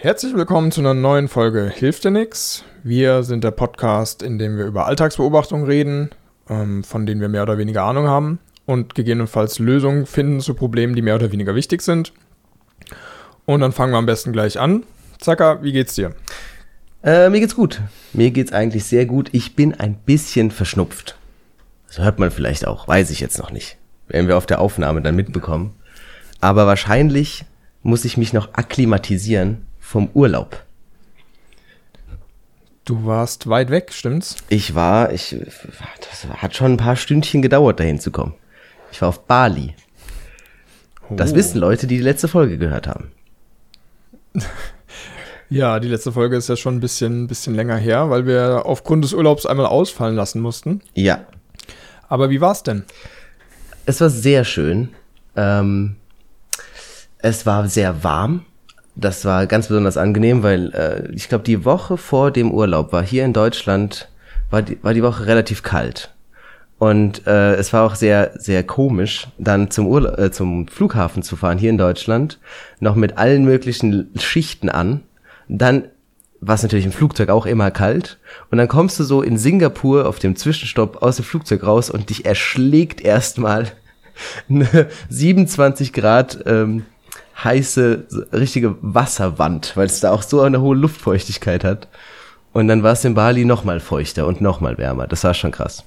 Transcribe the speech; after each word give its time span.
Herzlich 0.00 0.32
willkommen 0.36 0.70
zu 0.70 0.80
einer 0.80 0.94
neuen 0.94 1.26
Folge 1.26 1.72
Hilft 1.74 2.04
dir 2.04 2.12
nix. 2.12 2.62
Wir 2.84 3.24
sind 3.24 3.42
der 3.42 3.50
Podcast, 3.50 4.22
in 4.22 4.38
dem 4.38 4.56
wir 4.56 4.64
über 4.64 4.86
Alltagsbeobachtungen 4.86 5.66
reden, 5.66 6.10
ähm, 6.48 6.84
von 6.84 7.04
denen 7.04 7.20
wir 7.20 7.28
mehr 7.28 7.42
oder 7.42 7.58
weniger 7.58 7.82
Ahnung 7.82 8.06
haben 8.06 8.38
und 8.64 8.94
gegebenenfalls 8.94 9.58
Lösungen 9.58 10.06
finden 10.06 10.38
zu 10.38 10.54
Problemen, 10.54 10.94
die 10.94 11.02
mehr 11.02 11.16
oder 11.16 11.32
weniger 11.32 11.56
wichtig 11.56 11.82
sind. 11.82 12.12
Und 13.44 13.60
dann 13.60 13.72
fangen 13.72 13.92
wir 13.92 13.98
am 13.98 14.06
besten 14.06 14.32
gleich 14.32 14.60
an. 14.60 14.84
Zacker, 15.18 15.64
wie 15.64 15.72
geht's 15.72 15.96
dir? 15.96 16.14
Äh, 17.02 17.28
mir 17.30 17.40
geht's 17.40 17.56
gut. 17.56 17.82
Mir 18.12 18.30
geht's 18.30 18.52
eigentlich 18.52 18.84
sehr 18.84 19.04
gut. 19.04 19.30
Ich 19.32 19.56
bin 19.56 19.74
ein 19.74 19.94
bisschen 19.94 20.52
verschnupft. 20.52 21.18
Das 21.88 21.98
hört 21.98 22.20
man 22.20 22.30
vielleicht 22.30 22.68
auch, 22.68 22.86
weiß 22.86 23.10
ich 23.10 23.18
jetzt 23.18 23.40
noch 23.40 23.50
nicht. 23.50 23.78
Werden 24.06 24.28
wir 24.28 24.36
auf 24.36 24.46
der 24.46 24.60
Aufnahme 24.60 25.02
dann 25.02 25.16
mitbekommen. 25.16 25.74
Aber 26.40 26.68
wahrscheinlich 26.68 27.44
muss 27.82 28.04
ich 28.04 28.16
mich 28.16 28.32
noch 28.32 28.54
akklimatisieren 28.54 29.66
vom 29.88 30.10
Urlaub. 30.12 30.62
Du 32.84 33.06
warst 33.06 33.48
weit 33.48 33.70
weg, 33.70 33.92
stimmt's? 33.92 34.36
Ich 34.50 34.74
war, 34.74 35.12
ich, 35.12 35.34
das 36.10 36.26
hat 36.42 36.54
schon 36.54 36.72
ein 36.72 36.76
paar 36.76 36.96
Stündchen 36.96 37.40
gedauert, 37.42 37.80
dahin 37.80 37.98
zu 37.98 38.10
kommen. 38.10 38.34
Ich 38.92 39.00
war 39.00 39.08
auf 39.08 39.24
Bali. 39.26 39.74
Das 41.10 41.32
Oh. 41.32 41.36
wissen 41.36 41.58
Leute, 41.58 41.86
die 41.86 41.96
die 41.96 42.02
letzte 42.02 42.28
Folge 42.28 42.58
gehört 42.58 42.86
haben. 42.86 43.10
Ja, 45.50 45.80
die 45.80 45.88
letzte 45.88 46.12
Folge 46.12 46.36
ist 46.36 46.50
ja 46.50 46.56
schon 46.56 46.76
ein 46.76 46.80
bisschen, 46.80 47.26
bisschen 47.26 47.54
länger 47.54 47.78
her, 47.78 48.10
weil 48.10 48.26
wir 48.26 48.66
aufgrund 48.66 49.02
des 49.02 49.14
Urlaubs 49.14 49.46
einmal 49.46 49.64
ausfallen 49.64 50.14
lassen 50.14 50.42
mussten. 50.42 50.82
Ja, 50.92 51.24
Aber 52.10 52.28
wie 52.28 52.42
war's 52.42 52.62
denn? 52.62 52.84
es 53.86 53.98
war 54.02 54.10
sehr 54.10 54.44
schön. 54.44 54.90
Ähm, 55.36 55.96
es 57.16 57.46
war 57.46 57.66
sehr 57.66 58.04
warm. 58.04 58.44
Das 59.00 59.24
war 59.24 59.46
ganz 59.46 59.68
besonders 59.68 59.96
angenehm, 59.96 60.42
weil 60.42 60.72
äh, 60.74 61.12
ich 61.14 61.28
glaube, 61.28 61.44
die 61.44 61.64
Woche 61.64 61.96
vor 61.96 62.32
dem 62.32 62.50
Urlaub 62.50 62.92
war 62.92 63.02
hier 63.02 63.24
in 63.24 63.32
Deutschland, 63.32 64.08
war 64.50 64.62
die, 64.62 64.82
war 64.82 64.92
die 64.92 65.04
Woche 65.04 65.26
relativ 65.26 65.62
kalt. 65.62 66.12
Und 66.78 67.24
äh, 67.28 67.54
es 67.54 67.72
war 67.72 67.84
auch 67.84 67.94
sehr, 67.94 68.32
sehr 68.34 68.64
komisch, 68.64 69.28
dann 69.38 69.70
zum, 69.70 69.86
Urla 69.86 70.18
äh, 70.18 70.32
zum 70.32 70.66
Flughafen 70.66 71.22
zu 71.22 71.36
fahren, 71.36 71.58
hier 71.58 71.70
in 71.70 71.78
Deutschland, 71.78 72.40
noch 72.80 72.96
mit 72.96 73.18
allen 73.18 73.44
möglichen 73.44 74.10
Schichten 74.16 74.68
an. 74.68 75.02
Dann 75.46 75.84
war 76.40 76.56
es 76.56 76.64
natürlich 76.64 76.86
im 76.86 76.92
Flugzeug 76.92 77.28
auch 77.28 77.46
immer 77.46 77.70
kalt. 77.70 78.18
Und 78.50 78.58
dann 78.58 78.68
kommst 78.68 78.98
du 78.98 79.04
so 79.04 79.22
in 79.22 79.38
Singapur 79.38 80.08
auf 80.08 80.18
dem 80.18 80.34
Zwischenstopp 80.34 81.02
aus 81.02 81.16
dem 81.16 81.24
Flugzeug 81.24 81.64
raus 81.64 81.88
und 81.88 82.10
dich 82.10 82.26
erschlägt 82.26 83.00
erstmal 83.00 83.70
eine 84.48 84.88
27 85.08 85.92
Grad 85.92 86.40
ähm, 86.46 86.84
heiße, 87.42 88.06
richtige 88.32 88.76
Wasserwand, 88.80 89.76
weil 89.76 89.86
es 89.86 90.00
da 90.00 90.10
auch 90.10 90.22
so 90.22 90.40
eine 90.40 90.60
hohe 90.60 90.76
Luftfeuchtigkeit 90.76 91.64
hat. 91.64 91.88
Und 92.52 92.68
dann 92.68 92.82
war 92.82 92.92
es 92.92 93.04
in 93.04 93.14
Bali 93.14 93.44
noch 93.44 93.64
mal 93.64 93.80
feuchter 93.80 94.26
und 94.26 94.40
noch 94.40 94.60
mal 94.60 94.78
wärmer. 94.78 95.06
Das 95.06 95.24
war 95.24 95.34
schon 95.34 95.52
krass. 95.52 95.84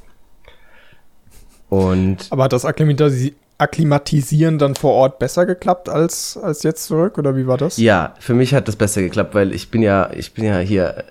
Und 1.70 2.28
Aber 2.30 2.44
hat 2.46 2.54
das 2.54 2.66
Akklimatisi 2.66 3.34
Akklimatisieren 3.58 4.58
dann 4.58 4.74
vor 4.74 4.94
Ort 4.94 5.20
besser 5.20 5.46
geklappt 5.46 5.88
als, 5.88 6.36
als 6.36 6.64
jetzt 6.64 6.86
zurück? 6.86 7.20
Oder 7.20 7.36
wie 7.36 7.46
war 7.46 7.58
das? 7.58 7.78
ja, 7.78 8.16
für 8.20 8.34
mich 8.34 8.56
hat 8.56 8.68
das 8.68 8.76
besser 8.76 9.02
geklappt, 9.04 9.36
weil 9.36 9.54
ich 9.54 9.70
bin 9.70 9.84
ja, 9.84 10.10
ich 10.14 10.34
bin 10.34 10.46
ja 10.46 10.58
hier 10.58 10.98
äh, 10.98 11.04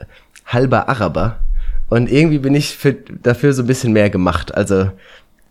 halber 0.47 0.89
Araber 0.89 1.37
und 1.91 2.11
irgendwie 2.11 2.39
bin 2.39 2.57
ich 2.57 2.77
für, 2.77 2.93
dafür 2.93 3.53
so 3.53 3.63
ein 3.63 3.69
bisschen 3.69 3.93
mehr 3.93 4.11
gemacht. 4.11 4.53
Also 4.53 4.91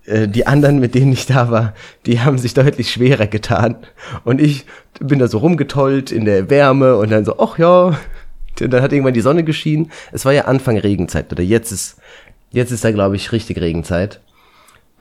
die 0.07 0.47
anderen, 0.47 0.79
mit 0.79 0.95
denen 0.95 1.11
ich 1.11 1.27
da 1.27 1.51
war, 1.51 1.73
die 2.05 2.19
haben 2.19 2.37
sich 2.37 2.53
deutlich 2.53 2.91
schwerer 2.91 3.27
getan 3.27 3.75
und 4.23 4.41
ich 4.41 4.65
bin 4.99 5.19
da 5.19 5.27
so 5.27 5.37
rumgetollt 5.37 6.11
in 6.11 6.25
der 6.25 6.49
Wärme 6.49 6.97
und 6.97 7.11
dann 7.11 7.25
so, 7.25 7.37
ach 7.37 7.59
ja, 7.59 7.97
dann 8.55 8.81
hat 8.81 8.91
irgendwann 8.91 9.13
die 9.13 9.21
Sonne 9.21 9.43
geschienen. 9.43 9.91
Es 10.11 10.25
war 10.25 10.33
ja 10.33 10.45
Anfang 10.45 10.77
Regenzeit 10.77 11.31
oder 11.31 11.43
jetzt 11.43 11.71
ist 11.71 11.97
jetzt 12.51 12.71
ist 12.71 12.83
da 12.83 12.91
glaube 12.91 13.15
ich 13.15 13.31
richtig 13.31 13.61
Regenzeit. 13.61 14.19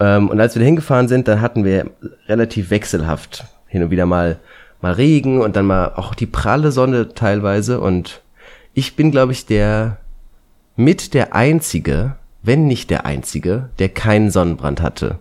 Ähm, 0.01 0.29
und 0.29 0.41
als 0.41 0.55
wir 0.55 0.61
da 0.61 0.67
hingefahren 0.67 1.09
sind, 1.09 1.29
dann 1.29 1.41
hatten 1.41 1.65
wir 1.65 1.91
relativ 2.27 2.71
wechselhaft 2.71 3.45
hin 3.67 3.83
und 3.83 3.91
wieder 3.91 4.07
mal, 4.07 4.39
mal 4.81 4.93
Regen 4.93 5.41
und 5.41 5.57
dann 5.57 5.67
mal 5.67 5.93
auch 5.95 6.15
die 6.15 6.27
pralle 6.27 6.73
Sonne 6.73 7.15
teilweise. 7.15 7.81
Und 7.81 8.23
ich 8.75 8.97
bin, 8.97 9.11
glaube 9.11 9.33
ich, 9.33 9.47
der 9.47 9.99
mit 10.77 11.15
der 11.15 11.35
einzige, 11.35 12.17
wenn 12.43 12.67
nicht 12.67 12.91
der 12.91 13.07
einzige, 13.07 13.71
der 13.79 13.89
keinen 13.89 14.31
Sonnenbrand 14.31 14.81
hatte. 14.81 15.19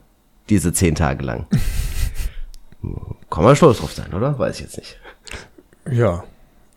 Diese 0.50 0.72
zehn 0.74 0.96
Tage 0.96 1.24
lang. 1.26 1.46
Kann 3.30 3.44
man 3.44 3.56
stolz 3.56 3.80
drauf 3.80 3.94
sein, 3.94 4.14
oder? 4.14 4.38
Weiß 4.40 4.56
ich 4.56 4.62
jetzt 4.62 4.78
nicht. 4.78 4.98
Ja. 5.92 6.24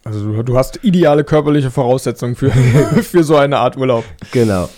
Also 0.02 0.32
du, 0.32 0.42
du 0.42 0.56
hast 0.56 0.82
ideale 0.82 1.24
körperliche 1.24 1.70
Voraussetzungen 1.70 2.34
für, 2.34 2.50
für 3.02 3.22
so 3.22 3.36
eine 3.36 3.58
Art 3.58 3.76
Urlaub. 3.76 4.04
Genau. 4.32 4.68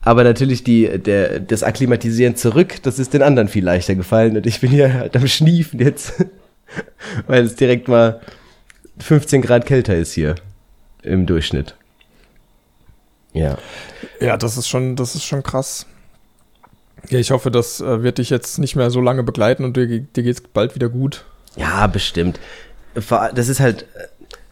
Aber 0.00 0.24
natürlich 0.24 0.64
die, 0.64 0.98
der, 0.98 1.38
das 1.38 1.62
Akklimatisieren 1.62 2.34
zurück, 2.34 2.82
das 2.82 2.98
ist 2.98 3.14
den 3.14 3.22
anderen 3.22 3.48
viel 3.48 3.64
leichter 3.64 3.94
gefallen 3.94 4.36
und 4.36 4.46
ich 4.46 4.60
bin 4.60 4.70
hier 4.70 4.92
halt 4.94 5.16
am 5.16 5.28
Schniefen 5.28 5.78
jetzt, 5.78 6.24
weil 7.28 7.44
es 7.44 7.54
direkt 7.54 7.86
mal 7.86 8.20
15 8.98 9.42
Grad 9.42 9.64
kälter 9.64 9.94
ist 9.94 10.12
hier 10.12 10.34
im 11.02 11.26
Durchschnitt. 11.26 11.76
Ja. 13.32 13.58
Ja, 14.20 14.36
das 14.36 14.56
ist 14.56 14.68
schon, 14.68 14.96
das 14.96 15.14
ist 15.14 15.24
schon 15.24 15.42
krass. 15.42 15.86
Ja, 17.08 17.18
ich 17.18 17.30
hoffe, 17.30 17.50
das 17.50 17.80
äh, 17.80 18.02
wird 18.02 18.18
dich 18.18 18.30
jetzt 18.30 18.58
nicht 18.58 18.76
mehr 18.76 18.90
so 18.90 19.00
lange 19.00 19.22
begleiten 19.22 19.64
und 19.64 19.76
dir, 19.76 19.86
dir 20.00 20.22
geht's 20.22 20.40
bald 20.40 20.74
wieder 20.74 20.88
gut. 20.88 21.24
Ja, 21.56 21.86
bestimmt. 21.86 22.38
Das 23.34 23.48
ist 23.48 23.60
halt, 23.60 23.86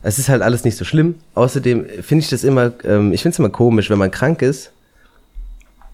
es 0.03 0.19
ist 0.19 0.29
halt 0.29 0.43
alles 0.43 0.65
nicht 0.65 0.77
so 0.77 0.85
schlimm. 0.85 1.17
Außerdem 1.35 1.87
finde 2.03 2.25
ich 2.25 2.31
das 2.31 2.45
immer, 2.45 2.73
ähm, 2.85 3.13
ich 3.13 3.23
finde 3.23 3.35
es 3.35 3.39
immer 3.39 3.51
komisch, 3.51 3.91
wenn 3.91 3.99
man 3.99 4.11
krank 4.11 4.43
ist, 4.43 4.73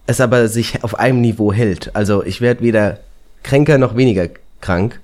es 0.07 0.21
aber 0.21 0.47
sich 0.47 0.83
auf 0.83 0.97
einem 0.97 1.21
Niveau 1.21 1.51
hält. 1.51 1.95
Also 1.95 2.23
ich 2.23 2.41
werde 2.41 2.61
weder 2.61 2.99
kränker 3.43 3.77
noch 3.77 3.95
weniger 3.95 4.29
krank. 4.61 4.99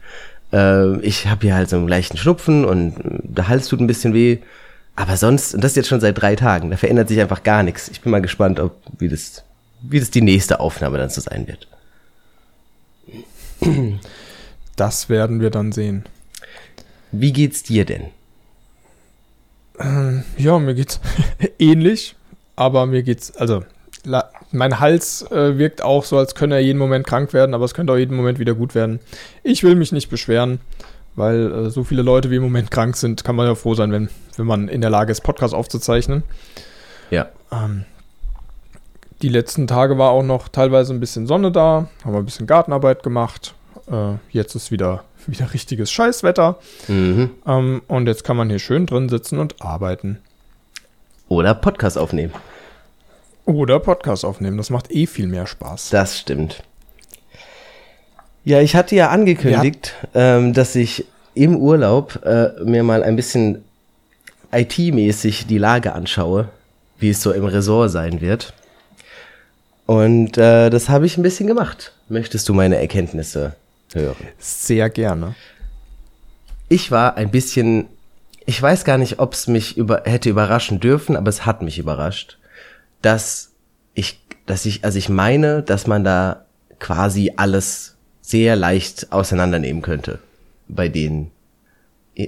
Äh, 0.51 0.99
ich 0.99 1.27
habe 1.27 1.41
hier 1.41 1.55
halt 1.55 1.69
so 1.69 1.75
einen 1.75 1.87
leichten 1.87 2.17
Schnupfen 2.17 2.65
und 2.65 2.97
äh, 2.97 3.19
der 3.23 3.47
Hals 3.49 3.67
tut 3.67 3.81
ein 3.81 3.87
bisschen 3.87 4.13
weh. 4.13 4.39
Aber 4.95 5.17
sonst, 5.17 5.55
und 5.55 5.63
das 5.63 5.75
jetzt 5.75 5.87
schon 5.87 6.01
seit 6.01 6.21
drei 6.21 6.35
Tagen, 6.35 6.69
da 6.69 6.77
verändert 6.77 7.07
sich 7.07 7.19
einfach 7.19 7.43
gar 7.43 7.63
nichts. 7.63 7.89
Ich 7.89 8.01
bin 8.01 8.11
mal 8.11 8.21
gespannt, 8.21 8.59
ob, 8.59 8.79
wie 8.99 9.09
das, 9.09 9.43
wie 9.81 9.99
das 9.99 10.11
die 10.11 10.21
nächste 10.21 10.59
Aufnahme 10.59 10.97
dann 10.97 11.09
so 11.09 11.21
sein 11.21 11.47
wird. 11.47 11.67
Das 14.75 15.09
werden 15.09 15.39
wir 15.39 15.49
dann 15.49 15.71
sehen. 15.71 16.03
Wie 17.11 17.33
geht's 17.33 17.63
dir 17.63 17.85
denn? 17.85 18.07
Ja, 20.37 20.59
mir 20.59 20.75
geht's 20.75 20.99
ähnlich, 21.59 22.15
aber 22.55 22.85
mir 22.85 23.03
geht's, 23.03 23.35
also 23.35 23.63
la, 24.03 24.29
mein 24.51 24.79
Hals 24.79 25.23
äh, 25.31 25.57
wirkt 25.57 25.81
auch 25.81 26.05
so, 26.05 26.17
als 26.17 26.35
könne 26.35 26.55
er 26.55 26.61
jeden 26.61 26.77
Moment 26.77 27.07
krank 27.07 27.33
werden, 27.33 27.55
aber 27.55 27.65
es 27.65 27.73
könnte 27.73 27.93
auch 27.93 27.97
jeden 27.97 28.15
Moment 28.15 28.39
wieder 28.39 28.53
gut 28.53 28.75
werden. 28.75 28.99
Ich 29.43 29.63
will 29.63 29.75
mich 29.75 29.91
nicht 29.91 30.09
beschweren, 30.09 30.59
weil 31.15 31.51
äh, 31.51 31.69
so 31.69 31.83
viele 31.83 32.01
Leute 32.01 32.29
wie 32.31 32.37
im 32.37 32.43
Moment 32.43 32.71
krank 32.71 32.97
sind, 32.97 33.23
kann 33.23 33.35
man 33.35 33.47
ja 33.47 33.55
froh 33.55 33.75
sein, 33.75 33.91
wenn, 33.91 34.09
wenn 34.37 34.45
man 34.45 34.67
in 34.67 34.81
der 34.81 34.89
Lage 34.89 35.11
ist, 35.11 35.21
Podcast 35.21 35.53
aufzuzeichnen. 35.53 36.23
Ja. 37.09 37.29
Ähm, 37.51 37.85
die 39.21 39.29
letzten 39.29 39.67
Tage 39.67 39.97
war 39.97 40.09
auch 40.11 40.23
noch 40.23 40.49
teilweise 40.49 40.93
ein 40.93 40.99
bisschen 40.99 41.27
Sonne 41.27 41.51
da, 41.51 41.87
haben 42.03 42.13
wir 42.13 42.19
ein 42.19 42.25
bisschen 42.25 42.47
Gartenarbeit 42.47 43.03
gemacht. 43.03 43.55
Äh, 43.89 44.15
jetzt 44.31 44.55
ist 44.55 44.71
wieder, 44.71 45.03
wieder 45.27 45.53
richtiges 45.53 45.91
Scheißwetter. 45.91 46.57
Mhm. 46.87 47.31
Ähm, 47.45 47.81
und 47.87 48.07
jetzt 48.07 48.23
kann 48.23 48.37
man 48.37 48.49
hier 48.49 48.59
schön 48.59 48.85
drin 48.85 49.09
sitzen 49.09 49.39
und 49.39 49.61
arbeiten. 49.61 50.19
Oder 51.29 51.55
Podcast 51.55 51.97
aufnehmen. 51.97 52.33
Oder 53.45 53.79
Podcast 53.79 54.25
aufnehmen. 54.25 54.57
Das 54.57 54.69
macht 54.69 54.91
eh 54.91 55.05
viel 55.05 55.27
mehr 55.27 55.47
Spaß. 55.47 55.89
Das 55.89 56.17
stimmt. 56.17 56.63
Ja, 58.45 58.59
ich 58.59 58.75
hatte 58.75 58.95
ja 58.95 59.09
angekündigt, 59.09 59.93
ähm, 60.13 60.53
dass 60.53 60.75
ich 60.75 61.05
im 61.33 61.55
Urlaub 61.55 62.23
äh, 62.25 62.49
mir 62.63 62.83
mal 62.83 63.03
ein 63.03 63.15
bisschen 63.15 63.63
IT-mäßig 64.51 65.47
die 65.47 65.57
Lage 65.57 65.93
anschaue, 65.93 66.49
wie 66.99 67.09
es 67.09 67.21
so 67.21 67.31
im 67.31 67.45
Ressort 67.45 67.91
sein 67.91 68.21
wird. 68.21 68.53
Und 69.85 70.37
äh, 70.37 70.69
das 70.69 70.89
habe 70.89 71.05
ich 71.05 71.17
ein 71.17 71.23
bisschen 71.23 71.47
gemacht. 71.47 71.93
Möchtest 72.09 72.47
du 72.47 72.53
meine 72.53 72.77
Erkenntnisse 72.77 73.55
hören? 73.93 74.27
Sehr 74.39 74.89
gerne. 74.89 75.35
Ich 76.69 76.91
war 76.91 77.17
ein 77.17 77.31
bisschen, 77.31 77.87
ich 78.45 78.61
weiß 78.61 78.85
gar 78.85 78.97
nicht, 78.97 79.19
ob 79.19 79.33
es 79.33 79.47
mich 79.47 79.77
über, 79.77 80.03
hätte 80.05 80.29
überraschen 80.29 80.79
dürfen, 80.79 81.15
aber 81.15 81.29
es 81.29 81.45
hat 81.45 81.61
mich 81.61 81.79
überrascht, 81.79 82.37
dass 83.01 83.51
ich, 83.93 84.21
dass 84.45 84.65
ich, 84.65 84.83
also 84.83 84.97
ich 84.97 85.09
meine, 85.09 85.63
dass 85.63 85.87
man 85.87 86.03
da 86.03 86.45
quasi 86.79 87.33
alles 87.35 87.95
sehr 88.23 88.55
leicht 88.55 89.11
auseinandernehmen 89.11 89.81
könnte 89.81 90.19
bei 90.67 90.87
denen, 90.87 91.29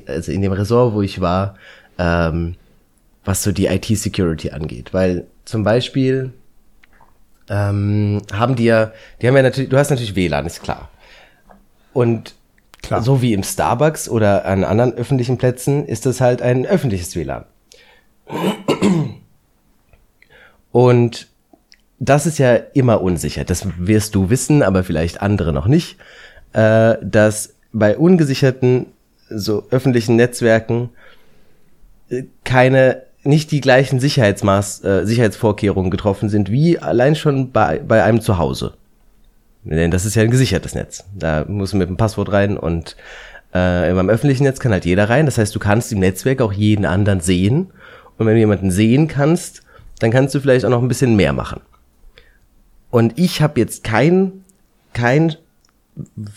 also 0.06 0.32
in 0.32 0.42
dem 0.42 0.52
Ressort, 0.52 0.94
wo 0.94 1.02
ich 1.02 1.22
war, 1.22 1.56
ähm, 1.98 2.56
was 3.24 3.42
so 3.42 3.52
die 3.52 3.68
IT-Security 3.68 4.52
angeht, 4.52 4.94
weil 4.94 5.26
zum 5.46 5.64
Beispiel 5.64 6.34
ähm, 7.50 8.22
haben 8.34 8.56
die 8.56 8.66
ja, 8.66 8.92
die 9.22 9.28
haben 9.28 9.36
ja 9.36 9.42
natürlich, 9.42 9.70
du 9.70 9.78
hast 9.78 9.90
natürlich 9.90 10.16
WLAN, 10.16 10.46
ist 10.46 10.62
klar. 10.62 10.90
Und 11.94 12.36
Klar. 12.82 13.02
So 13.02 13.22
wie 13.24 13.34
im 13.34 13.42
Starbucks 13.42 14.08
oder 14.10 14.46
an 14.46 14.64
anderen 14.64 14.94
öffentlichen 14.94 15.40
Plätzen 15.40 15.88
ist 15.88 16.06
das 16.06 16.22
halt 16.22 16.44
ein 16.44 16.68
öffentliches 16.68 17.16
WLAN. 17.16 17.46
Und 20.72 21.28
das 22.00 22.26
ist 22.26 22.38
ja 22.38 22.56
immer 22.74 23.02
unsicher. 23.02 23.44
Das 23.44 23.68
wirst 23.78 24.16
du 24.16 24.30
wissen, 24.30 24.64
aber 24.64 24.84
vielleicht 24.84 25.22
andere 25.22 25.54
noch 25.54 25.68
nicht, 25.68 25.98
äh, 26.54 26.96
dass 27.02 27.54
bei 27.72 27.98
ungesicherten 27.98 28.88
so 29.30 29.64
öffentlichen 29.72 30.16
Netzwerken 30.16 30.90
äh, 32.10 32.24
keine 32.44 33.04
nicht 33.24 33.52
die 33.52 33.62
gleichen 33.62 34.00
Sicherheitsmaß, 34.00 34.84
äh, 34.84 35.06
Sicherheitsvorkehrungen 35.06 35.90
getroffen 35.90 36.30
sind 36.30 36.52
wie 36.52 36.78
allein 36.78 37.16
schon 37.16 37.52
bei, 37.52 37.80
bei 37.80 38.04
einem 38.04 38.22
Zuhause. 38.22 38.74
Denn 39.64 39.90
das 39.90 40.06
ist 40.06 40.16
ja 40.16 40.22
ein 40.22 40.30
gesichertes 40.30 40.76
Netz. 40.76 41.06
Da 41.16 41.44
musst 41.48 41.74
du 41.74 41.78
mit 41.78 41.90
dem 41.90 41.98
Passwort 41.98 42.32
rein 42.32 42.56
und 42.56 42.96
äh, 43.54 43.92
meinem 43.94 44.10
öffentlichen 44.10 44.44
Netz 44.44 44.60
kann 44.60 44.72
halt 44.72 44.86
jeder 44.86 45.10
rein. 45.10 45.26
Das 45.26 45.40
heißt, 45.40 45.56
du 45.56 45.60
kannst 45.60 45.92
im 45.92 46.00
Netzwerk 46.00 46.42
auch 46.42 46.54
jeden 46.54 46.86
anderen 46.86 47.20
sehen. 47.20 47.72
Und 48.18 48.28
wenn 48.28 48.36
du 48.36 48.40
jemanden 48.40 48.70
sehen 48.70 49.08
kannst, 49.08 49.64
dann 50.00 50.12
kannst 50.12 50.36
du 50.36 50.40
vielleicht 50.40 50.66
auch 50.66 50.70
noch 50.70 50.82
ein 50.82 50.88
bisschen 50.88 51.16
mehr 51.16 51.34
machen. 51.34 51.62
Und 52.96 53.20
ich 53.20 53.42
habe 53.42 53.60
jetzt 53.60 53.84
kein, 53.84 54.46
kein 54.94 55.36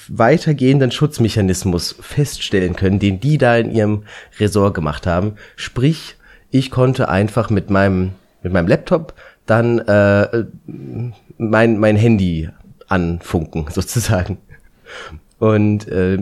weitergehenden 0.08 0.90
Schutzmechanismus 0.90 1.94
feststellen 2.00 2.75
können, 2.75 2.99
den 2.99 3.20
die 3.20 3.38
da 3.38 3.56
in 3.56 3.70
ihrem 3.70 4.02
Ressort 4.40 4.75
gemacht 4.75 5.06
haben. 5.06 5.37
Sprich, 5.55 6.16
ich 6.50 6.72
konnte 6.72 7.08
einfach 7.08 7.49
mit 7.49 7.70
meinem, 7.70 8.10
mit 8.43 8.52
meinem 8.52 8.66
Laptop 8.66 9.14
dann 9.46 9.78
äh, 9.78 10.46
mein, 11.37 11.78
mein 11.78 11.94
Handy 11.94 12.49
anfunken, 12.88 13.66
sozusagen. 13.72 14.38
Und 15.38 15.87
äh, 15.87 16.19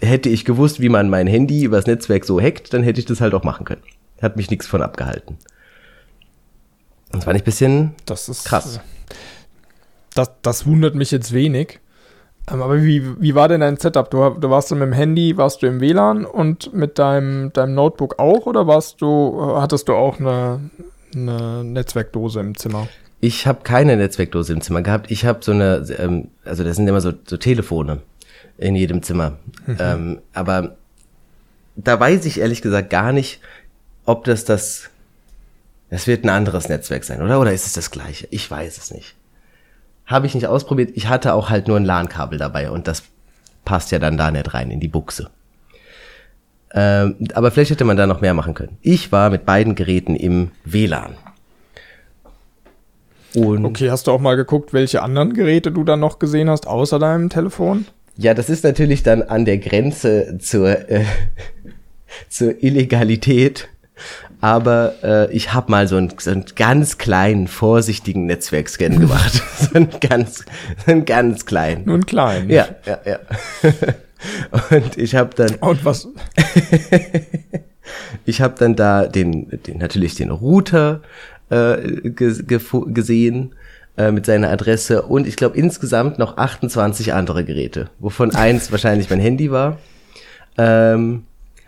hätte 0.00 0.30
ich 0.30 0.44
gewusst, 0.44 0.80
wie 0.80 0.88
man 0.88 1.08
mein 1.08 1.28
Handy 1.28 1.62
übers 1.62 1.86
Netzwerk 1.86 2.24
so 2.24 2.40
hackt, 2.40 2.74
dann 2.74 2.82
hätte 2.82 2.98
ich 2.98 3.06
das 3.06 3.20
halt 3.20 3.34
auch 3.34 3.44
machen 3.44 3.64
können. 3.64 3.82
Hat 4.20 4.36
mich 4.36 4.50
nichts 4.50 4.66
von 4.66 4.82
abgehalten. 4.82 5.38
Das 7.12 7.24
war 7.24 7.34
nicht 7.34 7.44
bisschen 7.44 7.94
das 8.04 8.28
ist, 8.28 8.46
krass. 8.46 8.80
Das, 10.14 10.30
das 10.42 10.66
wundert 10.66 10.94
mich 10.94 11.10
jetzt 11.10 11.32
wenig. 11.32 11.80
Ähm, 12.50 12.62
aber 12.62 12.82
wie, 12.82 13.20
wie 13.20 13.34
war 13.34 13.48
denn 13.48 13.60
dein 13.60 13.76
Setup? 13.76 14.10
Du, 14.10 14.30
du 14.30 14.50
warst 14.50 14.70
du 14.70 14.74
mit 14.74 14.86
dem 14.86 14.92
Handy, 14.92 15.36
warst 15.36 15.62
du 15.62 15.66
im 15.66 15.80
WLAN 15.80 16.24
und 16.24 16.72
mit 16.72 16.98
deinem, 16.98 17.52
deinem 17.52 17.74
Notebook 17.74 18.18
auch 18.18 18.46
oder 18.46 18.66
warst 18.66 19.00
du, 19.00 19.56
hattest 19.56 19.88
du 19.88 19.94
auch 19.94 20.18
eine, 20.18 20.70
eine 21.14 21.64
Netzwerkdose 21.64 22.40
im 22.40 22.56
Zimmer? 22.56 22.88
Ich 23.20 23.46
habe 23.46 23.60
keine 23.62 23.96
Netzwerkdose 23.96 24.52
im 24.52 24.62
Zimmer 24.62 24.82
gehabt. 24.82 25.10
Ich 25.10 25.26
habe 25.26 25.40
so 25.42 25.52
eine, 25.52 25.86
ähm, 25.98 26.28
also 26.44 26.64
das 26.64 26.76
sind 26.76 26.88
immer 26.88 27.00
so, 27.00 27.12
so 27.26 27.36
Telefone 27.36 28.00
in 28.56 28.76
jedem 28.76 29.02
Zimmer. 29.02 29.38
Mhm. 29.66 29.76
Ähm, 29.78 30.18
aber 30.32 30.76
da 31.76 32.00
weiß 32.00 32.24
ich 32.24 32.40
ehrlich 32.40 32.62
gesagt 32.62 32.90
gar 32.90 33.12
nicht, 33.12 33.40
ob 34.06 34.24
das 34.24 34.44
das, 34.44 34.88
das 35.90 36.06
wird 36.06 36.24
ein 36.24 36.30
anderes 36.30 36.68
Netzwerk 36.68 37.04
sein, 37.04 37.22
oder? 37.22 37.40
Oder 37.40 37.52
ist 37.52 37.66
es 37.66 37.74
das 37.74 37.90
gleiche? 37.90 38.26
Ich 38.30 38.50
weiß 38.50 38.78
es 38.78 38.90
nicht. 38.90 39.14
Habe 40.10 40.26
ich 40.26 40.34
nicht 40.34 40.48
ausprobiert. 40.48 40.90
Ich 40.94 41.06
hatte 41.06 41.34
auch 41.34 41.50
halt 41.50 41.68
nur 41.68 41.76
ein 41.76 41.84
LAN-Kabel 41.84 42.36
dabei 42.36 42.72
und 42.72 42.88
das 42.88 43.04
passt 43.64 43.92
ja 43.92 44.00
dann 44.00 44.18
da 44.18 44.32
nicht 44.32 44.52
rein 44.52 44.72
in 44.72 44.80
die 44.80 44.88
Buchse. 44.88 45.30
Ähm, 46.74 47.14
aber 47.34 47.52
vielleicht 47.52 47.70
hätte 47.70 47.84
man 47.84 47.96
da 47.96 48.08
noch 48.08 48.20
mehr 48.20 48.34
machen 48.34 48.54
können. 48.54 48.76
Ich 48.80 49.12
war 49.12 49.30
mit 49.30 49.46
beiden 49.46 49.76
Geräten 49.76 50.16
im 50.16 50.50
WLAN. 50.64 51.14
Und 53.36 53.64
okay, 53.64 53.92
hast 53.92 54.08
du 54.08 54.10
auch 54.10 54.20
mal 54.20 54.34
geguckt, 54.34 54.72
welche 54.72 55.00
anderen 55.00 55.32
Geräte 55.32 55.70
du 55.70 55.84
dann 55.84 56.00
noch 56.00 56.18
gesehen 56.18 56.50
hast, 56.50 56.66
außer 56.66 56.98
deinem 56.98 57.30
Telefon? 57.30 57.86
Ja, 58.16 58.34
das 58.34 58.50
ist 58.50 58.64
natürlich 58.64 59.04
dann 59.04 59.22
an 59.22 59.44
der 59.44 59.58
Grenze 59.58 60.38
zur, 60.40 60.90
äh, 60.90 61.04
zur 62.28 62.60
Illegalität 62.64 63.68
aber 64.40 64.94
äh, 65.02 65.32
ich 65.32 65.52
habe 65.52 65.70
mal 65.70 65.86
so 65.86 65.96
einen, 65.96 66.12
so 66.18 66.30
einen 66.30 66.44
ganz 66.56 66.98
kleinen, 66.98 67.46
vorsichtigen 67.46 68.26
Netzwerkscan 68.26 68.98
gemacht. 68.98 69.42
so 69.58 69.74
einen 69.74 69.90
ganz, 70.00 70.44
so 70.84 70.92
einen 70.92 71.04
ganz 71.04 71.46
kleinen. 71.46 71.84
Nur 71.84 71.94
einen 71.94 72.06
kleinen. 72.06 72.50
Ja, 72.50 72.68
ja, 72.86 72.98
ja. 73.04 73.18
Und 74.70 74.96
ich 74.98 75.14
habe 75.14 75.30
dann. 75.34 75.56
Und 75.56 75.84
was? 75.84 76.08
ich 78.24 78.40
habe 78.40 78.54
dann 78.58 78.76
da 78.76 79.06
den, 79.06 79.48
den 79.66 79.78
natürlich 79.78 80.14
den 80.14 80.30
Router 80.30 81.00
äh, 81.48 82.10
gesehen 82.10 83.54
äh, 83.96 84.12
mit 84.12 84.26
seiner 84.26 84.50
Adresse 84.50 85.02
und 85.02 85.26
ich 85.26 85.36
glaube 85.36 85.56
insgesamt 85.56 86.18
noch 86.18 86.36
28 86.36 87.12
andere 87.12 87.44
Geräte, 87.44 87.90
wovon 87.98 88.34
eins 88.34 88.70
wahrscheinlich 88.70 89.10
mein 89.10 89.20
Handy 89.20 89.50
war. 89.50 89.78
Ähm, 90.58 91.24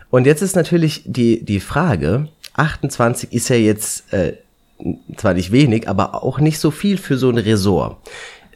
und 0.09 0.25
jetzt 0.25 0.41
ist 0.41 0.55
natürlich 0.55 1.03
die, 1.05 1.43
die 1.43 1.59
Frage, 1.59 2.27
28 2.53 3.33
ist 3.33 3.49
ja 3.49 3.55
jetzt 3.55 4.13
äh, 4.13 4.37
zwar 5.17 5.33
nicht 5.33 5.51
wenig, 5.51 5.87
aber 5.87 6.23
auch 6.23 6.39
nicht 6.39 6.59
so 6.59 6.71
viel 6.71 6.97
für 6.97 7.17
so 7.17 7.29
ein 7.29 7.37
Resort. 7.37 7.97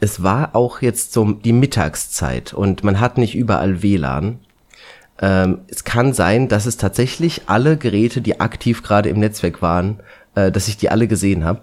Es 0.00 0.22
war 0.22 0.54
auch 0.54 0.80
jetzt 0.80 1.12
so 1.12 1.32
die 1.32 1.52
Mittagszeit 1.52 2.54
und 2.54 2.84
man 2.84 3.00
hat 3.00 3.18
nicht 3.18 3.34
überall 3.34 3.82
WLAN. 3.82 4.38
Ähm, 5.20 5.60
es 5.68 5.82
kann 5.84 6.12
sein, 6.12 6.48
dass 6.48 6.66
es 6.66 6.76
tatsächlich 6.76 7.42
alle 7.46 7.76
Geräte, 7.76 8.20
die 8.20 8.40
aktiv 8.40 8.82
gerade 8.82 9.08
im 9.08 9.18
Netzwerk 9.18 9.60
waren, 9.62 10.00
äh, 10.36 10.52
dass 10.52 10.68
ich 10.68 10.76
die 10.76 10.90
alle 10.90 11.08
gesehen 11.08 11.44
habe. 11.44 11.62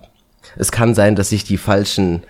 Es 0.57 0.71
kann 0.71 0.93
sein, 0.93 1.15
dass 1.15 1.31
ich 1.31 1.45
die 1.45 1.57
falschen 1.57 2.23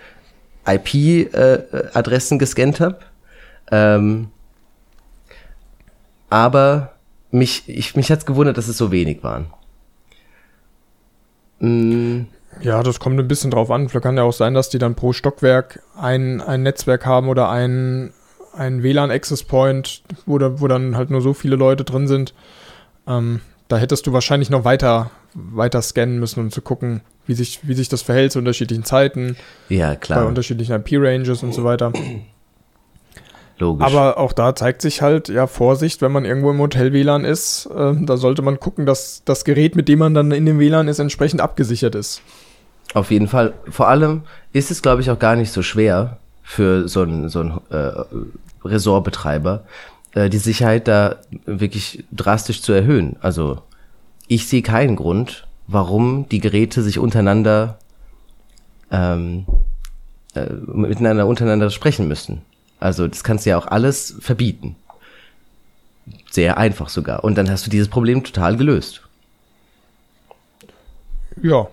IP-Adressen 0.67 2.35
äh, 2.35 2.39
gescannt 2.39 2.79
habe. 2.79 2.99
Ähm, 3.71 4.29
aber 6.29 6.93
mich, 7.31 7.67
ich, 7.67 7.95
mich 7.95 8.11
hat's 8.11 8.25
gewundert, 8.25 8.57
dass 8.57 8.67
es 8.67 8.77
so 8.77 8.91
wenig 8.91 9.23
waren. 9.23 9.47
Mm. 11.65 12.27
Ja, 12.61 12.83
das 12.83 12.99
kommt 12.99 13.19
ein 13.19 13.27
bisschen 13.27 13.51
drauf 13.51 13.69
an. 13.69 13.89
Vielleicht 13.89 14.03
kann 14.03 14.17
ja 14.17 14.23
auch 14.23 14.33
sein, 14.33 14.53
dass 14.53 14.69
die 14.69 14.77
dann 14.77 14.95
pro 14.95 15.13
Stockwerk 15.13 15.81
ein, 15.97 16.41
ein 16.41 16.63
Netzwerk 16.63 17.05
haben 17.05 17.27
oder 17.27 17.49
ein, 17.49 18.13
ein 18.57 18.81
WLAN-Access 18.81 19.43
Point, 19.43 20.03
wo, 20.25 20.37
da, 20.37 20.61
wo 20.61 20.67
dann 20.67 20.95
halt 20.95 21.09
nur 21.09 21.21
so 21.21 21.33
viele 21.33 21.57
Leute 21.57 21.83
drin 21.83 22.07
sind. 22.07 22.33
Ähm, 23.07 23.41
da 23.67 23.77
hättest 23.77 24.07
du 24.07 24.13
wahrscheinlich 24.13 24.49
noch 24.49 24.63
weiter, 24.63 25.11
weiter 25.33 25.81
scannen 25.81 26.19
müssen, 26.19 26.39
um 26.39 26.51
zu 26.51 26.61
gucken, 26.61 27.01
wie 27.25 27.33
sich, 27.33 27.67
wie 27.67 27.73
sich 27.73 27.89
das 27.89 28.03
verhält 28.03 28.31
zu 28.31 28.39
unterschiedlichen 28.39 28.83
Zeiten. 28.83 29.35
Ja, 29.69 29.95
klar. 29.95 30.21
Bei 30.21 30.27
unterschiedlichen 30.27 30.75
IP-Ranges 30.75 31.43
und 31.43 31.53
so 31.53 31.63
weiter. 31.63 31.91
Logisch. 33.57 33.85
Aber 33.85 34.17
auch 34.17 34.33
da 34.33 34.53
zeigt 34.53 34.81
sich 34.81 35.01
halt, 35.01 35.29
ja, 35.29 35.47
Vorsicht, 35.47 36.01
wenn 36.01 36.11
man 36.11 36.25
irgendwo 36.25 36.51
im 36.51 36.59
Hotel 36.59 36.91
WLAN 36.91 37.23
ist, 37.23 37.67
äh, 37.67 37.93
da 38.01 38.17
sollte 38.17 38.41
man 38.41 38.59
gucken, 38.59 38.85
dass 38.85 39.21
das 39.23 39.45
Gerät, 39.45 39.75
mit 39.75 39.87
dem 39.87 39.99
man 39.99 40.13
dann 40.13 40.31
in 40.31 40.45
dem 40.45 40.59
WLAN 40.59 40.87
ist, 40.87 40.99
entsprechend 40.99 41.39
abgesichert 41.39 41.95
ist. 41.95 42.21
Auf 42.93 43.11
jeden 43.11 43.27
Fall. 43.27 43.53
Vor 43.69 43.87
allem 43.87 44.23
ist 44.51 44.71
es, 44.71 44.81
glaube 44.81 45.01
ich, 45.01 45.09
auch 45.09 45.19
gar 45.19 45.35
nicht 45.35 45.51
so 45.51 45.61
schwer 45.61 46.17
für 46.43 46.87
so 46.87 47.01
einen 47.01 47.29
so 47.29 47.39
ein, 47.39 47.59
äh, 47.69 47.91
Ressortbetreiber, 48.63 49.63
äh, 50.13 50.29
die 50.29 50.37
Sicherheit 50.37 50.87
da 50.87 51.17
wirklich 51.45 52.03
drastisch 52.11 52.61
zu 52.61 52.73
erhöhen. 52.73 53.15
Also 53.21 53.61
ich 54.27 54.47
sehe 54.47 54.61
keinen 54.61 54.95
Grund, 54.95 55.47
warum 55.67 56.27
die 56.29 56.39
Geräte 56.39 56.81
sich 56.81 56.99
untereinander 56.99 57.79
ähm, 58.91 59.45
äh, 60.35 60.47
miteinander 60.65 61.25
untereinander 61.27 61.69
sprechen 61.69 62.07
müssen. 62.07 62.41
Also 62.85 63.07
das 63.07 63.23
kannst 63.23 63.45
du 63.45 63.49
ja 63.49 63.57
auch 63.57 63.65
alles 63.67 64.15
verbieten. 64.19 64.75
Sehr 66.29 66.57
einfach 66.57 66.89
sogar. 66.89 67.23
Und 67.23 67.35
dann 67.35 67.49
hast 67.49 67.65
du 67.65 67.71
dieses 67.71 67.87
Problem 67.87 68.23
total 68.23 68.57
gelöst. 68.57 69.01
Ja, 71.41 71.67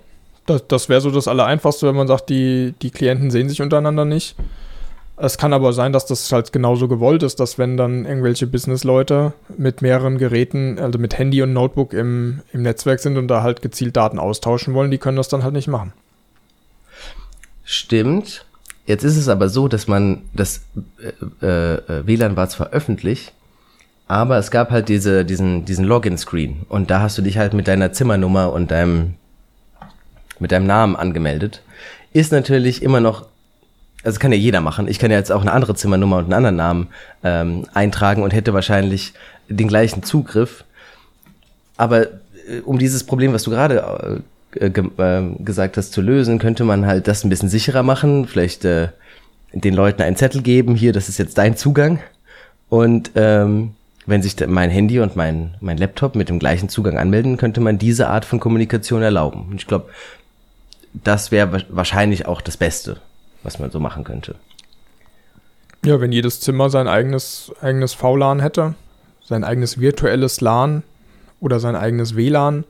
das, 0.47 0.67
das 0.67 0.89
wäre 0.89 1.03
so 1.03 1.11
das 1.11 1.29
Allereinfachste, 1.29 1.87
wenn 1.87 1.95
man 1.95 2.09
sagt, 2.09 2.31
die, 2.31 2.75
die 2.81 2.91
Klienten 2.91 3.31
sehen 3.31 3.51
sich 3.51 3.61
untereinander 3.61 4.07
nicht. 4.07 4.37
Es 5.19 5.37
kann 5.37 5.53
aber 5.53 5.75
sein, 5.75 5.93
dass 5.93 6.07
das 6.07 6.33
halt 6.33 6.51
genauso 6.51 6.89
gewollt 6.89 7.23
ist, 7.23 7.39
dass 7.39 7.59
wenn 7.59 7.77
dann 7.77 8.07
irgendwelche 8.07 8.47
Businessleute 8.47 9.35
mit 9.59 9.83
mehreren 9.83 10.17
Geräten, 10.17 10.79
also 10.79 10.99
mit 10.99 11.19
Handy 11.19 11.43
und 11.43 11.53
Notebook 11.53 11.93
im, 11.93 12.41
im 12.53 12.63
Netzwerk 12.63 13.01
sind 13.01 13.19
und 13.19 13.29
da 13.29 13.43
halt 13.43 13.61
gezielt 13.61 13.97
Daten 13.97 14.19
austauschen 14.19 14.73
wollen, 14.73 14.91
die 14.91 14.99
können 14.99 15.19
das 15.19 15.29
dann 15.29 15.45
halt 15.45 15.53
nicht 15.53 15.69
machen. 15.69 15.93
Stimmt. 17.65 18.47
Jetzt 18.87 19.05
ist 19.05 19.17
es 19.17 19.29
aber 19.29 19.49
so, 19.49 19.69
dass 19.69 19.87
man 19.87 20.23
das 20.35 20.63
äh, 21.41 21.47
äh, 21.75 22.07
WLAN 22.07 22.37
war 22.37 22.49
zwar 22.49 22.71
öffentlich, 22.71 23.33
aber 24.09 24.39
es 24.39 24.51
gab 24.51 24.71
halt 24.71 24.89
diese, 24.89 25.25
diesen, 25.25 25.65
diesen 25.65 25.85
Login-Screen 25.85 26.67
und 26.69 26.91
da 26.91 27.01
hast 27.01 27.17
du 27.17 27.23
dich 27.23 27.39
halt 27.39 27.55
mit 27.55 27.69
deiner 27.69 27.93
Zimmernummer 27.93 28.53
und 28.53 28.71
deinem 28.71 29.15
mit 30.43 30.53
deinem 30.53 30.67
Namen 30.67 30.97
angemeldet. 30.97 31.63
Ist 32.13 32.33
natürlich 32.33 32.83
immer 32.83 33.01
noch, 33.01 33.27
also 34.03 34.19
kann 34.19 34.33
ja 34.33 34.39
jeder 34.39 34.61
machen. 34.61 34.89
Ich 34.89 34.99
kann 34.99 35.11
ja 35.11 35.17
jetzt 35.17 35.33
auch 35.33 35.41
eine 35.41 35.53
andere 35.53 35.75
Zimmernummer 35.75 36.19
und 36.19 36.25
einen 36.25 36.33
anderen 36.33 36.57
Namen 36.57 36.89
ähm, 37.23 37.67
eintragen 37.73 38.23
und 38.23 38.35
hätte 38.35 38.53
wahrscheinlich 38.53 39.15
den 39.49 39.69
gleichen 39.69 40.03
Zugriff. 40.03 40.65
Aber 41.77 42.03
äh, 42.03 42.61
um 42.65 42.79
dieses 42.79 43.05
Problem, 43.05 43.33
was 43.33 43.45
du 43.45 43.51
gerade 43.51 44.23
äh, 44.57 44.71
ge 44.71 44.85
äh, 44.99 45.23
gesagt 45.43 45.77
hast, 45.77 45.93
zu 45.93 46.01
lösen, 46.01 46.39
könnte 46.39 46.65
man 46.65 46.87
halt 46.87 47.09
das 47.09 47.25
ein 47.25 47.31
bisschen 47.31 47.49
sicherer 47.49 47.83
machen. 47.83 48.27
Vielleicht 48.27 48.65
äh, 48.65 48.89
den 49.53 49.75
Leuten 49.75 50.03
einen 50.03 50.17
Zettel 50.17 50.43
geben, 50.43 50.75
hier, 50.75 50.93
das 50.93 51.09
ist 51.09 51.19
jetzt 51.19 51.39
dein 51.39 51.57
Zugang. 51.57 52.01
Und 52.69 53.13
ähm, 53.17 53.75
wenn 54.07 54.23
sich 54.23 54.35
mein 54.47 54.71
Handy 54.71 55.01
und 55.01 55.15
mein, 55.15 55.55
mein 55.61 55.79
Laptop 55.79 56.15
mit 56.15 56.29
dem 56.29 56.39
gleichen 56.39 56.69
Zugang 56.69 56.99
anmelden, 56.99 57.37
könnte 57.37 57.61
man 57.61 57.79
diese 57.79 58.09
Art 58.09 58.25
von 58.25 58.41
Kommunikation 58.41 59.03
erlauben. 59.03 59.47
Und 59.51 59.57
ich 59.57 59.67
glaube, 59.67 59.91
das 60.93 61.31
wäre 61.31 61.65
wahrscheinlich 61.69 62.27
auch 62.27 62.41
das 62.41 62.57
Beste, 62.57 62.99
was 63.43 63.59
man 63.59 63.71
so 63.71 63.79
machen 63.79 64.05
könnte. 64.05 64.35
Ja, 65.85 66.01
wenn 66.01 66.13
jedes 66.13 66.41
Zimmer 66.41 66.71
sein 66.71 66.89
eigenes, 66.89 67.53
eigenes 67.61 67.95
VLAN 67.95 68.41
hätte, 68.41 68.75
sein 69.25 69.45
eigenes 69.45 69.81
virtuelles 69.81 70.41
LAN 70.41 70.83
oder 71.41 71.59
sein 71.61 71.75
eigenes 71.75 72.15
WLAN, 72.15 72.65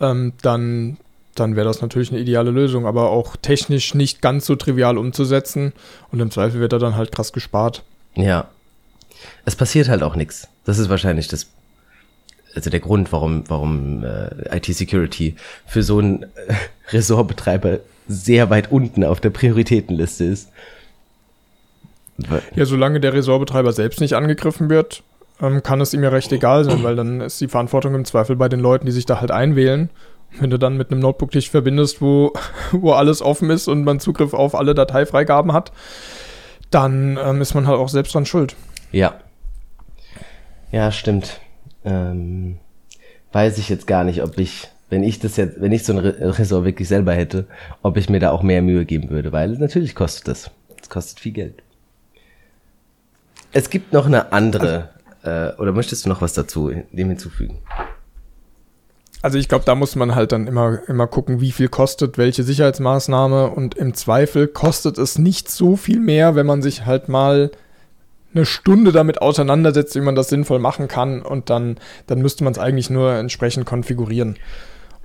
ähm, 0.00 0.32
dann, 0.42 0.96
dann 1.34 1.56
wäre 1.56 1.66
das 1.66 1.80
natürlich 1.80 2.10
eine 2.10 2.20
ideale 2.20 2.50
Lösung, 2.50 2.86
aber 2.86 3.10
auch 3.10 3.36
technisch 3.36 3.94
nicht 3.94 4.20
ganz 4.20 4.46
so 4.46 4.56
trivial 4.56 4.98
umzusetzen 4.98 5.72
und 6.10 6.20
im 6.20 6.30
Zweifel 6.30 6.60
wird 6.60 6.72
er 6.72 6.78
dann 6.78 6.96
halt 6.96 7.12
krass 7.12 7.32
gespart. 7.32 7.82
Ja. 8.14 8.48
Es 9.44 9.56
passiert 9.56 9.88
halt 9.88 10.02
auch 10.02 10.16
nichts. 10.16 10.48
Das 10.64 10.78
ist 10.78 10.88
wahrscheinlich 10.88 11.28
das, 11.28 11.48
also 12.54 12.70
der 12.70 12.80
Grund, 12.80 13.12
warum, 13.12 13.44
warum 13.48 14.04
äh, 14.04 14.56
IT-Security 14.56 15.36
für 15.66 15.82
so 15.82 15.98
einen 15.98 16.24
äh, 16.24 16.54
Ressortbetreiber 16.90 17.80
sehr 18.08 18.50
weit 18.50 18.72
unten 18.72 19.04
auf 19.04 19.20
der 19.20 19.30
Prioritätenliste 19.30 20.24
ist. 20.24 20.50
Ja, 22.54 22.66
solange 22.66 23.00
der 23.00 23.14
Ressortbetreiber 23.14 23.72
selbst 23.72 24.00
nicht 24.00 24.14
angegriffen 24.14 24.68
wird, 24.68 25.02
ähm, 25.40 25.62
kann 25.62 25.80
es 25.80 25.94
ihm 25.94 26.02
ja 26.02 26.10
recht 26.10 26.30
egal 26.32 26.64
sein, 26.64 26.82
weil 26.82 26.96
dann 26.96 27.20
ist 27.20 27.40
die 27.40 27.48
Verantwortung 27.48 27.94
im 27.94 28.04
Zweifel 28.04 28.36
bei 28.36 28.48
den 28.48 28.60
Leuten, 28.60 28.86
die 28.86 28.92
sich 28.92 29.06
da 29.06 29.20
halt 29.20 29.30
einwählen. 29.30 29.88
Wenn 30.38 30.50
du 30.50 30.58
dann 30.58 30.76
mit 30.76 30.90
einem 30.90 31.00
Notebook 31.00 31.32
dich 31.32 31.50
verbindest, 31.50 32.00
wo, 32.00 32.32
wo 32.72 32.92
alles 32.92 33.20
offen 33.20 33.50
ist 33.50 33.68
und 33.68 33.84
man 33.84 34.00
Zugriff 34.00 34.32
auf 34.32 34.54
alle 34.54 34.74
Dateifreigaben 34.74 35.52
hat, 35.52 35.72
dann 36.70 37.18
ähm, 37.22 37.40
ist 37.40 37.54
man 37.54 37.66
halt 37.66 37.78
auch 37.78 37.88
selbst 37.88 38.14
dran 38.14 38.26
schuld. 38.26 38.54
Ja. 38.92 39.14
Ja, 40.70 40.92
stimmt. 40.92 41.40
Ähm, 41.84 42.58
weiß 43.32 43.58
ich 43.58 43.68
jetzt 43.68 43.86
gar 43.86 44.04
nicht, 44.04 44.22
ob 44.22 44.38
ich, 44.38 44.68
wenn 44.88 45.02
ich 45.02 45.18
das 45.18 45.36
jetzt, 45.36 45.60
wenn 45.60 45.72
ich 45.72 45.84
so 45.84 45.92
ein 45.92 45.98
Ressort 45.98 46.64
wirklich 46.64 46.88
selber 46.88 47.12
hätte, 47.12 47.46
ob 47.82 47.96
ich 47.96 48.08
mir 48.08 48.20
da 48.20 48.30
auch 48.30 48.42
mehr 48.42 48.62
Mühe 48.62 48.84
geben 48.84 49.10
würde, 49.10 49.32
weil 49.32 49.50
natürlich 49.52 49.94
kostet 49.94 50.28
das. 50.28 50.50
Es 50.80 50.88
kostet 50.88 51.20
viel 51.20 51.32
Geld. 51.32 51.62
Es 53.52 53.68
gibt 53.68 53.92
noch 53.92 54.06
eine 54.06 54.32
andere, 54.32 54.90
äh, 55.24 55.52
oder 55.60 55.72
möchtest 55.72 56.04
du 56.04 56.08
noch 56.08 56.22
was 56.22 56.34
dazu 56.34 56.72
dem 56.92 57.08
hinzufügen? 57.08 57.58
Also 59.22 59.36
ich 59.36 59.48
glaube, 59.48 59.64
da 59.66 59.74
muss 59.74 59.96
man 59.96 60.14
halt 60.14 60.32
dann 60.32 60.46
immer, 60.46 60.80
immer 60.88 61.06
gucken, 61.06 61.40
wie 61.40 61.52
viel 61.52 61.68
kostet 61.68 62.16
welche 62.16 62.42
Sicherheitsmaßnahme 62.42 63.50
und 63.50 63.74
im 63.74 63.92
Zweifel 63.92 64.48
kostet 64.48 64.96
es 64.96 65.18
nicht 65.18 65.50
so 65.50 65.76
viel 65.76 66.00
mehr, 66.00 66.34
wenn 66.36 66.46
man 66.46 66.62
sich 66.62 66.86
halt 66.86 67.08
mal 67.08 67.50
eine 68.32 68.46
Stunde 68.46 68.92
damit 68.92 69.20
auseinandersetzt, 69.20 69.94
wie 69.96 70.00
man 70.00 70.14
das 70.14 70.28
sinnvoll 70.28 70.58
machen 70.58 70.88
kann 70.88 71.20
und 71.20 71.50
dann, 71.50 71.78
dann 72.06 72.22
müsste 72.22 72.44
man 72.44 72.52
es 72.52 72.58
eigentlich 72.58 72.88
nur 72.88 73.12
entsprechend 73.12 73.66
konfigurieren. 73.66 74.36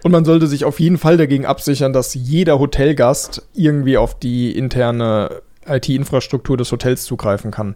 Und 0.03 0.11
man 0.11 0.23
sollte 0.23 0.47
sich 0.47 0.63
auf 0.63 0.79
jeden 0.79 0.99
Fall 0.99 1.17
dagegen 1.17 1.45
absichern, 1.45 1.91
dass 1.91 2.13
jeder 2.13 2.59
Hotelgast 2.59 3.47
irgendwie 3.53 3.97
auf 3.97 4.17
die 4.17 4.55
interne 4.55 5.41
IT-Infrastruktur 5.67 6.57
des 6.57 6.71
Hotels 6.71 7.03
zugreifen 7.05 7.49
kann. 7.49 7.75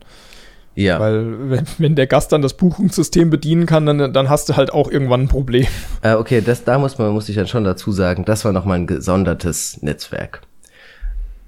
Ja. 0.76 1.00
Weil 1.00 1.50
wenn, 1.50 1.66
wenn 1.78 1.96
der 1.96 2.08
Gast 2.08 2.32
dann 2.32 2.42
das 2.42 2.54
Buchungssystem 2.54 3.30
bedienen 3.30 3.66
kann, 3.66 3.86
dann, 3.86 4.14
dann 4.14 4.30
hast 4.30 4.50
du 4.50 4.56
halt 4.56 4.72
auch 4.72 4.90
irgendwann 4.90 5.22
ein 5.22 5.28
Problem. 5.28 5.68
Äh, 6.02 6.14
okay, 6.14 6.42
das, 6.42 6.64
da 6.64 6.80
muss 6.80 6.98
man, 6.98 7.12
muss 7.12 7.28
ich 7.28 7.36
dann 7.36 7.48
schon 7.48 7.64
dazu 7.64 7.92
sagen, 7.92 8.24
das 8.26 8.46
war 8.46 8.54
nochmal 8.54 8.80
ein 8.80 8.88
gesondertes 8.88 9.82
Netzwerk. 9.82 10.42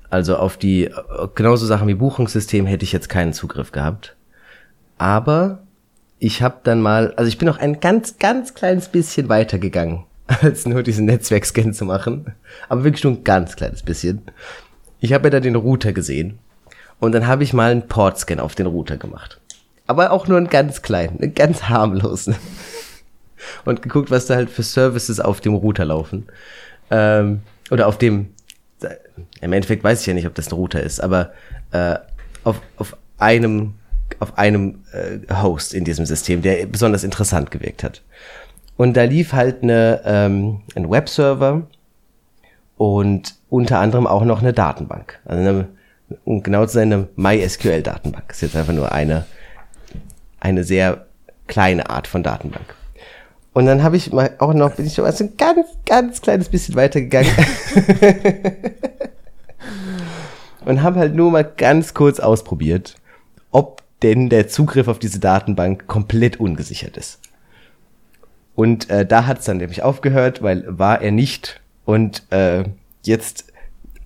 Also 0.10 0.36
auf 0.36 0.58
die, 0.58 0.90
genauso 1.36 1.66
Sachen 1.66 1.88
wie 1.88 1.94
Buchungssystem 1.94 2.66
hätte 2.66 2.84
ich 2.84 2.92
jetzt 2.92 3.08
keinen 3.08 3.32
Zugriff 3.32 3.72
gehabt. 3.72 4.18
Aber 4.98 5.64
ich 6.20 6.42
habe 6.42 6.58
dann 6.64 6.82
mal, 6.82 7.14
also 7.16 7.30
ich 7.30 7.38
bin 7.38 7.48
noch 7.48 7.58
ein 7.58 7.80
ganz, 7.80 8.20
ganz 8.20 8.54
kleines 8.54 8.90
bisschen 8.90 9.30
weitergegangen, 9.30 10.04
als 10.28 10.66
nur 10.68 10.84
diesen 10.84 11.06
Netzwerkscan 11.06 11.74
zu 11.74 11.86
machen. 11.86 12.36
Aber 12.68 12.84
wirklich 12.84 13.04
nur 13.06 13.14
ein 13.14 13.24
ganz 13.24 13.56
kleines 13.56 13.84
bisschen. 13.84 14.22
Ich 15.00 15.14
habe 15.14 15.28
ja 15.28 15.30
da 15.32 15.40
den 15.40 15.56
Router 15.56 15.94
gesehen. 15.94 16.40
Und 17.02 17.12
dann 17.12 17.28
habe 17.28 17.44
ich 17.44 17.52
mal 17.52 17.72
einen 17.72 17.90
Portscan 17.90 18.40
auf 18.40 18.56
den 18.56 18.68
Router 18.68 18.96
gemacht. 18.96 19.42
Aber 19.88 20.12
auch 20.12 20.30
nur 20.30 20.38
einen 20.38 20.48
ganz 20.48 20.82
kleinen, 20.82 21.20
einen 21.22 21.36
ganz 21.36 21.64
harmlosen. 21.64 22.36
Und 23.66 23.82
geguckt, 23.82 24.10
was 24.10 24.28
da 24.28 24.36
halt 24.36 24.50
für 24.50 24.64
Services 24.64 25.20
auf 25.20 25.42
dem 25.42 25.56
Router 25.56 25.84
laufen. 25.84 26.28
Ähm, 26.90 27.42
oder 27.70 27.88
auf 27.88 27.98
dem 27.98 28.30
im 29.42 29.54
Endeffekt 29.54 29.84
weiß 29.84 30.02
ich 30.02 30.08
ja 30.08 30.14
nicht, 30.14 30.28
ob 30.28 30.36
das 30.36 30.50
ein 30.50 30.56
Router 30.56 30.82
ist, 30.82 31.02
aber 31.02 31.32
äh, 31.72 31.96
auf, 32.44 32.62
auf 32.78 32.98
einem, 33.18 33.76
auf 34.20 34.38
einem 34.38 34.84
äh, 34.92 35.34
Host 35.34 35.74
in 35.74 35.84
diesem 35.86 36.06
System, 36.06 36.42
der 36.42 36.66
besonders 36.66 37.04
interessant 37.04 37.52
gewirkt 37.52 37.84
hat. 37.84 38.02
Und 38.78 38.98
da 38.98 39.04
lief 39.04 39.34
halt 39.34 39.64
eine, 39.64 40.02
ähm, 40.06 40.62
ein 40.76 40.90
Webserver 40.90 41.68
und 42.78 43.36
unter 43.50 43.80
anderem 43.80 44.08
auch 44.08 44.24
noch 44.24 44.42
eine 44.42 44.54
Datenbank. 44.54 45.20
Also 45.26 45.42
eine, 45.42 45.68
um 46.26 46.44
genau 46.44 46.66
zu 46.66 46.74
sein, 46.74 46.94
eine 46.94 47.08
MySQL-Datenbank. 47.16 48.32
Ist 48.32 48.42
jetzt 48.42 48.56
einfach 48.56 48.74
nur 48.74 48.92
eine, 48.92 49.26
eine 50.40 50.64
sehr 50.64 51.06
kleine 51.48 51.90
Art 51.90 52.08
von 52.08 52.24
Datenbank. 52.24 52.76
Und 53.54 53.66
dann 53.66 53.84
habe 53.84 53.98
ich 53.98 54.14
mal 54.14 54.32
auch 54.40 54.54
noch, 54.54 54.76
bin 54.76 54.86
ich 54.86 54.94
schon 54.94 55.04
mal 55.04 55.12
so 55.12 55.26
ein 55.26 55.36
ganz, 55.38 55.68
ganz 55.86 56.22
kleines 56.22 56.50
bisschen 56.50 56.76
weitergegangen. 56.76 57.32
und 60.66 60.82
habe 60.82 61.00
halt 61.00 61.16
nur 61.16 61.32
mal 61.32 61.44
ganz 61.44 61.94
kurz 61.94 62.20
ausprobiert, 62.20 62.96
ob 63.52 63.82
denn 64.02 64.30
der 64.30 64.48
Zugriff 64.48 64.88
auf 64.88 65.00
diese 65.00 65.20
Datenbank 65.20 65.88
komplett 65.88 66.40
ungesichert 66.40 66.98
ist. 66.98 67.20
Und 68.56 68.90
äh, 68.90 69.06
da 69.06 69.28
hat 69.28 69.40
es 69.40 69.46
dann 69.46 69.58
nämlich 69.58 69.84
aufgehört, 69.84 70.42
weil 70.42 70.64
war 70.68 71.02
er 71.02 71.12
nicht. 71.12 71.62
Und 71.86 72.24
äh, 72.32 72.64
jetzt 73.04 73.51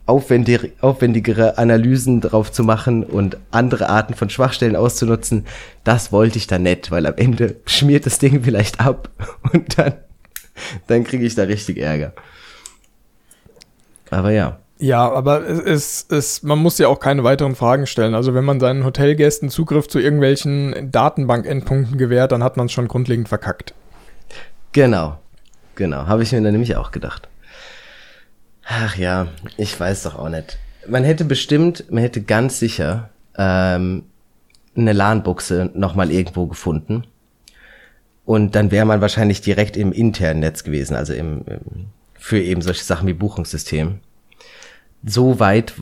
aufwendig, 0.05 0.73
aufwendigere 0.81 1.57
Analysen 1.57 2.21
drauf 2.21 2.51
zu 2.51 2.63
machen 2.63 3.03
und 3.03 3.37
andere 3.51 3.89
Arten 3.89 4.13
von 4.13 4.29
Schwachstellen 4.29 4.75
auszunutzen, 4.75 5.45
das 5.83 6.11
wollte 6.11 6.37
ich 6.37 6.47
dann 6.47 6.63
nicht, 6.63 6.91
weil 6.91 7.05
am 7.05 7.15
Ende 7.15 7.55
schmiert 7.65 8.05
das 8.05 8.19
Ding 8.19 8.43
vielleicht 8.43 8.79
ab 8.79 9.09
und 9.53 9.77
dann, 9.77 9.93
dann 10.87 11.03
kriege 11.03 11.25
ich 11.25 11.35
da 11.35 11.43
richtig 11.43 11.77
Ärger. 11.77 12.13
Aber 14.11 14.31
ja. 14.31 14.59
Ja, 14.77 15.09
aber 15.09 15.47
es, 15.47 16.05
es, 16.09 16.43
man 16.43 16.59
muss 16.59 16.77
ja 16.77 16.89
auch 16.89 16.99
keine 16.99 17.23
weiteren 17.23 17.55
Fragen 17.55 17.87
stellen. 17.87 18.13
Also 18.13 18.33
wenn 18.33 18.43
man 18.43 18.59
seinen 18.59 18.83
Hotelgästen 18.83 19.49
Zugriff 19.49 19.87
zu 19.87 19.99
irgendwelchen 19.99 20.91
Datenbank-Endpunkten 20.91 21.97
gewährt, 21.97 22.33
dann 22.33 22.43
hat 22.43 22.57
man 22.57 22.65
es 22.65 22.73
schon 22.73 22.89
grundlegend 22.89 23.29
verkackt. 23.29 23.73
Genau, 24.73 25.17
genau, 25.75 26.07
habe 26.07 26.23
ich 26.23 26.33
mir 26.33 26.41
dann 26.41 26.51
nämlich 26.51 26.75
auch 26.75 26.91
gedacht. 26.91 27.29
Ach 28.67 28.97
ja, 28.97 29.27
ich 29.57 29.79
weiß 29.79 30.03
doch 30.03 30.15
auch 30.15 30.29
nicht. 30.29 30.57
Man 30.87 31.03
hätte 31.03 31.25
bestimmt, 31.25 31.85
man 31.91 32.01
hätte 32.01 32.21
ganz 32.21 32.59
sicher 32.59 33.09
ähm, 33.37 34.03
eine 34.75 34.93
LAN-Buchse 34.93 35.71
nochmal 35.73 36.11
irgendwo 36.11 36.47
gefunden. 36.47 37.05
Und 38.25 38.55
dann 38.55 38.71
wäre 38.71 38.85
man 38.85 39.01
wahrscheinlich 39.01 39.41
direkt 39.41 39.77
im 39.77 39.91
internen 39.91 40.39
Netz 40.39 40.63
gewesen, 40.63 40.95
also 40.95 41.13
im, 41.13 41.45
im 41.45 41.87
für 42.17 42.41
eben 42.41 42.63
solche 42.63 42.83
Sachen 42.83 43.07
wie 43.07 43.13
Buchungssystem. 43.13 43.99
So 45.05 45.39
weit, 45.39 45.73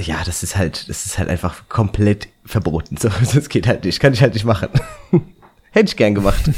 ja, 0.00 0.22
das 0.24 0.44
ist 0.44 0.56
halt, 0.56 0.88
das 0.88 1.04
ist 1.04 1.18
halt 1.18 1.28
einfach 1.28 1.68
komplett 1.68 2.28
verboten. 2.44 2.96
So, 2.96 3.08
das 3.34 3.48
geht 3.48 3.66
halt 3.66 3.84
nicht, 3.84 3.98
kann 3.98 4.12
ich 4.12 4.22
halt 4.22 4.34
nicht 4.34 4.44
machen. 4.44 4.68
Hätte 5.72 5.86
ich 5.86 5.96
gern 5.96 6.14
gemacht. 6.14 6.50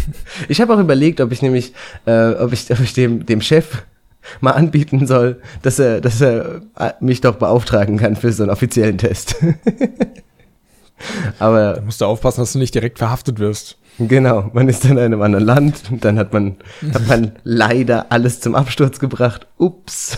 Ich 0.48 0.60
habe 0.60 0.74
auch 0.74 0.78
überlegt, 0.78 1.20
ob 1.22 1.32
ich 1.32 1.40
nämlich, 1.40 1.72
äh, 2.06 2.32
ob 2.32 2.52
ich, 2.52 2.70
ob 2.70 2.80
ich 2.80 2.92
dem, 2.92 3.24
dem 3.24 3.40
Chef 3.40 3.82
mal 4.40 4.52
anbieten 4.52 5.06
soll, 5.06 5.40
dass 5.62 5.78
er, 5.78 6.00
dass 6.00 6.20
er 6.20 6.62
äh, 6.78 6.92
mich 7.00 7.20
doch 7.20 7.36
beauftragen 7.36 7.98
kann 7.98 8.16
für 8.16 8.32
so 8.32 8.42
einen 8.42 8.50
offiziellen 8.50 8.98
Test. 8.98 9.36
Aber. 11.38 11.74
Da 11.74 11.80
musst 11.82 12.00
du 12.00 12.04
aufpassen, 12.04 12.40
dass 12.40 12.52
du 12.52 12.58
nicht 12.58 12.74
direkt 12.74 12.98
verhaftet 12.98 13.38
wirst. 13.38 13.78
Genau, 13.98 14.50
man 14.54 14.68
ist 14.68 14.84
in 14.84 14.98
einem 14.98 15.20
anderen 15.20 15.44
Land 15.44 15.82
und 15.90 16.04
dann 16.04 16.18
hat 16.18 16.32
man, 16.32 16.56
hat 16.94 17.06
man 17.08 17.32
leider 17.44 18.06
alles 18.10 18.40
zum 18.40 18.54
Absturz 18.54 18.98
gebracht. 18.98 19.46
Ups. 19.58 20.16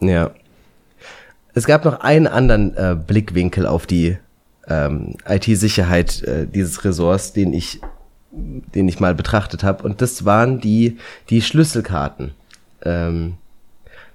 ja. 0.00 0.30
Es 1.52 1.66
gab 1.66 1.84
noch 1.84 2.00
einen 2.00 2.26
anderen 2.26 2.76
äh, 2.76 2.96
Blickwinkel 2.96 3.66
auf 3.66 3.86
die 3.86 4.16
ähm, 4.68 5.16
IT-Sicherheit 5.28 6.22
äh, 6.22 6.46
dieses 6.46 6.84
Ressorts, 6.84 7.32
den 7.32 7.52
ich 7.52 7.80
den 8.32 8.88
ich 8.88 9.00
mal 9.00 9.14
betrachtet 9.14 9.64
habe. 9.64 9.82
Und 9.84 10.00
das 10.02 10.24
waren 10.24 10.60
die, 10.60 10.98
die 11.28 11.42
Schlüsselkarten. 11.42 12.32
Ähm, 12.82 13.34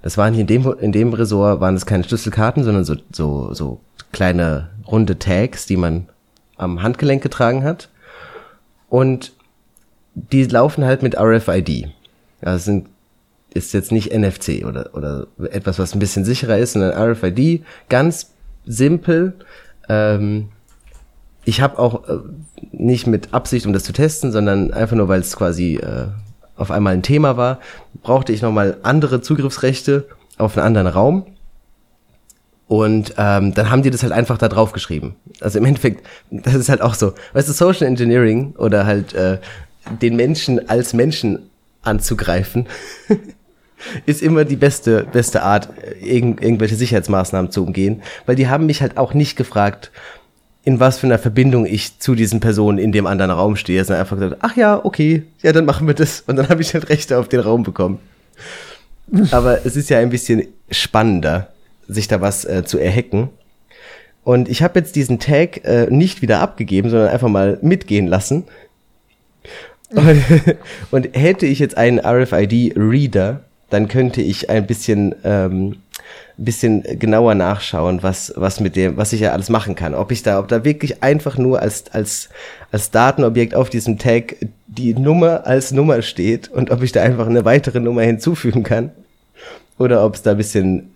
das 0.01 0.17
waren 0.17 0.33
hier 0.33 0.41
in 0.41 0.47
dem, 0.47 0.73
in 0.79 0.91
dem 0.91 1.13
Ressort 1.13 1.59
waren 1.61 1.75
es 1.75 1.85
keine 1.85 2.03
Schlüsselkarten, 2.03 2.63
sondern 2.63 2.85
so, 2.85 2.95
so, 3.11 3.53
so 3.53 3.81
kleine 4.11 4.69
runde 4.87 5.17
Tags, 5.19 5.65
die 5.65 5.77
man 5.77 6.07
am 6.57 6.81
Handgelenk 6.81 7.21
getragen 7.21 7.63
hat. 7.63 7.89
Und 8.87 9.33
die 10.13 10.43
laufen 10.45 10.85
halt 10.85 11.03
mit 11.03 11.19
RFID. 11.19 11.89
Also 12.41 12.65
sind, 12.65 12.87
ist 13.53 13.73
jetzt 13.73 13.91
nicht 13.91 14.13
NFC 14.13 14.65
oder, 14.65 14.91
oder 14.93 15.27
etwas, 15.51 15.79
was 15.79 15.93
ein 15.93 15.99
bisschen 15.99 16.23
sicherer 16.23 16.57
ist, 16.57 16.73
sondern 16.73 16.91
RFID, 16.91 17.63
ganz 17.89 18.33
simpel, 18.65 19.33
ähm, 19.89 20.49
ich 21.45 21.61
habe 21.61 21.79
auch 21.79 22.09
äh, 22.09 22.17
nicht 22.71 23.07
mit 23.07 23.33
Absicht, 23.33 23.65
um 23.65 23.73
das 23.73 23.83
zu 23.83 23.93
testen, 23.93 24.31
sondern 24.31 24.73
einfach 24.73 24.95
nur, 24.95 25.07
weil 25.07 25.21
es 25.21 25.35
quasi 25.35 25.75
äh, 25.75 26.07
auf 26.57 26.71
einmal 26.71 26.93
ein 26.93 27.03
Thema 27.03 27.37
war, 27.37 27.59
brauchte 28.01 28.33
ich 28.33 28.41
nochmal 28.41 28.77
andere 28.83 29.21
Zugriffsrechte 29.21 30.07
auf 30.37 30.57
einen 30.57 30.65
anderen 30.65 30.87
Raum. 30.87 31.25
Und 32.67 33.13
ähm, 33.17 33.53
dann 33.53 33.69
haben 33.69 33.83
die 33.83 33.91
das 33.91 34.01
halt 34.01 34.11
einfach 34.11 34.39
da 34.39 34.49
drauf 34.49 34.71
geschrieben. 34.71 35.15
Also 35.39 35.59
im 35.59 35.65
Endeffekt, 35.65 36.05
das 36.31 36.55
ist 36.55 36.69
halt 36.69 36.81
auch 36.81 36.95
so. 36.95 37.13
Weißt 37.33 37.47
du, 37.47 37.53
Social 37.53 37.87
Engineering 37.87 38.55
oder 38.57 38.85
halt 38.85 39.13
äh, 39.13 39.37
den 40.01 40.15
Menschen 40.15 40.67
als 40.67 40.93
Menschen 40.93 41.49
anzugreifen, 41.83 42.65
ist 44.07 44.23
immer 44.23 44.45
die 44.45 44.55
beste, 44.55 45.05
beste 45.11 45.43
Art, 45.43 45.69
irgend, 46.01 46.41
irgendwelche 46.41 46.75
Sicherheitsmaßnahmen 46.75 47.51
zu 47.51 47.63
umgehen. 47.63 48.01
Weil 48.25 48.35
die 48.35 48.47
haben 48.47 48.65
mich 48.65 48.81
halt 48.81 48.97
auch 48.97 49.13
nicht 49.13 49.35
gefragt, 49.35 49.91
in 50.65 50.79
was 50.79 50.97
für 50.99 51.07
einer 51.07 51.19
Verbindung 51.19 51.65
ich 51.65 51.99
zu 51.99 52.15
diesen 52.15 52.39
Personen 52.39 52.79
in 52.79 52.91
dem 52.91 53.05
anderen 53.05 53.31
Raum 53.31 53.55
stehe. 53.55 53.83
Sondern 53.85 54.01
einfach 54.01 54.17
gesagt, 54.17 54.37
ach 54.41 54.57
ja, 54.57 54.83
okay, 54.83 55.23
ja, 55.41 55.53
dann 55.53 55.65
machen 55.65 55.87
wir 55.87 55.93
das. 55.93 56.23
Und 56.27 56.35
dann 56.35 56.49
habe 56.49 56.61
ich 56.61 56.73
halt 56.73 56.89
Rechte 56.89 57.17
auf 57.17 57.29
den 57.29 57.39
Raum 57.39 57.63
bekommen. 57.63 57.99
Aber 59.31 59.65
es 59.65 59.75
ist 59.75 59.89
ja 59.89 59.99
ein 59.99 60.09
bisschen 60.09 60.47
spannender, 60.71 61.49
sich 61.87 62.07
da 62.07 62.19
was 62.19 62.43
äh, 62.45 62.63
zu 62.65 62.79
erhacken. 62.79 63.29
Und 64.23 64.49
ich 64.49 64.63
habe 64.63 64.79
jetzt 64.79 64.95
diesen 64.95 65.19
Tag 65.19 65.63
äh, 65.65 65.85
nicht 65.91 66.23
wieder 66.23 66.39
abgegeben, 66.39 66.89
sondern 66.89 67.09
einfach 67.09 67.29
mal 67.29 67.59
mitgehen 67.61 68.07
lassen. 68.07 68.45
Und, 69.91 70.23
und 70.91 71.15
hätte 71.15 71.45
ich 71.45 71.59
jetzt 71.59 71.77
einen 71.77 71.99
RFID-Reader, 71.99 73.41
dann 73.69 73.87
könnte 73.87 74.23
ich 74.23 74.49
ein 74.49 74.65
bisschen, 74.65 75.13
ähm, 75.23 75.77
bisschen 76.37 76.83
genauer 76.99 77.35
nachschauen, 77.35 78.03
was, 78.03 78.33
was 78.35 78.59
mit 78.59 78.75
dem, 78.75 78.97
was 78.97 79.13
ich 79.13 79.21
ja 79.21 79.31
alles 79.31 79.49
machen 79.49 79.75
kann. 79.75 79.93
Ob 79.93 80.11
ich 80.11 80.23
da, 80.23 80.39
ob 80.39 80.47
da 80.47 80.65
wirklich 80.65 81.01
einfach 81.01 81.37
nur 81.37 81.61
als, 81.61 81.85
als, 81.91 82.29
als 82.71 82.91
Datenobjekt 82.91 83.55
auf 83.55 83.69
diesem 83.69 83.97
Tag 83.97 84.35
die 84.67 84.93
Nummer 84.93 85.45
als 85.45 85.71
Nummer 85.71 86.01
steht 86.01 86.49
und 86.49 86.71
ob 86.71 86.83
ich 86.83 86.91
da 86.91 87.01
einfach 87.01 87.27
eine 87.27 87.45
weitere 87.45 87.79
Nummer 87.79 88.01
hinzufügen 88.01 88.63
kann. 88.63 88.91
Oder 89.77 90.05
ob 90.05 90.15
es 90.15 90.21
da 90.21 90.31
ein 90.31 90.37
bisschen, 90.37 90.93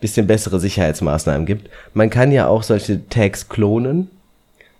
bisschen 0.00 0.26
bessere 0.26 0.60
Sicherheitsmaßnahmen 0.60 1.46
gibt. 1.46 1.70
Man 1.92 2.10
kann 2.10 2.32
ja 2.32 2.46
auch 2.46 2.62
solche 2.62 3.08
Tags 3.08 3.48
klonen. 3.48 4.10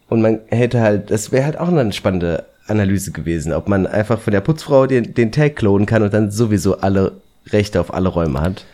Und 0.08 0.20
man 0.20 0.40
hätte 0.48 0.80
halt, 0.80 1.10
das 1.10 1.32
wäre 1.32 1.46
halt 1.46 1.58
auch 1.58 1.68
eine 1.68 1.92
spannende 1.92 2.44
Analyse 2.66 3.10
gewesen, 3.10 3.52
ob 3.52 3.68
man 3.68 3.86
einfach 3.86 4.20
von 4.20 4.32
der 4.32 4.40
Putzfrau 4.40 4.86
den, 4.86 5.14
den 5.14 5.32
Tag 5.32 5.56
klonen 5.56 5.86
kann 5.86 6.02
und 6.02 6.14
dann 6.14 6.30
sowieso 6.30 6.78
alle 6.78 7.12
Rechte 7.48 7.80
auf 7.80 7.92
alle 7.92 8.08
Räume 8.08 8.40
hat. 8.40 8.64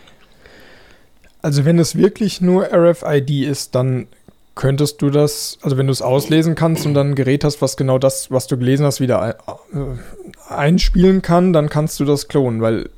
Also 1.43 1.65
wenn 1.65 1.79
es 1.79 1.97
wirklich 1.97 2.41
nur 2.41 2.69
RFID 2.73 3.31
ist, 3.47 3.75
dann 3.75 4.07
könntest 4.55 5.01
du 5.01 5.09
das, 5.09 5.59
also 5.63 5.79
wenn 5.79 5.87
du 5.87 5.93
es 5.93 6.03
auslesen 6.03 6.55
kannst 6.55 6.85
und 6.85 6.93
dann 6.93 7.11
ein 7.11 7.15
Gerät 7.15 7.45
hast, 7.45 7.63
was 7.63 7.77
genau 7.79 7.99
das, 7.99 8.31
was 8.31 8.47
du 8.47 8.59
gelesen 8.59 8.85
hast, 8.85 9.01
wieder 9.01 9.37
äh, 9.47 10.53
einspielen 10.53 11.23
kann, 11.23 11.53
dann 11.53 11.71
kannst 11.71 11.99
du 11.99 12.05
das 12.05 12.29
klonen, 12.29 12.61
weil 12.61 12.91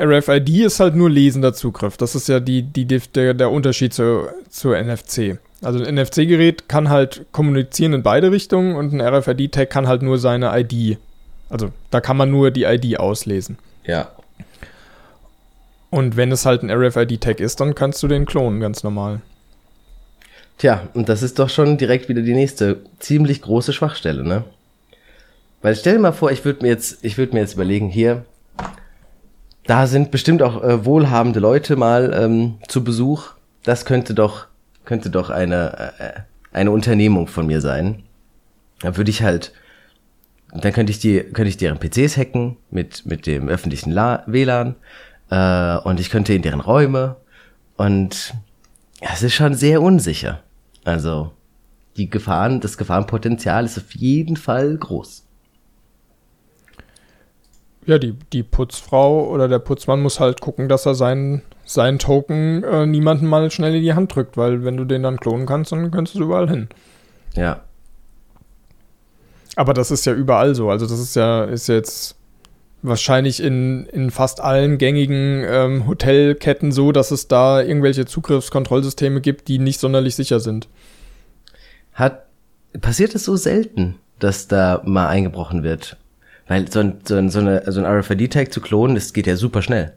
RFID 0.00 0.48
ist 0.64 0.80
halt 0.80 0.94
nur 0.94 1.10
lesender 1.10 1.52
Zugriff. 1.52 1.96
Das 1.98 2.14
ist 2.14 2.28
ja 2.28 2.40
die, 2.40 2.62
die, 2.62 2.86
der, 2.86 3.34
der 3.34 3.50
Unterschied 3.50 3.92
zu, 3.92 4.28
zu 4.48 4.70
NFC. 4.70 5.38
Also 5.60 5.84
ein 5.84 5.94
NFC-Gerät 5.96 6.68
kann 6.68 6.88
halt 6.88 7.26
kommunizieren 7.30 7.92
in 7.92 8.02
beide 8.02 8.32
Richtungen 8.32 8.74
und 8.74 8.92
ein 8.92 9.00
RFID-Tag 9.00 9.68
kann 9.68 9.88
halt 9.88 10.02
nur 10.02 10.18
seine 10.18 10.58
ID. 10.58 10.98
Also 11.50 11.68
da 11.90 12.00
kann 12.00 12.16
man 12.16 12.30
nur 12.30 12.50
die 12.50 12.64
ID 12.64 12.98
auslesen. 12.98 13.58
Ja. 13.84 14.10
Und 15.92 16.16
wenn 16.16 16.32
es 16.32 16.46
halt 16.46 16.62
ein 16.62 16.70
RFID-Tag 16.70 17.38
ist, 17.38 17.60
dann 17.60 17.74
kannst 17.74 18.02
du 18.02 18.08
den 18.08 18.24
klonen, 18.24 18.60
ganz 18.60 18.82
normal. 18.82 19.20
Tja, 20.56 20.88
und 20.94 21.10
das 21.10 21.22
ist 21.22 21.38
doch 21.38 21.50
schon 21.50 21.76
direkt 21.76 22.08
wieder 22.08 22.22
die 22.22 22.32
nächste 22.32 22.80
ziemlich 22.98 23.42
große 23.42 23.74
Schwachstelle, 23.74 24.24
ne? 24.24 24.44
Weil 25.60 25.76
stell 25.76 25.96
dir 25.96 26.00
mal 26.00 26.12
vor, 26.12 26.32
ich 26.32 26.46
würde 26.46 26.62
mir 26.62 26.68
jetzt, 26.68 27.04
ich 27.04 27.18
würde 27.18 27.34
mir 27.34 27.40
jetzt 27.40 27.52
überlegen, 27.52 27.90
hier, 27.90 28.24
da 29.66 29.86
sind 29.86 30.10
bestimmt 30.10 30.42
auch 30.42 30.64
äh, 30.64 30.82
wohlhabende 30.86 31.40
Leute 31.40 31.76
mal 31.76 32.12
ähm, 32.18 32.54
zu 32.68 32.82
Besuch. 32.82 33.32
Das 33.62 33.84
könnte 33.84 34.14
doch 34.14 34.46
könnte 34.86 35.10
doch 35.10 35.28
eine, 35.28 35.92
äh, 35.98 36.20
eine 36.52 36.70
Unternehmung 36.70 37.26
von 37.26 37.46
mir 37.46 37.60
sein. 37.60 38.02
Da 38.80 38.96
würde 38.96 39.10
ich 39.10 39.22
halt, 39.22 39.52
dann 40.54 40.72
könnte 40.72 40.90
ich 40.90 41.00
die, 41.00 41.20
könnte 41.20 41.50
ich 41.50 41.58
deren 41.58 41.78
PCs 41.78 42.16
hacken 42.16 42.56
mit, 42.70 43.04
mit 43.04 43.26
dem 43.26 43.50
öffentlichen 43.50 43.90
La 43.90 44.24
WLAN 44.26 44.76
äh, 45.32 45.78
und 45.78 45.98
ich 45.98 46.10
könnte 46.10 46.34
in 46.34 46.42
deren 46.42 46.60
Räume 46.60 47.16
und 47.78 48.34
es 49.00 49.22
ist 49.22 49.32
schon 49.32 49.54
sehr 49.54 49.80
unsicher. 49.80 50.42
Also 50.84 51.32
die 51.96 52.10
Gefahren, 52.10 52.60
das 52.60 52.76
Gefahrenpotenzial 52.76 53.64
ist 53.64 53.78
auf 53.78 53.92
jeden 53.92 54.36
Fall 54.36 54.76
groß. 54.76 55.24
Ja, 57.86 57.98
die, 57.98 58.12
die 58.32 58.42
Putzfrau 58.42 59.26
oder 59.26 59.48
der 59.48 59.58
Putzmann 59.58 60.02
muss 60.02 60.20
halt 60.20 60.40
gucken, 60.40 60.68
dass 60.68 60.86
er 60.86 60.94
seinen 60.94 61.42
seinen 61.64 61.98
Token 61.98 62.62
äh, 62.64 62.86
niemanden 62.86 63.26
mal 63.26 63.50
schnell 63.50 63.74
in 63.74 63.82
die 63.82 63.94
Hand 63.94 64.14
drückt, 64.14 64.36
weil 64.36 64.64
wenn 64.64 64.76
du 64.76 64.84
den 64.84 65.02
dann 65.02 65.18
klonen 65.18 65.46
kannst, 65.46 65.72
dann 65.72 65.90
kannst 65.90 66.14
du 66.14 66.20
überall 66.20 66.48
hin. 66.48 66.68
Ja. 67.34 67.62
Aber 69.56 69.72
das 69.72 69.90
ist 69.90 70.04
ja 70.04 70.12
überall 70.12 70.54
so. 70.54 70.68
Also 70.70 70.86
das 70.86 70.98
ist 70.98 71.16
ja, 71.16 71.44
ist 71.44 71.68
jetzt 71.68 72.16
wahrscheinlich 72.82 73.42
in, 73.42 73.86
in 73.86 74.10
fast 74.10 74.40
allen 74.40 74.78
gängigen 74.78 75.44
ähm, 75.46 75.86
Hotelketten 75.86 76.72
so, 76.72 76.92
dass 76.92 77.10
es 77.10 77.28
da 77.28 77.62
irgendwelche 77.62 78.06
Zugriffskontrollsysteme 78.06 79.20
gibt, 79.20 79.48
die 79.48 79.58
nicht 79.58 79.80
sonderlich 79.80 80.16
sicher 80.16 80.40
sind. 80.40 80.68
Hat, 81.92 82.26
passiert 82.80 83.14
es 83.14 83.24
so 83.24 83.36
selten, 83.36 83.96
dass 84.18 84.48
da 84.48 84.82
mal 84.84 85.08
eingebrochen 85.08 85.62
wird? 85.62 85.96
Weil 86.48 86.70
so 86.70 86.80
ein, 86.80 86.98
so 87.04 87.16
ein, 87.16 87.30
so 87.30 87.40
so 87.40 87.80
ein 87.80 87.86
RFID-Tag 87.86 88.52
zu 88.52 88.60
klonen, 88.60 88.96
das 88.96 89.12
geht 89.12 89.26
ja 89.26 89.36
super 89.36 89.62
schnell 89.62 89.94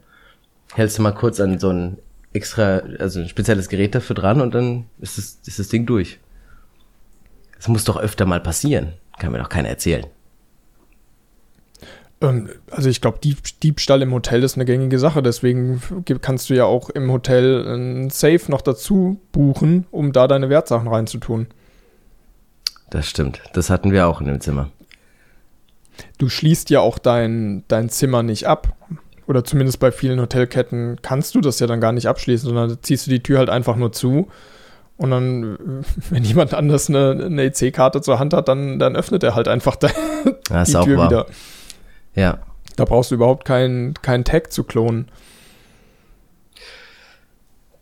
hältst 0.74 0.98
du 0.98 1.02
mal 1.02 1.12
kurz 1.12 1.40
an 1.40 1.58
so 1.58 1.70
ein 1.70 1.98
extra, 2.32 2.82
also 2.98 3.20
ein 3.20 3.28
spezielles 3.28 3.68
Gerät 3.68 3.94
dafür 3.94 4.14
dran 4.14 4.40
und 4.40 4.54
dann 4.54 4.86
ist, 4.98 5.18
es, 5.18 5.38
ist 5.46 5.58
das 5.58 5.68
Ding 5.68 5.86
durch. 5.86 6.18
Das 7.56 7.68
muss 7.68 7.84
doch 7.84 7.96
öfter 7.96 8.26
mal 8.26 8.40
passieren. 8.40 8.92
Kann 9.18 9.32
mir 9.32 9.38
doch 9.38 9.48
keiner 9.48 9.70
erzählen. 9.70 10.06
Ähm, 12.20 12.48
also 12.70 12.88
ich 12.88 13.00
glaube, 13.00 13.18
Dieb, 13.22 13.38
Diebstahl 13.62 14.02
im 14.02 14.12
Hotel 14.12 14.42
ist 14.42 14.56
eine 14.56 14.64
gängige 14.64 14.98
Sache. 14.98 15.22
Deswegen 15.22 15.82
kannst 16.20 16.50
du 16.50 16.54
ja 16.54 16.64
auch 16.64 16.90
im 16.90 17.10
Hotel 17.10 17.66
ein 17.66 18.10
Safe 18.10 18.42
noch 18.48 18.62
dazu 18.62 19.20
buchen, 19.32 19.86
um 19.90 20.12
da 20.12 20.28
deine 20.28 20.48
Wertsachen 20.48 20.88
reinzutun. 20.88 21.46
Das 22.90 23.08
stimmt. 23.08 23.42
Das 23.52 23.70
hatten 23.70 23.92
wir 23.92 24.06
auch 24.06 24.20
in 24.20 24.26
dem 24.26 24.40
Zimmer. 24.40 24.70
Du 26.18 26.28
schließt 26.28 26.70
ja 26.70 26.80
auch 26.80 26.98
dein, 26.98 27.64
dein 27.68 27.88
Zimmer 27.88 28.22
nicht 28.22 28.46
ab 28.46 28.74
oder 29.26 29.44
zumindest 29.44 29.80
bei 29.80 29.90
vielen 29.90 30.20
Hotelketten 30.20 30.98
kannst 31.02 31.34
du 31.34 31.40
das 31.40 31.58
ja 31.58 31.66
dann 31.66 31.80
gar 31.80 31.92
nicht 31.92 32.06
abschließen, 32.06 32.48
sondern 32.48 32.78
ziehst 32.82 33.06
du 33.06 33.10
die 33.10 33.22
Tür 33.22 33.38
halt 33.38 33.50
einfach 33.50 33.76
nur 33.76 33.92
zu. 33.92 34.28
Und 34.96 35.10
dann, 35.10 35.84
wenn 36.10 36.24
jemand 36.24 36.54
anders 36.54 36.88
eine, 36.88 37.24
eine 37.26 37.42
EC-Karte 37.44 38.00
zur 38.00 38.18
Hand 38.18 38.34
hat, 38.34 38.48
dann, 38.48 38.78
dann 38.78 38.94
öffnet 38.94 39.22
er 39.24 39.34
halt 39.34 39.48
einfach 39.48 39.76
da, 39.76 39.88
die 40.64 40.72
Tür 40.72 40.96
wahr. 40.96 41.10
wieder. 41.10 41.26
Ja. 42.16 42.38
Da 42.74 42.84
brauchst 42.84 43.12
du 43.12 43.14
überhaupt 43.14 43.44
keinen 43.44 43.94
kein 43.94 44.24
Tag 44.24 44.52
zu 44.52 44.64
klonen. 44.64 45.06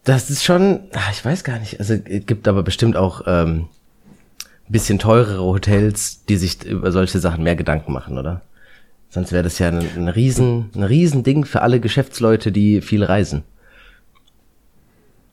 Das 0.05 0.29
ist 0.29 0.44
schon, 0.44 0.81
ah, 0.92 1.11
ich 1.12 1.25
weiß 1.25 1.44
gar 1.44 1.59
nicht, 1.59 1.81
also 1.81 1.94
es 1.94 2.27
gibt 2.27 2.47
aber 2.47 2.62
bestimmt 2.62 2.94
auch 2.94 3.23
ähm, 3.27 3.68
bisschen 4.68 4.99
teurere 4.99 5.42
Hotels, 5.42 6.25
die 6.27 6.37
sich 6.37 6.62
über 6.64 6.92
solche 6.92 7.18
Sachen 7.20 7.42
mehr 7.42 7.57
Gedanken 7.57 7.92
machen, 7.92 8.18
oder? 8.18 8.42
Sonst 9.09 9.33
wäre 9.33 9.44
das 9.44 9.59
ja 9.59 9.68
ein, 9.68 9.79
ein, 9.97 10.09
riesen, 10.09 10.70
ein 10.75 10.83
riesen 10.83 11.23
Ding 11.23 11.47
für 11.47 11.62
alle 11.62 11.81
Geschäftsleute, 11.81 12.53
die 12.53 12.81
viel 12.83 13.03
reisen. 13.05 13.44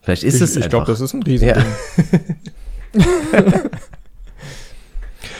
Vielleicht 0.02 0.24
ist 0.24 0.36
ich, 0.36 0.42
es 0.42 0.56
Ich 0.56 0.70
glaube, 0.70 0.86
das 0.86 1.02
ist 1.02 1.14
ein 1.14 1.24
Riesending. 1.24 1.66
Ja. 2.94 3.62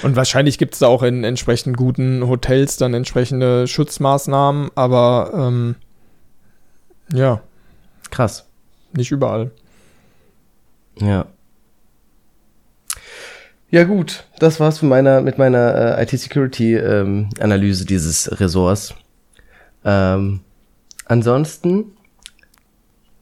Und 0.04 0.16
wahrscheinlich 0.16 0.58
gibt 0.58 0.74
es 0.74 0.80
da 0.80 0.88
auch 0.88 1.04
in 1.04 1.24
entsprechend 1.24 1.78
guten 1.78 2.28
Hotels 2.28 2.78
dann 2.78 2.94
entsprechende 2.94 3.68
Schutzmaßnahmen, 3.68 4.72
aber 4.76 5.32
ähm, 5.34 5.76
ja. 7.14 7.42
Krass. 8.10 8.46
Nicht 8.94 9.12
überall. 9.12 9.52
Ja. 11.00 11.26
Ja 13.70 13.86
gut, 13.86 14.26
das 14.40 14.60
war's 14.60 14.82
mit 14.82 14.90
meiner, 14.90 15.22
mit 15.22 15.38
meiner 15.38 15.98
äh, 15.98 16.04
IT-Security-Analyse 16.04 17.84
ähm, 17.84 17.88
dieses 17.88 18.40
Ressorts. 18.40 18.94
Ähm, 19.86 20.42
ansonsten 21.06 21.94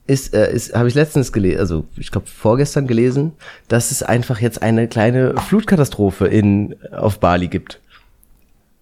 ist, 0.10 0.34
äh, 0.34 0.52
ist 0.52 0.74
habe 0.74 0.88
ich 0.88 0.95
letztens 0.95 1.32
gelesen, 1.32 1.60
also 1.60 1.86
ich 1.95 2.12
glaube 2.12 2.28
vorgestern 2.28 2.88
gelesen, 2.88 3.34
dass 3.67 3.91
es 3.91 4.02
einfach 4.02 4.41
jetzt 4.41 4.62
eine 4.62 4.88
kleine 4.88 5.36
Flutkatastrophe 5.38 6.28
in 6.28 6.76
auf 6.91 7.19
Bali 7.19 7.48
gibt. 7.48 7.80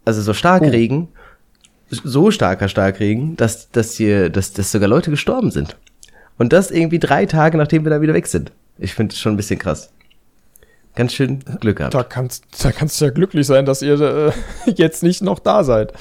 Also 0.06 0.22
so 0.22 0.34
Starkregen, 0.34 1.10
oh. 1.92 1.96
so 2.04 2.32
starker 2.32 2.70
Starkregen, 2.70 3.36
dass 3.36 3.70
dass 3.72 3.96
hier, 3.96 4.30
dass, 4.30 4.54
dass 4.54 4.72
sogar 4.72 4.88
Leute 4.88 5.12
gestorben 5.12 5.52
sind. 5.52 5.76
Und 6.38 6.54
das 6.54 6.72
irgendwie 6.72 7.00
drei 7.00 7.26
Tage 7.26 7.58
nachdem 7.58 7.84
wir 7.84 7.90
da 7.90 8.00
wieder 8.00 8.14
weg 8.14 8.28
sind. 8.28 8.54
Ich 8.78 8.94
finde 8.94 9.14
es 9.14 9.20
schon 9.20 9.34
ein 9.34 9.38
bisschen 9.38 9.60
krass. 9.60 9.92
ganz 10.96 11.14
schön 11.14 11.40
Glück 11.60 11.78
gehabt. 11.78 11.94
Da 11.94 12.04
kannst, 12.04 12.46
da 12.64 12.72
kannst 12.72 13.02
du 13.02 13.06
ja 13.06 13.12
glücklich 13.12 13.46
sein, 13.46 13.66
dass 13.66 13.82
ihr 13.82 14.00
äh, 14.00 14.32
jetzt 14.76 15.04
nicht 15.04 15.22
noch 15.22 15.40
da 15.40 15.66
seid. 15.66 15.92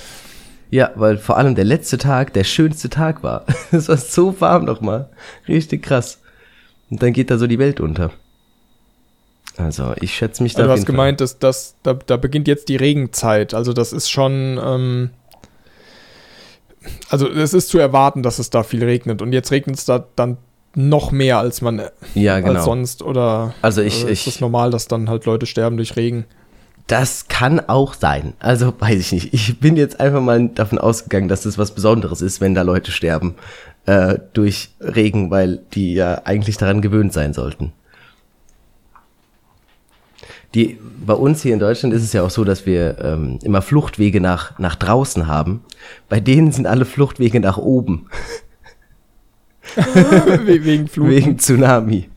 Ja, 0.71 0.91
weil 0.97 1.17
vor 1.19 1.37
allem 1.37 1.55
der 1.55 1.65
letzte 1.65 1.99
Tag 1.99 2.33
der 2.33 2.45
schönste 2.45 2.89
Tag 2.91 3.23
war. 3.23 3.45
Es 3.71 3.89
war 3.89 3.97
so 3.97 4.41
warm 4.41 4.65
nochmal. 4.65 5.09
Richtig 5.49 5.83
krass. 5.83 6.21
Und 6.91 7.03
dann 7.03 7.13
geht 7.13 7.31
da 7.31 7.39
so 7.39 7.47
die 7.47 7.59
Welt 7.59 7.81
unter. 7.81 8.11
Also 9.57 9.95
ich 10.01 10.15
schätze 10.15 10.43
mich 10.43 10.55
da. 10.55 10.63
Also 10.63 10.73
du 10.73 10.79
hast 10.79 10.87
gemeint, 10.87 11.21
dass, 11.21 11.39
dass 11.39 11.77
da, 11.83 11.95
da 11.95 12.17
beginnt 12.17 12.47
jetzt 12.49 12.69
die 12.69 12.77
Regenzeit. 12.77 13.55
Also 13.55 13.73
das 13.73 13.93
ist 13.93 14.11
schon. 14.11 14.61
Ähm, 14.63 15.11
also 17.09 17.29
es 17.29 17.55
ist 17.55 17.69
zu 17.69 17.79
erwarten, 17.79 18.23
dass 18.23 18.39
es 18.39 18.51
da 18.51 18.63
viel 18.63 18.85
regnet. 18.85 19.23
Und 19.23 19.33
jetzt 19.33 19.51
regnet 19.51 19.77
es 19.77 19.85
da 19.85 20.05
dann 20.15 20.37
noch 20.75 21.11
mehr 21.11 21.39
als 21.39 21.63
man 21.63 21.83
Ja, 22.15 22.35
als 22.35 22.45
genau. 22.45 22.63
sonst. 22.63 23.03
Oder 23.03 23.55
Also 23.63 23.83
ich, 23.83 24.07
äh, 24.07 24.13
ist 24.13 24.27
es 24.27 24.41
normal, 24.41 24.71
dass 24.71 24.89
dann 24.89 25.09
halt 25.09 25.25
Leute 25.25 25.47
sterben 25.47 25.77
durch 25.77 25.97
Regen? 25.97 26.27
Das 26.87 27.27
kann 27.29 27.59
auch 27.61 27.95
sein. 27.95 28.35
Also 28.39 28.73
weiß 28.79 28.99
ich 29.01 29.13
nicht. 29.13 29.35
Ich 29.35 29.59
bin 29.59 29.77
jetzt 29.77 29.99
einfach 29.99 30.21
mal 30.21 30.49
davon 30.49 30.79
ausgegangen, 30.79 31.29
dass 31.29 31.43
das 31.43 31.59
was 31.59 31.73
Besonderes 31.75 32.23
ist, 32.23 32.41
wenn 32.41 32.55
da 32.55 32.63
Leute 32.63 32.93
sterben 32.93 33.35
äh, 33.87 34.19
durch 34.35 34.71
Regen, 34.81 35.31
weil 35.31 35.61
die 35.75 35.95
ja 35.95 36.23
eigentlich 36.25 36.57
daran 36.59 36.83
gewöhnt 36.83 37.13
sein 37.13 37.35
sollten. 37.35 37.73
Die, 40.55 40.79
bei 41.05 41.13
uns 41.15 41.43
hier 41.43 41.53
in 41.53 41.59
Deutschland 41.59 41.93
ist 41.93 42.03
es 42.03 42.13
ja 42.13 42.23
auch 42.23 42.31
so, 42.31 42.45
dass 42.45 42.65
wir 42.67 42.99
ähm, 43.01 43.39
immer 43.43 43.63
Fluchtwege 43.63 44.21
nach, 44.21 44.59
nach 44.59 44.77
draußen 44.77 45.27
haben. 45.27 45.65
Bei 46.09 46.21
denen 46.21 46.53
sind 46.53 46.67
alle 46.67 46.85
Fluchtwege 46.85 47.41
nach 47.41 47.59
oben, 47.59 48.07
We- 49.75 50.65
Wegen 50.65 50.87
Flut. 50.89 51.09
wegen 51.11 51.39
Tsunami. 51.39 52.09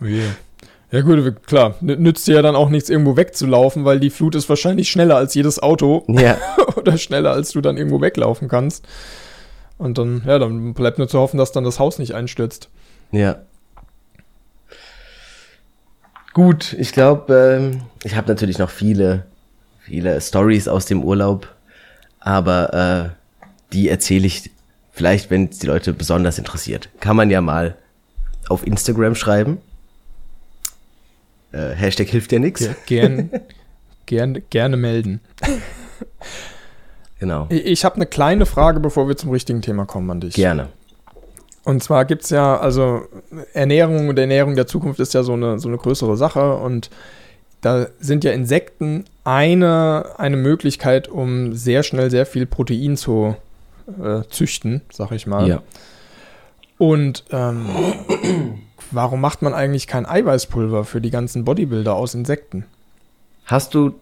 Wehe. 0.00 0.34
Ja 0.92 1.00
gut, 1.00 1.46
klar. 1.46 1.74
Nützt 1.80 2.26
dir 2.26 2.36
ja 2.36 2.42
dann 2.42 2.54
auch 2.54 2.68
nichts, 2.68 2.88
irgendwo 2.88 3.16
wegzulaufen, 3.16 3.84
weil 3.84 3.98
die 3.98 4.10
Flut 4.10 4.34
ist 4.34 4.48
wahrscheinlich 4.48 4.90
schneller 4.90 5.16
als 5.16 5.34
jedes 5.34 5.60
Auto 5.60 6.04
Ja, 6.08 6.38
oder 6.76 6.96
schneller, 6.96 7.32
als 7.32 7.50
du 7.50 7.60
dann 7.60 7.76
irgendwo 7.76 8.00
weglaufen 8.00 8.48
kannst. 8.48 8.86
Und 9.78 9.98
dann, 9.98 10.22
ja, 10.26 10.38
dann 10.38 10.74
bleibt 10.74 10.98
nur 10.98 11.08
zu 11.08 11.18
hoffen, 11.18 11.38
dass 11.38 11.52
dann 11.52 11.64
das 11.64 11.78
Haus 11.78 11.98
nicht 11.98 12.14
einstürzt. 12.14 12.70
Ja. 13.12 13.36
Gut, 16.32 16.74
ich 16.78 16.92
glaube, 16.92 17.58
ähm, 17.58 17.80
ich 18.04 18.14
habe 18.14 18.28
natürlich 18.28 18.58
noch 18.58 18.70
viele, 18.70 19.24
viele 19.80 20.20
Stories 20.20 20.68
aus 20.68 20.86
dem 20.86 21.02
Urlaub, 21.02 21.48
aber 22.20 22.74
äh, 22.74 23.72
die 23.72 23.88
erzähle 23.88 24.26
ich 24.26 24.50
vielleicht, 24.92 25.30
wenn 25.30 25.48
es 25.48 25.58
die 25.58 25.66
Leute 25.66 25.92
besonders 25.92 26.38
interessiert. 26.38 26.90
Kann 27.00 27.16
man 27.16 27.30
ja 27.30 27.40
mal 27.40 27.76
auf 28.48 28.66
Instagram 28.66 29.14
schreiben. 29.14 29.58
Äh, 31.56 31.74
Hashtag 31.74 32.08
hilft 32.08 32.30
dir 32.32 32.40
nix. 32.40 32.60
Ja, 32.60 32.74
gern, 32.86 33.30
gern, 34.04 34.42
gerne 34.50 34.76
melden. 34.76 35.20
Genau. 37.18 37.46
Ich, 37.48 37.64
ich 37.64 37.84
habe 37.84 37.96
eine 37.96 38.06
kleine 38.06 38.44
Frage, 38.44 38.78
bevor 38.78 39.08
wir 39.08 39.16
zum 39.16 39.30
richtigen 39.30 39.62
Thema 39.62 39.86
kommen 39.86 40.10
an 40.10 40.20
dich. 40.20 40.34
Gerne. 40.34 40.68
Und 41.64 41.82
zwar 41.82 42.04
gibt 42.04 42.24
es 42.24 42.30
ja, 42.30 42.58
also 42.58 43.06
Ernährung 43.54 44.08
und 44.08 44.18
Ernährung 44.18 44.54
der 44.54 44.66
Zukunft 44.66 45.00
ist 45.00 45.14
ja 45.14 45.22
so 45.22 45.32
eine, 45.32 45.58
so 45.58 45.68
eine 45.68 45.78
größere 45.78 46.16
Sache 46.16 46.56
und 46.56 46.90
da 47.62 47.86
sind 47.98 48.22
ja 48.22 48.32
Insekten 48.32 49.04
eine, 49.24 50.10
eine 50.18 50.36
Möglichkeit, 50.36 51.08
um 51.08 51.54
sehr 51.54 51.82
schnell 51.82 52.10
sehr 52.10 52.26
viel 52.26 52.46
Protein 52.46 52.96
zu 52.96 53.34
äh, 54.00 54.22
züchten, 54.28 54.82
sag 54.92 55.10
ich 55.12 55.26
mal. 55.26 55.48
Ja. 55.48 55.62
Und 56.78 57.24
ähm, 57.32 57.66
warum 58.90 59.20
macht 59.20 59.42
man 59.42 59.54
eigentlich 59.54 59.86
kein 59.86 60.06
Eiweißpulver 60.06 60.84
für 60.84 61.00
die 61.00 61.10
ganzen 61.10 61.44
Bodybuilder 61.44 61.94
aus 61.94 62.14
Insekten? 62.14 62.64
Hast 63.44 63.74
du 63.74 63.94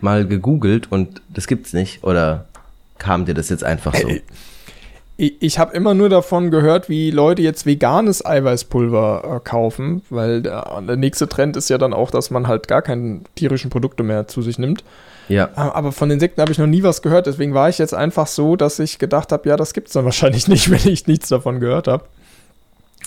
mal 0.00 0.26
gegoogelt 0.26 0.90
und 0.90 1.22
das 1.28 1.46
gibt's 1.46 1.72
nicht? 1.72 2.04
Oder 2.04 2.46
kam 2.98 3.24
dir 3.24 3.34
das 3.34 3.48
jetzt 3.48 3.64
einfach 3.64 3.94
so? 3.94 4.08
Äh, 4.08 4.22
Ich, 5.18 5.34
ich 5.40 5.58
habe 5.58 5.76
immer 5.76 5.92
nur 5.94 6.08
davon 6.08 6.50
gehört, 6.50 6.88
wie 6.88 7.10
Leute 7.10 7.42
jetzt 7.42 7.66
veganes 7.66 8.24
Eiweißpulver 8.24 9.36
äh, 9.36 9.48
kaufen, 9.48 10.02
weil 10.08 10.42
der, 10.42 10.80
der 10.86 10.96
nächste 10.96 11.28
Trend 11.28 11.56
ist 11.56 11.68
ja 11.68 11.78
dann 11.78 11.92
auch, 11.92 12.10
dass 12.10 12.30
man 12.30 12.48
halt 12.48 12.66
gar 12.66 12.80
keine 12.82 13.20
tierischen 13.34 13.70
Produkte 13.70 14.02
mehr 14.02 14.26
zu 14.26 14.40
sich 14.40 14.58
nimmt. 14.58 14.82
Ja. 15.28 15.44
Äh, 15.54 15.60
Aber 15.60 15.92
von 15.92 16.10
Insekten 16.10 16.40
habe 16.40 16.50
ich 16.50 16.58
noch 16.58 16.66
nie 16.66 16.82
was 16.82 17.02
gehört, 17.02 17.26
deswegen 17.26 17.52
war 17.54 17.68
ich 17.68 17.78
jetzt 17.78 17.94
einfach 17.94 18.26
so, 18.26 18.56
dass 18.56 18.78
ich 18.78 18.98
gedacht 18.98 19.32
habe, 19.32 19.48
ja, 19.48 19.56
das 19.56 19.74
gibt 19.74 19.88
es 19.88 19.92
dann 19.92 20.04
wahrscheinlich 20.06 20.48
nicht, 20.48 20.70
wenn 20.70 20.90
ich 20.90 21.06
nichts 21.06 21.28
davon 21.28 21.60
gehört 21.60 21.88
habe. 21.88 22.04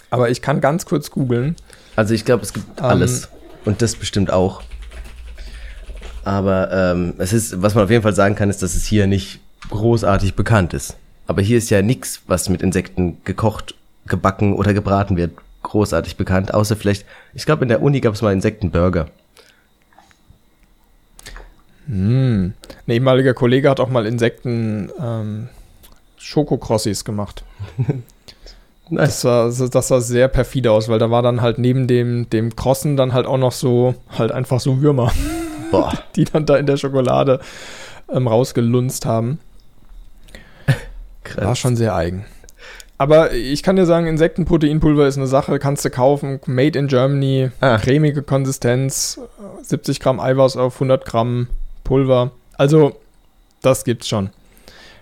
Aber 0.09 0.29
ich 0.29 0.41
kann 0.41 0.61
ganz 0.61 0.85
kurz 0.85 1.11
googeln. 1.11 1.55
Also 1.95 2.13
ich 2.13 2.25
glaube, 2.25 2.43
es 2.43 2.53
gibt 2.53 2.79
Ähm, 2.79 2.85
alles. 2.85 3.29
Und 3.65 3.81
das 3.81 3.95
bestimmt 3.95 4.31
auch. 4.31 4.61
Aber 6.23 6.71
ähm, 6.71 7.13
es 7.17 7.33
ist, 7.33 7.61
was 7.61 7.75
man 7.75 7.83
auf 7.85 7.89
jeden 7.89 8.03
Fall 8.03 8.15
sagen 8.15 8.35
kann, 8.35 8.49
ist, 8.49 8.61
dass 8.63 8.75
es 8.75 8.85
hier 8.85 9.07
nicht 9.07 9.39
großartig 9.69 10.35
bekannt 10.35 10.73
ist. 10.73 10.97
Aber 11.27 11.41
hier 11.41 11.57
ist 11.57 11.69
ja 11.69 11.81
nichts, 11.81 12.21
was 12.27 12.49
mit 12.49 12.61
Insekten 12.61 13.17
gekocht, 13.23 13.75
gebacken 14.07 14.53
oder 14.53 14.73
gebraten 14.73 15.17
wird, 15.17 15.31
großartig 15.63 16.17
bekannt. 16.17 16.53
Außer 16.53 16.75
vielleicht, 16.75 17.05
ich 17.33 17.45
glaube, 17.45 17.63
in 17.63 17.69
der 17.69 17.81
Uni 17.81 18.01
gab 18.01 18.13
es 18.13 18.21
mal 18.21 18.33
Insektenburger. 18.33 19.07
Hm. 21.87 22.53
Ein 22.87 22.91
ehemaliger 22.91 23.33
Kollege 23.33 23.69
hat 23.69 23.79
auch 23.79 23.89
mal 23.89 24.05
Insekten 24.05 24.91
ähm, 24.99 25.49
Schokokrossis 26.17 27.05
gemacht. 27.05 27.43
Das 28.89 29.21
sah, 29.21 29.45
das 29.49 29.87
sah 29.87 29.99
sehr 30.01 30.27
perfide 30.27 30.71
aus, 30.71 30.89
weil 30.89 30.99
da 30.99 31.09
war 31.09 31.23
dann 31.23 31.41
halt 31.41 31.57
neben 31.57 31.87
dem, 31.87 32.29
dem 32.29 32.55
Krossen 32.55 32.95
dann 32.97 33.13
halt 33.13 33.25
auch 33.25 33.37
noch 33.37 33.51
so, 33.51 33.95
halt 34.17 34.31
einfach 34.31 34.59
so 34.59 34.81
Würmer, 34.81 35.11
Boah. 35.71 35.91
die 36.15 36.25
dann 36.25 36.45
da 36.45 36.55
in 36.57 36.67
der 36.67 36.77
Schokolade 36.77 37.39
ähm, 38.13 38.27
rausgelunzt 38.27 39.05
haben. 39.05 39.39
Krass. 41.23 41.45
War 41.45 41.55
schon 41.55 41.75
sehr 41.75 41.95
eigen. 41.95 42.25
Aber 42.97 43.33
ich 43.33 43.63
kann 43.63 43.75
dir 43.75 43.85
sagen, 43.85 44.07
Insektenproteinpulver 44.07 45.05
ist 45.07 45.17
eine 45.17 45.27
Sache, 45.27 45.59
kannst 45.59 45.83
du 45.83 45.89
kaufen, 45.89 46.39
made 46.45 46.77
in 46.79 46.87
Germany, 46.87 47.49
Ah. 47.59 47.77
cremige 47.77 48.21
Konsistenz, 48.21 49.19
70 49.63 49.99
Gramm 49.99 50.19
Eiweiß 50.19 50.55
auf 50.55 50.75
100 50.75 51.03
Gramm 51.05 51.47
Pulver. 51.83 52.31
Also, 52.57 52.95
das 53.61 53.83
gibt's 53.83 54.07
schon. 54.07 54.29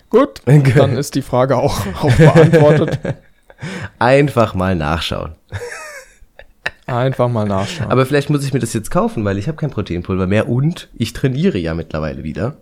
Gut, 0.09 0.41
dann 0.45 0.97
ist 0.97 1.13
die 1.15 1.21
Frage 1.21 1.57
auch, 1.57 1.75
auch 2.01 2.15
beantwortet. 2.15 2.99
Einfach 4.03 4.53
mal 4.53 4.75
nachschauen. 4.75 5.31
Einfach 6.85 7.29
mal 7.29 7.45
nachschauen. 7.47 7.89
Aber 7.91 8.05
vielleicht 8.05 8.29
muss 8.29 8.43
ich 8.45 8.53
mir 8.53 8.59
das 8.59 8.73
jetzt 8.73 8.91
kaufen, 8.91 9.23
weil 9.23 9.37
ich 9.37 9.47
habe 9.47 9.57
kein 9.57 9.69
Proteinpulver 9.71 10.27
mehr 10.27 10.49
und 10.49 10.89
ich 10.95 11.13
trainiere 11.13 11.57
ja 11.57 11.73
mittlerweile 11.73 12.23
wieder. 12.23 12.57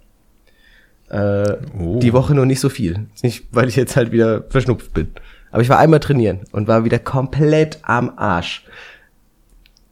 Äh, 1.10 1.58
Oh. 1.78 2.00
Die 2.00 2.14
Woche 2.14 2.34
nur 2.36 2.46
nicht 2.46 2.60
so 2.60 2.70
viel. 2.70 3.08
Nicht, 3.24 3.46
weil 3.52 3.68
ich 3.68 3.76
jetzt 3.76 3.96
halt 3.96 4.12
wieder 4.12 4.44
verschnupft 4.50 4.94
bin. 4.94 5.08
Aber 5.52 5.62
ich 5.62 5.70
war 5.70 5.80
einmal 5.80 6.00
trainieren 6.00 6.42
und 6.52 6.68
war 6.68 6.86
wieder 6.86 7.00
komplett 7.00 7.80
am 7.82 8.14
Arsch. 8.18 8.64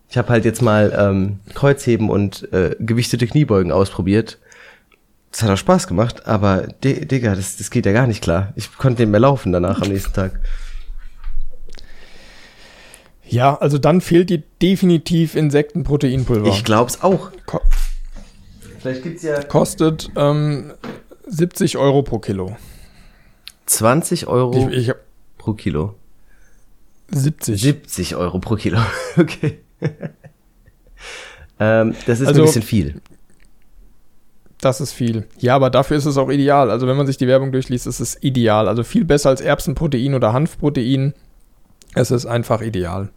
Ich 0.09 0.17
habe 0.17 0.29
halt 0.29 0.45
jetzt 0.45 0.61
mal 0.61 0.93
ähm, 0.97 1.39
Kreuzheben 1.53 2.09
und 2.09 2.51
äh, 2.53 2.75
gewichtete 2.79 3.27
Kniebeugen 3.27 3.71
ausprobiert. 3.71 4.37
Das 5.31 5.43
hat 5.43 5.49
auch 5.51 5.57
Spaß 5.57 5.87
gemacht, 5.87 6.25
aber 6.27 6.67
Di- 6.83 7.05
Digga, 7.05 7.35
das, 7.35 7.57
das 7.57 7.69
geht 7.69 7.85
ja 7.85 7.91
gar 7.91 8.07
nicht 8.07 8.23
klar. 8.23 8.53
Ich 8.55 8.75
konnte 8.77 9.01
nicht 9.03 9.11
mehr 9.11 9.19
laufen 9.19 9.51
danach 9.51 9.81
am 9.81 9.89
nächsten 9.89 10.13
Tag. 10.13 10.39
Ja, 13.29 13.55
also 13.57 13.77
dann 13.77 14.01
fehlt 14.01 14.29
dir 14.29 14.43
definitiv 14.61 15.35
Insektenproteinpulver. 15.35 16.47
Ich 16.49 16.63
glaub's 16.63 17.01
auch. 17.03 17.31
Ko 17.45 17.59
Vielleicht 18.79 19.03
gibt's 19.03 19.23
ja 19.23 19.43
kostet 19.43 20.09
ähm, 20.15 20.71
70 21.27 21.77
Euro 21.77 22.01
pro 22.03 22.19
Kilo. 22.19 22.55
20 23.65 24.27
Euro 24.27 24.69
Ich, 24.71 24.89
ich 24.89 24.95
pro 25.37 25.53
Kilo. 25.53 25.95
70. 27.11 27.59
70 27.61 28.15
Euro 28.15 28.39
pro 28.39 28.55
Kilo. 28.55 28.79
Okay. 29.17 29.59
ähm, 31.59 31.93
das 32.05 32.19
ist 32.19 32.27
Also- 32.27 32.41
ein 32.41 32.45
bisschen 32.45 32.61
viel. 32.61 33.01
Das 34.61 34.81
ist 34.81 34.91
viel. 34.91 35.25
Ja, 35.37 35.55
aber 35.55 35.69
dafür 35.69 35.95
ist 35.95 36.05
es 36.05 36.17
auch 36.17 36.29
ideal. 36.29 36.69
Also 36.69 36.85
wenn 36.85 36.97
man 36.97 37.07
sich 37.07 37.15
die 37.15 37.27
Werbung 37.27 37.53
durchliest, 37.53 37.87
ist 37.87 38.01
es 38.01 38.21
ideal. 38.21 38.67
Also 38.67 38.83
viel 38.83 39.05
besser 39.05 39.29
als 39.29 39.39
Erbsenprotein 39.39 40.13
oder 40.15 40.33
Hanfprotein. 40.33 41.13
Es 41.95 42.11
ist 42.11 42.25
einfach 42.25 42.61
ideal. 42.61 43.09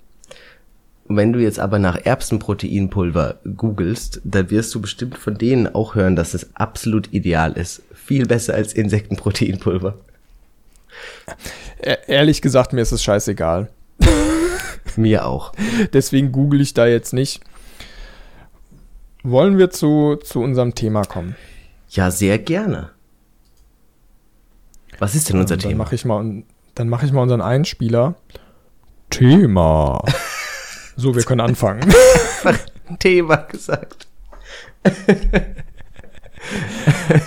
Wenn 1.08 1.32
du 1.32 1.40
jetzt 1.40 1.58
aber 1.58 1.78
nach 1.78 1.96
Erbsenproteinpulver 2.04 3.36
googelst, 3.56 4.20
dann 4.24 4.50
wirst 4.50 4.74
du 4.74 4.80
bestimmt 4.80 5.18
von 5.18 5.36
denen 5.36 5.74
auch 5.74 5.94
hören, 5.94 6.16
dass 6.16 6.34
es 6.34 6.54
absolut 6.54 7.12
ideal 7.12 7.52
ist. 7.52 7.82
Viel 7.92 8.26
besser 8.26 8.54
als 8.54 8.72
Insektenproteinpulver. 8.72 9.94
E 11.82 11.96
ehrlich 12.06 12.40
gesagt, 12.40 12.72
mir 12.72 12.80
ist 12.82 12.92
es 12.92 13.02
scheißegal. 13.02 13.68
Mir 14.96 15.26
auch. 15.26 15.52
Deswegen 15.92 16.32
google 16.32 16.60
ich 16.60 16.74
da 16.74 16.86
jetzt 16.86 17.12
nicht. 17.12 17.40
Wollen 19.22 19.58
wir 19.58 19.70
zu, 19.70 20.16
zu 20.16 20.40
unserem 20.40 20.74
Thema 20.74 21.02
kommen? 21.02 21.36
Ja, 21.90 22.10
sehr 22.10 22.38
gerne. 22.38 22.90
Was 24.98 25.14
ist 25.14 25.28
denn 25.28 25.38
unser 25.40 25.56
dann 25.56 25.70
Thema? 25.70 25.84
mache 25.84 25.94
ich 25.94 26.04
mal, 26.04 26.42
dann 26.74 26.88
mache 26.88 27.06
ich 27.06 27.12
mal 27.12 27.22
unseren 27.22 27.40
Einspieler. 27.40 28.14
Thema. 29.10 30.02
So, 30.96 31.14
wir 31.14 31.22
können 31.22 31.40
anfangen. 31.40 31.82
ein 32.44 32.98
Thema 32.98 33.36
gesagt. 33.36 34.06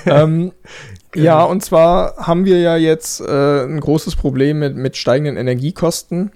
ähm, 0.05 0.51
ja, 1.15 1.43
und 1.43 1.63
zwar 1.63 2.17
haben 2.17 2.45
wir 2.45 2.59
ja 2.59 2.75
jetzt 2.75 3.21
äh, 3.21 3.63
ein 3.63 3.79
großes 3.79 4.15
Problem 4.15 4.59
mit, 4.59 4.75
mit 4.75 4.97
steigenden 4.97 5.37
Energiekosten. 5.37 6.31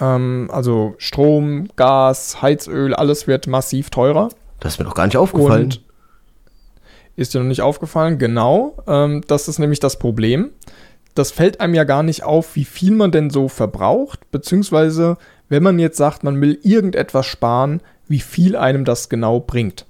Ähm, 0.00 0.50
also 0.52 0.94
Strom, 0.98 1.68
Gas, 1.76 2.42
Heizöl, 2.42 2.94
alles 2.94 3.26
wird 3.26 3.46
massiv 3.46 3.90
teurer. 3.90 4.30
Das 4.58 4.74
ist 4.74 4.78
mir 4.78 4.84
doch 4.84 4.94
gar 4.94 5.06
nicht 5.06 5.16
aufgefallen. 5.16 5.64
Und 5.64 5.82
ist 7.16 7.34
dir 7.34 7.40
noch 7.40 7.46
nicht 7.46 7.62
aufgefallen? 7.62 8.18
Genau. 8.18 8.76
Ähm, 8.86 9.22
das 9.26 9.48
ist 9.48 9.58
nämlich 9.58 9.80
das 9.80 9.98
Problem. 9.98 10.50
Das 11.14 11.30
fällt 11.32 11.60
einem 11.60 11.74
ja 11.74 11.84
gar 11.84 12.02
nicht 12.02 12.22
auf, 12.22 12.56
wie 12.56 12.64
viel 12.64 12.92
man 12.92 13.10
denn 13.10 13.30
so 13.30 13.48
verbraucht, 13.48 14.30
beziehungsweise 14.30 15.16
wenn 15.48 15.62
man 15.62 15.78
jetzt 15.78 15.96
sagt, 15.96 16.22
man 16.22 16.40
will 16.40 16.58
irgendetwas 16.62 17.26
sparen, 17.26 17.80
wie 18.08 18.20
viel 18.20 18.56
einem 18.56 18.84
das 18.84 19.08
genau 19.08 19.40
bringt. 19.40 19.86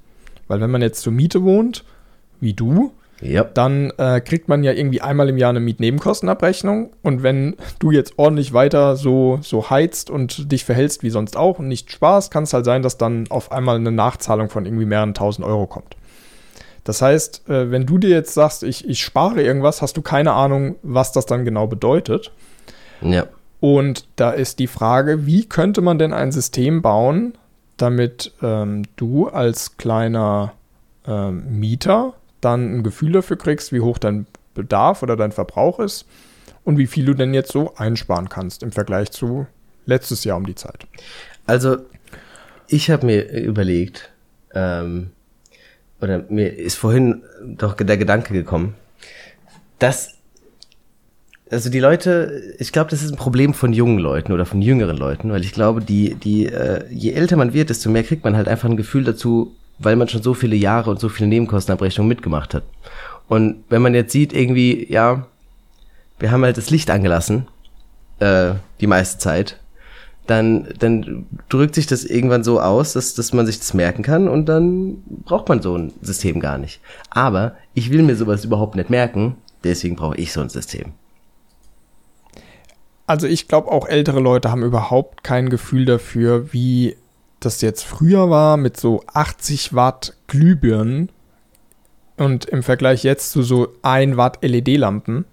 Weil 0.49 0.61
wenn 0.61 0.71
man 0.71 0.83
jetzt 0.83 1.03
zur 1.03 1.13
Miete 1.13 1.43
wohnt, 1.43 1.85
wie 2.41 2.55
du, 2.55 2.93
Yep. 3.23 3.55
dann 3.55 3.93
äh, 3.99 4.21
kriegt 4.21 4.49
man 4.49 4.65
ja 4.65 4.73
irgendwie 4.73 5.03
einmal 5.03 5.29
im 5.29 5.37
Jahr 5.37 5.51
eine 5.51 5.61
Mietnebenkostenabrechnung. 5.61 6.91
Und 7.03 7.23
wenn 7.23 7.57
du 7.79 7.91
jetzt 7.91 8.15
ordentlich 8.19 8.53
weiter 8.53 8.97
so, 8.97 9.39
so 9.43 9.69
heizt 9.69 10.09
und 10.11 10.51
dich 10.51 10.65
verhältst 10.65 11.03
wie 11.03 11.11
sonst 11.11 11.37
auch 11.37 11.59
und 11.59 11.69
nicht 11.69 11.93
sparst, 11.93 12.33
kann 12.33 12.45
es 12.45 12.55
halt 12.55 12.65
sein, 12.65 12.83
dass 12.83 12.97
dann 12.97 13.27
auf 13.29 13.53
einmal 13.53 13.77
eine 13.77 13.93
Nachzahlung 13.93 14.49
von 14.49 14.65
irgendwie 14.65 14.87
mehreren 14.87 15.15
tausend 15.15 15.47
Euro 15.47 15.67
kommt. 15.67 15.97
Das 16.85 17.03
heißt, 17.03 17.49
äh, 17.49 17.71
wenn 17.71 17.87
du 17.87 17.99
dir 17.99 18.11
jetzt 18.11 18.35
sagst, 18.35 18.63
ich, 18.63 18.89
ich 18.89 19.03
spare 19.03 19.43
irgendwas, 19.43 19.83
hast 19.83 19.97
du 19.97 20.03
keine 20.03 20.33
Ahnung, 20.33 20.77
was 20.83 21.13
das 21.13 21.27
dann 21.27 21.45
genau 21.45 21.67
bedeutet. 21.67 22.33
Ja. 23.01 23.27
Und 23.61 24.09
da 24.17 24.31
ist 24.31 24.59
die 24.59 24.67
Frage, 24.67 25.27
wie 25.27 25.45
könnte 25.47 25.83
man 25.83 25.99
denn 25.99 26.13
ein 26.13 26.33
System 26.33 26.81
bauen, 26.81 27.35
damit 27.77 28.33
ähm, 28.43 28.85
du 28.97 29.29
als 29.29 29.77
kleiner 29.77 30.55
ähm, 31.07 31.59
Mieter 31.61 32.15
dann 32.41 32.79
ein 32.79 32.83
Gefühl 32.83 33.13
dafür 33.13 33.37
kriegst, 33.37 33.73
wie 33.73 33.81
hoch 33.81 33.99
dein 33.99 34.27
Bedarf 34.55 35.03
oder 35.03 35.17
dein 35.17 35.33
Verbrauch 35.33 35.79
ist 35.79 36.07
und 36.65 36.79
wie 36.79 36.87
viel 36.87 37.05
du 37.05 37.15
denn 37.15 37.35
jetzt 37.35 37.53
so 37.53 37.75
einsparen 37.77 38.29
kannst 38.29 38.63
im 38.63 38.73
Vergleich 38.73 39.11
zu 39.11 39.47
letztes 39.87 40.25
Jahr 40.25 40.37
um 40.37 40.47
die 40.47 40.55
Zeit. 40.55 40.87
Also, 41.47 41.79
ich 42.67 42.91
habe 42.91 43.07
mir 43.07 43.31
überlegt, 43.31 44.11
ähm, 44.55 45.11
oder 46.01 46.25
mir 46.29 46.57
ist 46.57 46.77
vorhin 46.77 47.23
doch 47.45 47.75
der 47.75 47.97
Gedanke 47.97 48.33
gekommen, 48.33 48.75
dass 49.79 50.21
also 51.51 51.69
die 51.69 51.81
Leute, 51.81 52.55
ich 52.59 52.71
glaube, 52.71 52.91
das 52.91 53.03
ist 53.03 53.11
ein 53.11 53.17
Problem 53.17 53.55
von 53.55 53.73
jungen 53.73 53.99
Leuten 53.99 54.33
oder 54.33 54.47
von 54.47 54.63
jüngeren 54.63 54.97
Leuten, 54.97 55.33
weil 55.33 55.43
ich 55.43 55.53
glaube, 55.53 55.81
die, 55.81 56.15
die, 56.15 56.47
äh, 56.47 56.85
je 56.91 57.11
älter 57.11 57.37
man 57.37 57.53
wird, 57.53 57.71
desto 57.71 57.91
mehr 57.91 58.05
kriegt 58.05 58.23
man 58.23 58.37
halt 58.37 58.47
einfach 58.47 58.69
ein 58.69 58.77
Gefühl 58.77 59.03
dazu, 59.03 59.57
weil 59.81 59.97
man 59.97 60.09
schon 60.09 60.23
so 60.23 60.33
viele 60.33 60.55
Jahre 60.55 60.91
und 60.91 61.01
so 61.01 61.09
viele 61.09 61.29
Nebenkostenabrechnungen 61.29 62.09
mitgemacht 62.09 62.55
hat. 62.55 62.63
Und 63.27 63.65
wenn 63.69 63.83
man 63.83 63.95
jetzt 63.95 64.13
sieht, 64.13 64.33
irgendwie, 64.33 64.87
ja, 64.93 65.27
wir 66.21 66.31
haben 66.31 66.45
halt 66.45 66.57
das 66.57 66.71
Licht 66.71 66.91
angelassen, 66.91 67.49
äh, 68.21 68.53
die 68.81 68.87
meiste 68.87 69.19
Zeit, 69.19 69.60
dann, 70.27 70.69
dann 70.79 71.27
drückt 71.49 71.75
sich 71.75 71.87
das 71.87 72.05
irgendwann 72.05 72.45
so 72.45 72.61
aus, 72.61 72.93
dass, 72.93 73.15
dass 73.15 73.33
man 73.33 73.47
sich 73.47 73.59
das 73.59 73.75
merken 73.75 74.03
kann 74.03 74.29
und 74.29 74.47
dann 74.47 75.03
braucht 75.25 75.49
man 75.49 75.61
so 75.61 75.77
ein 75.77 75.93
System 76.03 76.41
gar 76.41 76.59
nicht. 76.59 76.81
Aber 77.11 77.57
ich 77.75 77.91
will 77.91 78.03
mir 78.03 78.17
sowas 78.17 78.45
überhaupt 78.45 78.77
nicht 78.77 78.91
merken, 78.91 79.37
deswegen 79.65 79.97
brauche 79.97 80.17
ich 80.17 80.33
so 80.33 80.41
ein 80.41 80.49
System. 80.49 80.93
Also 83.07 83.27
ich 83.27 83.49
glaube, 83.49 83.73
auch 83.73 83.89
ältere 83.89 84.21
Leute 84.21 84.53
haben 84.53 84.63
überhaupt 84.63 85.25
kein 85.25 85.49
Gefühl 85.49 85.85
dafür, 85.85 86.53
wie 86.53 86.97
das 87.41 87.61
jetzt 87.61 87.83
früher 87.83 88.31
war 88.31 88.57
mit 88.57 88.77
so 88.77 89.03
80 89.13 89.75
Watt 89.75 90.15
Glühbirnen 90.29 91.11
und 92.17 92.45
im 92.45 92.63
Vergleich 92.63 93.03
jetzt 93.03 93.33
zu 93.33 93.43
so 93.43 93.73
1 93.83 94.17
Watt 94.17 94.39
LED-Lampen. 94.43 95.25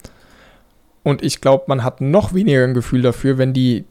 Und 1.04 1.21
ich 1.21 1.39
glaube, 1.41 1.65
man 1.67 1.84
hat 1.84 2.02
noch 2.02 2.34
weniger 2.34 2.63
ein 2.63 2.73
Gefühl 2.73 3.02
dafür, 3.02 3.38
wenn 3.38 3.54
die, 3.54 3.86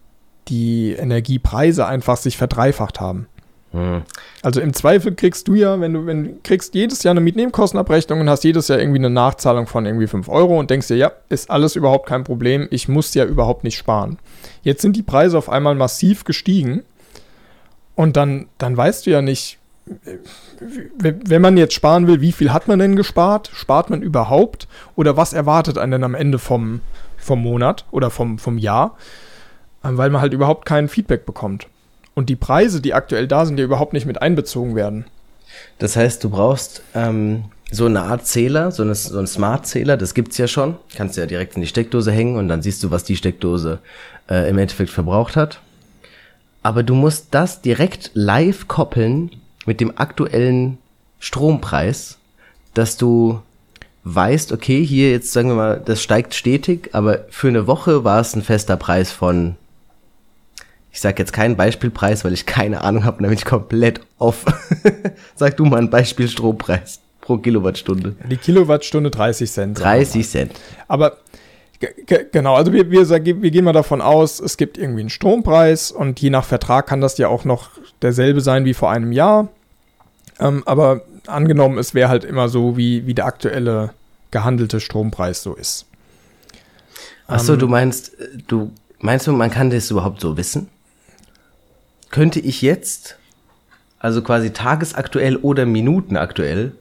die 0.48 0.92
Energiepreise 0.92 1.86
einfach 1.86 2.16
sich 2.16 2.36
verdreifacht 2.36 3.00
haben. 3.00 3.26
Hm. 3.72 4.02
Also 4.42 4.60
im 4.60 4.72
Zweifel 4.72 5.14
kriegst 5.14 5.48
du 5.48 5.54
ja, 5.54 5.80
wenn 5.80 5.92
du, 5.92 6.06
wenn 6.06 6.24
du 6.24 6.38
kriegst 6.42 6.74
jedes 6.74 7.02
Jahr 7.02 7.12
eine 7.12 7.20
Mietnebenkostenabrechnung 7.20 8.20
und 8.20 8.30
hast 8.30 8.44
jedes 8.44 8.68
Jahr 8.68 8.78
irgendwie 8.78 9.00
eine 9.00 9.10
Nachzahlung 9.10 9.66
von 9.66 9.84
irgendwie 9.84 10.06
5 10.06 10.28
Euro 10.28 10.58
und 10.58 10.70
denkst 10.70 10.88
dir, 10.88 10.96
ja, 10.96 11.12
ist 11.28 11.50
alles 11.50 11.76
überhaupt 11.76 12.08
kein 12.08 12.24
Problem, 12.24 12.68
ich 12.70 12.88
muss 12.88 13.12
ja 13.14 13.24
überhaupt 13.24 13.64
nicht 13.64 13.76
sparen. 13.76 14.18
Jetzt 14.62 14.82
sind 14.82 14.96
die 14.96 15.02
Preise 15.02 15.36
auf 15.36 15.48
einmal 15.48 15.74
massiv 15.74 16.24
gestiegen 16.24 16.84
und 17.96 18.16
dann, 18.16 18.46
dann 18.58 18.76
weißt 18.76 19.06
du 19.06 19.10
ja 19.10 19.20
nicht, 19.20 19.58
wenn 20.98 21.42
man 21.42 21.56
jetzt 21.56 21.74
sparen 21.74 22.06
will, 22.06 22.20
wie 22.20 22.32
viel 22.32 22.52
hat 22.52 22.66
man 22.66 22.78
denn 22.78 22.96
gespart? 22.96 23.50
Spart 23.52 23.90
man 23.90 24.02
überhaupt? 24.02 24.68
Oder 24.96 25.16
was 25.16 25.32
erwartet 25.32 25.78
einen 25.78 25.92
denn 25.92 26.04
am 26.04 26.14
Ende 26.14 26.38
vom, 26.38 26.80
vom 27.16 27.42
Monat 27.42 27.84
oder 27.90 28.10
vom, 28.10 28.38
vom 28.38 28.58
Jahr? 28.58 28.96
Ähm, 29.86 29.98
weil 29.98 30.10
man 30.10 30.20
halt 30.20 30.32
überhaupt 30.32 30.66
kein 30.66 30.88
Feedback 30.88 31.26
bekommt. 31.26 31.68
Und 32.14 32.28
die 32.28 32.36
Preise, 32.36 32.80
die 32.80 32.94
aktuell 32.94 33.28
da 33.28 33.44
sind, 33.44 33.58
ja 33.58 33.64
überhaupt 33.64 33.92
nicht 33.92 34.06
mit 34.06 34.22
einbezogen 34.22 34.74
werden. 34.74 35.04
Das 35.78 35.96
heißt, 35.96 36.24
du 36.24 36.30
brauchst 36.30 36.82
ähm, 36.94 37.44
so 37.70 37.86
eine 37.86 38.02
Art 38.02 38.26
Zähler, 38.26 38.70
so, 38.70 38.82
eine, 38.82 38.94
so 38.94 39.18
ein 39.18 39.26
Smart-Zähler, 39.26 39.96
das 39.96 40.14
gibt's 40.14 40.38
ja 40.38 40.48
schon. 40.48 40.76
Kannst 40.94 41.16
ja 41.16 41.26
direkt 41.26 41.56
in 41.56 41.60
die 41.62 41.68
Steckdose 41.68 42.10
hängen 42.10 42.36
und 42.36 42.48
dann 42.48 42.62
siehst 42.62 42.82
du, 42.82 42.90
was 42.90 43.04
die 43.04 43.16
Steckdose 43.16 43.80
äh, 44.30 44.48
im 44.48 44.58
Endeffekt 44.58 44.90
verbraucht 44.90 45.36
hat 45.36 45.60
aber 46.66 46.82
du 46.82 46.96
musst 46.96 47.28
das 47.30 47.62
direkt 47.62 48.10
live 48.14 48.66
koppeln 48.66 49.30
mit 49.66 49.80
dem 49.80 49.96
aktuellen 49.98 50.78
Strompreis, 51.20 52.18
dass 52.74 52.96
du 52.96 53.40
weißt, 54.02 54.50
okay, 54.50 54.84
hier 54.84 55.12
jetzt 55.12 55.32
sagen 55.32 55.50
wir 55.50 55.54
mal, 55.54 55.82
das 55.84 56.02
steigt 56.02 56.34
stetig, 56.34 56.90
aber 56.92 57.20
für 57.30 57.46
eine 57.46 57.68
Woche 57.68 58.02
war 58.02 58.20
es 58.20 58.34
ein 58.34 58.42
fester 58.42 58.76
Preis 58.76 59.12
von, 59.12 59.54
ich 60.96 61.02
sage 61.02 61.16
jetzt 61.18 61.34
keinen 61.34 61.56
Beispielpreis, 61.56 62.24
weil 62.24 62.32
ich 62.32 62.46
keine 62.46 62.80
Ahnung 62.80 63.04
habe, 63.04 63.20
nämlich 63.20 63.44
komplett 63.44 64.00
off. 64.16 64.46
sag 65.34 65.54
du 65.58 65.66
mal 65.66 65.76
ein 65.76 65.90
Beispiel 65.90 66.26
Strompreis 66.26 67.00
pro 67.20 67.36
Kilowattstunde. 67.36 68.16
Die 68.30 68.38
Kilowattstunde 68.38 69.10
30 69.10 69.52
Cent. 69.52 69.78
30 69.78 70.26
Cent. 70.26 70.52
Aber 70.88 71.18
Genau, 72.32 72.54
also 72.54 72.72
wir, 72.72 72.90
wir, 72.90 73.06
wir 73.06 73.50
gehen 73.50 73.64
mal 73.64 73.74
davon 73.74 74.00
aus, 74.00 74.40
es 74.40 74.56
gibt 74.56 74.78
irgendwie 74.78 75.00
einen 75.00 75.10
Strompreis 75.10 75.92
und 75.92 76.18
je 76.20 76.30
nach 76.30 76.46
Vertrag 76.46 76.86
kann 76.86 77.02
das 77.02 77.18
ja 77.18 77.28
auch 77.28 77.44
noch 77.44 77.68
derselbe 78.00 78.40
sein 78.40 78.64
wie 78.64 78.72
vor 78.72 78.90
einem 78.90 79.12
Jahr. 79.12 79.48
Ähm, 80.40 80.62
aber 80.64 81.02
angenommen, 81.26 81.76
es 81.76 81.92
wäre 81.92 82.08
halt 82.08 82.24
immer 82.24 82.48
so, 82.48 82.78
wie, 82.78 83.06
wie 83.06 83.12
der 83.12 83.26
aktuelle 83.26 83.90
gehandelte 84.30 84.80
Strompreis 84.80 85.42
so 85.42 85.54
ist. 85.54 85.84
Achso, 87.26 87.52
ähm, 87.52 87.58
du 87.58 87.68
meinst, 87.68 88.12
du 88.46 88.70
meinst 89.00 89.26
du, 89.26 89.32
man 89.32 89.50
kann 89.50 89.68
das 89.68 89.90
überhaupt 89.90 90.22
so 90.22 90.38
wissen? 90.38 90.70
Könnte 92.10 92.40
ich 92.40 92.62
jetzt, 92.62 93.18
also 93.98 94.22
quasi 94.22 94.52
tagesaktuell 94.52 95.36
oder 95.36 95.66
minutenaktuell, 95.66 96.72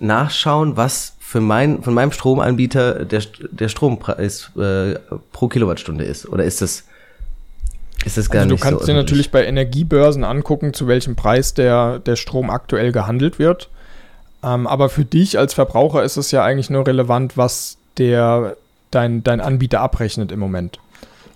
nachschauen, 0.00 0.76
was 0.76 1.14
für 1.20 1.40
mein, 1.40 1.82
von 1.82 1.94
meinem 1.94 2.12
Stromanbieter 2.12 3.04
der, 3.04 3.22
der 3.50 3.68
Strompreis 3.68 4.50
äh, 4.56 4.94
pro 5.32 5.48
Kilowattstunde 5.48 6.04
ist? 6.04 6.28
Oder 6.28 6.44
ist 6.44 6.62
das, 6.62 6.84
ist 8.04 8.16
das 8.16 8.30
gar 8.30 8.42
also 8.42 8.54
nicht 8.54 8.62
so? 8.62 8.64
Du 8.64 8.70
kannst 8.76 8.86
so 8.86 8.92
dir 8.92 8.98
natürlich 8.98 9.30
bei 9.30 9.44
Energiebörsen 9.44 10.24
angucken, 10.24 10.74
zu 10.74 10.88
welchem 10.88 11.16
Preis 11.16 11.54
der, 11.54 11.98
der 12.00 12.16
Strom 12.16 12.50
aktuell 12.50 12.92
gehandelt 12.92 13.38
wird. 13.38 13.68
Ähm, 14.42 14.66
aber 14.66 14.88
für 14.88 15.04
dich 15.04 15.38
als 15.38 15.54
Verbraucher 15.54 16.02
ist 16.02 16.16
es 16.16 16.30
ja 16.30 16.42
eigentlich 16.42 16.70
nur 16.70 16.86
relevant, 16.86 17.36
was 17.36 17.76
der, 17.98 18.56
dein, 18.90 19.22
dein 19.22 19.40
Anbieter 19.40 19.80
abrechnet 19.80 20.32
im 20.32 20.40
Moment. 20.40 20.78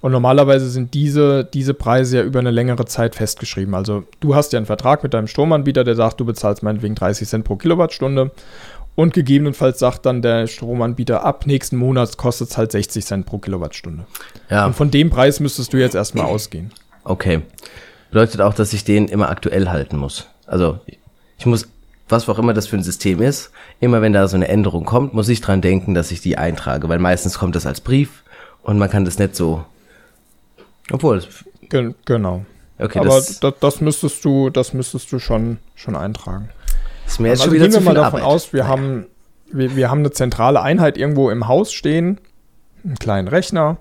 Und 0.04 0.12
normalerweise 0.12 0.68
sind 0.68 0.92
diese, 0.92 1.44
diese 1.46 1.72
Preise 1.72 2.18
ja 2.18 2.24
über 2.24 2.38
eine 2.38 2.50
längere 2.50 2.84
Zeit 2.84 3.14
festgeschrieben. 3.14 3.74
Also 3.74 4.04
du 4.20 4.34
hast 4.34 4.52
ja 4.52 4.58
einen 4.58 4.66
Vertrag 4.66 5.02
mit 5.02 5.14
deinem 5.14 5.28
Stromanbieter, 5.28 5.82
der 5.82 5.94
sagt, 5.94 6.20
du 6.20 6.26
bezahlst 6.26 6.62
meinetwegen 6.62 6.94
30 6.94 7.26
Cent 7.26 7.44
pro 7.46 7.56
Kilowattstunde. 7.56 8.30
Und 8.96 9.14
gegebenenfalls 9.14 9.78
sagt 9.78 10.04
dann 10.04 10.20
der 10.20 10.46
Stromanbieter, 10.46 11.24
ab 11.24 11.46
nächsten 11.46 11.78
Monat 11.78 12.18
kostet 12.18 12.50
es 12.50 12.58
halt 12.58 12.70
60 12.72 13.02
Cent 13.02 13.24
pro 13.24 13.38
Kilowattstunde. 13.38 14.04
Ja. 14.50 14.66
Und 14.66 14.76
von 14.76 14.90
dem 14.90 15.08
Preis 15.08 15.40
müsstest 15.40 15.72
du 15.72 15.78
jetzt 15.78 15.94
erstmal 15.94 16.26
ausgehen. 16.26 16.70
Okay. 17.04 17.40
Bedeutet 18.10 18.42
auch, 18.42 18.52
dass 18.52 18.74
ich 18.74 18.84
den 18.84 19.08
immer 19.08 19.30
aktuell 19.30 19.70
halten 19.70 19.96
muss. 19.96 20.26
Also 20.46 20.80
ich 21.38 21.46
muss, 21.46 21.66
was 22.10 22.28
auch 22.28 22.38
immer 22.38 22.52
das 22.52 22.66
für 22.66 22.76
ein 22.76 22.82
System 22.82 23.22
ist, 23.22 23.52
immer 23.80 24.02
wenn 24.02 24.12
da 24.12 24.28
so 24.28 24.36
eine 24.36 24.48
Änderung 24.48 24.84
kommt, 24.84 25.14
muss 25.14 25.30
ich 25.30 25.40
dran 25.40 25.62
denken, 25.62 25.94
dass 25.94 26.10
ich 26.10 26.20
die 26.20 26.36
eintrage, 26.36 26.90
weil 26.90 26.98
meistens 26.98 27.38
kommt 27.38 27.56
das 27.56 27.64
als 27.64 27.80
Brief 27.80 28.22
und 28.62 28.76
man 28.76 28.90
kann 28.90 29.06
das 29.06 29.18
nicht 29.18 29.34
so. 29.34 29.64
Obwohl. 30.90 31.22
Gen 31.68 31.94
genau. 32.04 32.44
Okay, 32.78 32.98
Aber 32.98 33.08
das, 33.08 33.40
das, 33.40 33.54
das, 33.60 33.80
müsstest 33.80 34.24
du, 34.24 34.50
das 34.50 34.74
müsstest 34.74 35.10
du 35.12 35.18
schon, 35.18 35.58
schon 35.74 35.94
eintragen. 35.94 36.48
Ist 37.06 37.20
mir 37.20 37.28
jetzt 37.28 37.40
also 37.40 37.50
schon 37.50 37.54
wieder 37.54 37.68
gehen 37.68 37.74
wir 37.74 37.80
mal 37.80 37.94
davon 37.94 38.20
Arbeit. 38.20 38.34
aus, 38.34 38.52
wir 38.52 38.66
haben, 38.66 39.06
wir, 39.52 39.76
wir 39.76 39.90
haben 39.90 40.00
eine 40.00 40.10
zentrale 40.10 40.60
Einheit 40.60 40.98
irgendwo 40.98 41.30
im 41.30 41.46
Haus 41.46 41.72
stehen, 41.72 42.18
einen 42.82 42.96
kleinen 42.96 43.28
Rechner, 43.28 43.76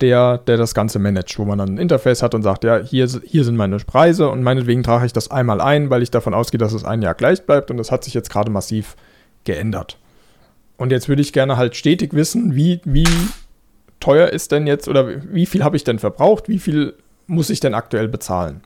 der, 0.00 0.38
der 0.38 0.56
das 0.56 0.74
Ganze 0.74 0.98
managt, 0.98 1.38
wo 1.38 1.44
man 1.44 1.58
dann 1.58 1.74
ein 1.74 1.78
Interface 1.78 2.22
hat 2.22 2.34
und 2.34 2.42
sagt, 2.42 2.64
ja, 2.64 2.78
hier, 2.78 3.08
hier 3.24 3.44
sind 3.44 3.56
meine 3.56 3.76
Preise 3.78 4.28
und 4.28 4.42
meinetwegen 4.42 4.82
trage 4.82 5.06
ich 5.06 5.12
das 5.12 5.30
einmal 5.30 5.60
ein, 5.60 5.90
weil 5.90 6.02
ich 6.02 6.10
davon 6.10 6.34
ausgehe, 6.34 6.58
dass 6.58 6.72
es 6.72 6.84
ein 6.84 7.02
Jahr 7.02 7.14
gleich 7.14 7.46
bleibt 7.46 7.70
und 7.70 7.78
das 7.78 7.90
hat 7.90 8.04
sich 8.04 8.14
jetzt 8.14 8.30
gerade 8.30 8.50
massiv 8.50 8.96
geändert. 9.44 9.98
Und 10.76 10.92
jetzt 10.92 11.08
würde 11.08 11.22
ich 11.22 11.32
gerne 11.32 11.56
halt 11.56 11.74
stetig 11.74 12.12
wissen, 12.12 12.54
wie, 12.54 12.80
wie 12.84 13.08
teuer 14.00 14.28
ist 14.28 14.52
denn 14.52 14.66
jetzt 14.66 14.88
oder 14.88 15.08
wie 15.32 15.46
viel 15.46 15.64
habe 15.64 15.76
ich 15.76 15.84
denn 15.84 15.98
verbraucht, 15.98 16.48
wie 16.48 16.58
viel 16.58 16.94
muss 17.26 17.50
ich 17.50 17.60
denn 17.60 17.74
aktuell 17.74 18.08
bezahlen. 18.08 18.62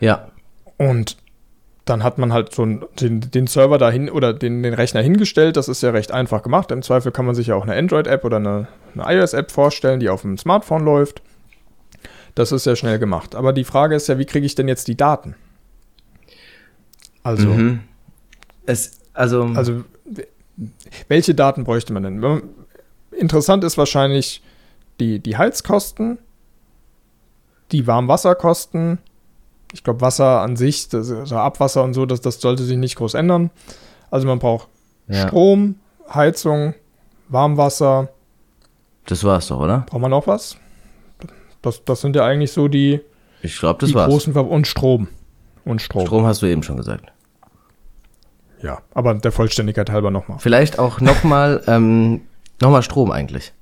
Ja. 0.00 0.28
Und 0.76 1.16
dann 1.84 2.04
hat 2.04 2.18
man 2.18 2.32
halt 2.32 2.54
so 2.54 2.64
den, 2.66 3.20
den 3.20 3.46
Server 3.46 3.78
dahin 3.78 4.10
oder 4.10 4.34
den, 4.34 4.62
den 4.62 4.74
Rechner 4.74 5.00
hingestellt. 5.00 5.56
Das 5.56 5.68
ist 5.68 5.82
ja 5.82 5.90
recht 5.90 6.12
einfach 6.12 6.42
gemacht. 6.42 6.70
Im 6.70 6.82
Zweifel 6.82 7.12
kann 7.12 7.24
man 7.24 7.34
sich 7.34 7.48
ja 7.48 7.54
auch 7.54 7.62
eine 7.62 7.74
Android-App 7.74 8.24
oder 8.24 8.36
eine, 8.36 8.68
eine 8.94 9.20
iOS-App 9.20 9.50
vorstellen, 9.50 10.00
die 10.00 10.08
auf 10.08 10.22
dem 10.22 10.36
Smartphone 10.36 10.84
läuft. 10.84 11.22
Das 12.34 12.52
ist 12.52 12.66
ja 12.66 12.76
schnell 12.76 12.98
gemacht. 12.98 13.34
Aber 13.34 13.52
die 13.52 13.64
Frage 13.64 13.96
ist 13.96 14.06
ja, 14.06 14.18
wie 14.18 14.26
kriege 14.26 14.46
ich 14.46 14.54
denn 14.54 14.68
jetzt 14.68 14.86
die 14.86 14.96
Daten? 14.96 15.34
Also. 17.22 17.48
Mhm. 17.48 17.80
Es, 18.66 19.00
also. 19.14 19.44
Also, 19.54 19.84
welche 21.08 21.34
Daten 21.34 21.64
bräuchte 21.64 21.92
man 21.92 22.02
denn? 22.02 22.42
Interessant 23.18 23.64
ist 23.64 23.76
wahrscheinlich 23.76 24.42
die, 25.00 25.18
die 25.18 25.36
Heizkosten, 25.36 26.18
die 27.72 27.86
Warmwasserkosten, 27.86 28.98
ich 29.72 29.84
glaube, 29.84 30.00
Wasser 30.00 30.40
an 30.40 30.56
sich, 30.56 30.88
das, 30.88 31.10
also 31.10 31.36
Abwasser 31.36 31.82
und 31.82 31.94
so, 31.94 32.06
das, 32.06 32.20
das 32.20 32.40
sollte 32.40 32.62
sich 32.62 32.78
nicht 32.78 32.96
groß 32.96 33.14
ändern. 33.14 33.50
Also 34.10 34.26
man 34.26 34.38
braucht 34.38 34.68
ja. 35.08 35.26
Strom, 35.26 35.76
Heizung, 36.12 36.74
Warmwasser. 37.28 38.08
Das 39.06 39.24
war's 39.24 39.48
doch, 39.48 39.60
oder? 39.60 39.84
Braucht 39.88 40.00
man 40.00 40.10
noch 40.10 40.26
was? 40.26 40.56
Das, 41.60 41.84
das 41.84 42.00
sind 42.00 42.16
ja 42.16 42.24
eigentlich 42.24 42.52
so 42.52 42.68
die, 42.68 43.00
ich 43.42 43.58
glaube, 43.58 43.80
das 43.80 43.90
die 43.90 43.94
war's. 43.94 44.08
großen 44.08 44.32
Ver 44.32 44.48
und 44.48 44.66
Strom. 44.66 45.08
Und 45.64 45.82
Strom. 45.82 46.06
Strom 46.06 46.24
hast 46.24 46.42
du 46.42 46.46
eben 46.46 46.62
schon 46.62 46.76
gesagt. 46.76 47.12
Ja, 48.62 48.80
aber 48.94 49.14
der 49.14 49.32
Vollständigkeit 49.32 49.90
halber 49.90 50.10
nochmal. 50.10 50.38
Vielleicht 50.38 50.78
auch 50.78 51.00
nochmal 51.00 51.62
ähm, 51.66 52.22
noch 52.60 52.82
Strom 52.82 53.10
eigentlich. 53.10 53.52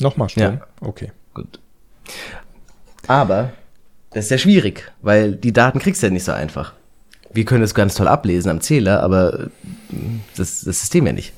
Nochmal 0.00 0.28
Strom? 0.28 0.42
Ja. 0.42 0.60
Okay. 0.80 1.12
Gut. 1.34 1.60
Aber 3.06 3.52
das 4.10 4.26
ist 4.26 4.30
ja 4.30 4.38
schwierig, 4.38 4.90
weil 5.02 5.32
die 5.34 5.52
Daten 5.52 5.78
kriegst 5.78 6.02
du 6.02 6.06
ja 6.06 6.12
nicht 6.12 6.24
so 6.24 6.32
einfach. 6.32 6.72
Wir 7.32 7.44
können 7.44 7.62
es 7.62 7.74
ganz 7.74 7.94
toll 7.94 8.08
ablesen 8.08 8.50
am 8.50 8.60
Zähler, 8.60 9.02
aber 9.02 9.40
äh, 9.40 9.46
das, 10.36 10.62
das 10.62 10.80
System 10.80 11.06
ja 11.06 11.12
nicht. 11.12 11.32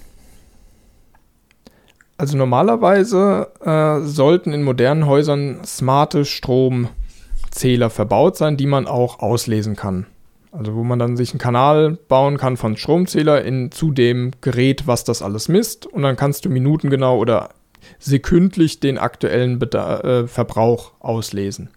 Also 2.17 2.37
normalerweise 2.37 3.49
äh, 3.65 4.07
sollten 4.07 4.53
in 4.53 4.63
modernen 4.63 5.07
Häusern 5.07 5.65
smarte 5.65 6.25
Stromzähler 6.25 7.89
verbaut 7.89 8.37
sein, 8.37 8.57
die 8.57 8.67
man 8.67 8.87
auch 8.87 9.21
auslesen 9.21 9.75
kann. 9.75 10.07
Also 10.53 10.75
wo 10.75 10.83
man 10.83 10.99
dann 10.99 11.17
sich 11.17 11.31
einen 11.33 11.39
Kanal 11.39 11.97
bauen 12.09 12.37
kann 12.37 12.57
von 12.57 12.77
Stromzähler 12.77 13.45
in, 13.45 13.71
zu 13.71 13.93
dem 13.93 14.33
Gerät, 14.41 14.87
was 14.87 15.05
das 15.05 15.23
alles 15.23 15.49
misst. 15.49 15.87
Und 15.87 16.03
dann 16.03 16.17
kannst 16.17 16.45
du 16.45 16.51
minutengenau 16.51 17.19
oder 17.19 17.51
sekündlich 17.99 18.81
den 18.81 18.99
aktuellen 18.99 19.59
Beda 19.59 20.01
äh, 20.01 20.27
Verbrauch 20.27 20.93
auslesen. 21.01 21.71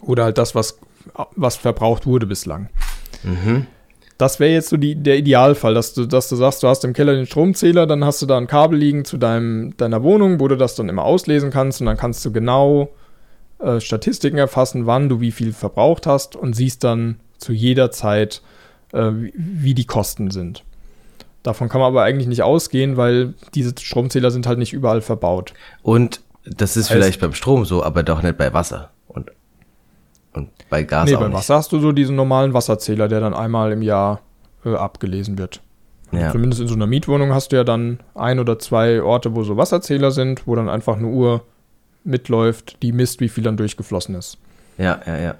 Oder 0.00 0.24
halt 0.24 0.38
das, 0.38 0.54
was, 0.54 0.78
was 1.36 1.56
verbraucht 1.56 2.06
wurde 2.06 2.26
bislang. 2.26 2.68
Mhm. 3.22 3.66
Das 4.16 4.40
wäre 4.40 4.52
jetzt 4.52 4.70
so 4.70 4.76
die, 4.76 4.96
der 4.96 5.16
Idealfall, 5.16 5.74
dass 5.74 5.94
du, 5.94 6.04
dass 6.04 6.28
du 6.28 6.34
sagst, 6.34 6.64
du 6.64 6.68
hast 6.68 6.84
im 6.84 6.92
Keller 6.92 7.14
den 7.14 7.26
Stromzähler, 7.26 7.86
dann 7.86 8.04
hast 8.04 8.20
du 8.20 8.26
da 8.26 8.36
ein 8.36 8.48
Kabel 8.48 8.76
liegen 8.76 9.04
zu 9.04 9.16
deinem, 9.16 9.76
deiner 9.76 10.02
Wohnung, 10.02 10.40
wo 10.40 10.48
du 10.48 10.56
das 10.56 10.74
dann 10.74 10.88
immer 10.88 11.04
auslesen 11.04 11.50
kannst 11.50 11.80
und 11.80 11.86
dann 11.86 11.96
kannst 11.96 12.24
du 12.24 12.32
genau 12.32 12.90
äh, 13.60 13.78
Statistiken 13.78 14.38
erfassen, 14.38 14.86
wann 14.86 15.08
du 15.08 15.20
wie 15.20 15.30
viel 15.30 15.52
verbraucht 15.52 16.08
hast 16.08 16.34
und 16.34 16.54
siehst 16.54 16.82
dann 16.82 17.20
zu 17.38 17.52
jeder 17.52 17.90
Zeit, 17.90 18.42
äh, 18.92 19.10
wie, 19.34 19.74
die 19.74 19.86
Kosten 19.86 20.30
sind. 20.30 20.64
Davon 21.42 21.68
kann 21.68 21.80
man 21.80 21.88
aber 21.88 22.02
eigentlich 22.02 22.28
nicht 22.28 22.42
ausgehen, 22.42 22.96
weil 22.96 23.34
diese 23.54 23.72
Stromzähler 23.78 24.30
sind 24.30 24.46
halt 24.46 24.58
nicht 24.58 24.72
überall 24.72 25.00
verbaut. 25.00 25.54
Und 25.82 26.20
das 26.44 26.76
ist 26.76 26.90
heißt, 26.90 26.92
vielleicht 26.92 27.20
beim 27.20 27.32
Strom 27.32 27.64
so, 27.64 27.82
aber 27.82 28.02
doch 28.02 28.22
nicht 28.22 28.36
bei 28.36 28.52
Wasser. 28.52 28.90
Und 29.06 29.30
und 30.34 30.50
bei 30.68 30.82
Gas 30.82 31.08
nee, 31.08 31.16
auch 31.16 31.20
beim 31.20 31.32
Wasser 31.32 31.56
hast 31.56 31.72
du 31.72 31.80
so 31.80 31.92
diesen 31.92 32.16
normalen 32.16 32.54
Wasserzähler, 32.54 33.08
der 33.08 33.20
dann 33.20 33.34
einmal 33.34 33.72
im 33.72 33.82
Jahr 33.82 34.20
äh, 34.64 34.74
abgelesen 34.74 35.38
wird. 35.38 35.60
Ja. 36.12 36.32
Zumindest 36.32 36.60
in 36.60 36.68
so 36.68 36.74
einer 36.74 36.86
Mietwohnung 36.86 37.34
hast 37.34 37.52
du 37.52 37.56
ja 37.56 37.64
dann 37.64 38.00
ein 38.14 38.38
oder 38.38 38.58
zwei 38.58 39.02
Orte, 39.02 39.34
wo 39.34 39.42
so 39.42 39.56
Wasserzähler 39.56 40.10
sind, 40.10 40.46
wo 40.46 40.54
dann 40.54 40.68
einfach 40.68 40.96
eine 40.96 41.06
Uhr 41.06 41.42
mitläuft, 42.04 42.82
die 42.82 42.92
misst, 42.92 43.20
wie 43.20 43.28
viel 43.28 43.44
dann 43.44 43.56
durchgeflossen 43.56 44.14
ist. 44.14 44.38
Ja, 44.78 45.00
ja, 45.06 45.18
ja. 45.18 45.34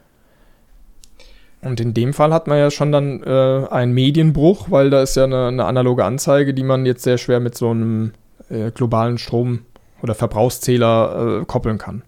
Und 1.61 1.81
in 1.81 1.93
dem 1.93 2.15
Fall 2.15 2.33
hat 2.33 2.47
man 2.47 2.59
ja 2.59 2.71
schon 2.71 2.93
dann 2.93 3.23
äh, 3.23 3.67
einen 3.71 3.93
Medienbruch, 3.93 4.71
weil 4.71 4.91
da 4.91 5.03
ist 5.03 5.17
ja 5.17 5.25
eine, 5.25 5.49
eine, 5.49 5.65
analoge 5.65 6.05
Anzeige, 6.05 6.55
die 6.55 6.63
man 6.63 6.87
jetzt 6.87 7.03
sehr 7.03 7.19
schwer 7.19 7.41
mit 7.41 7.57
so 7.57 7.71
einem 7.71 8.13
äh, 8.49 8.71
globalen 8.71 9.19
Strom- 9.19 9.61
oder 10.01 10.15
Verbrauchszähler 10.15 11.41
äh, 11.41 11.45
koppeln 11.45 11.79
kann. 11.79 12.03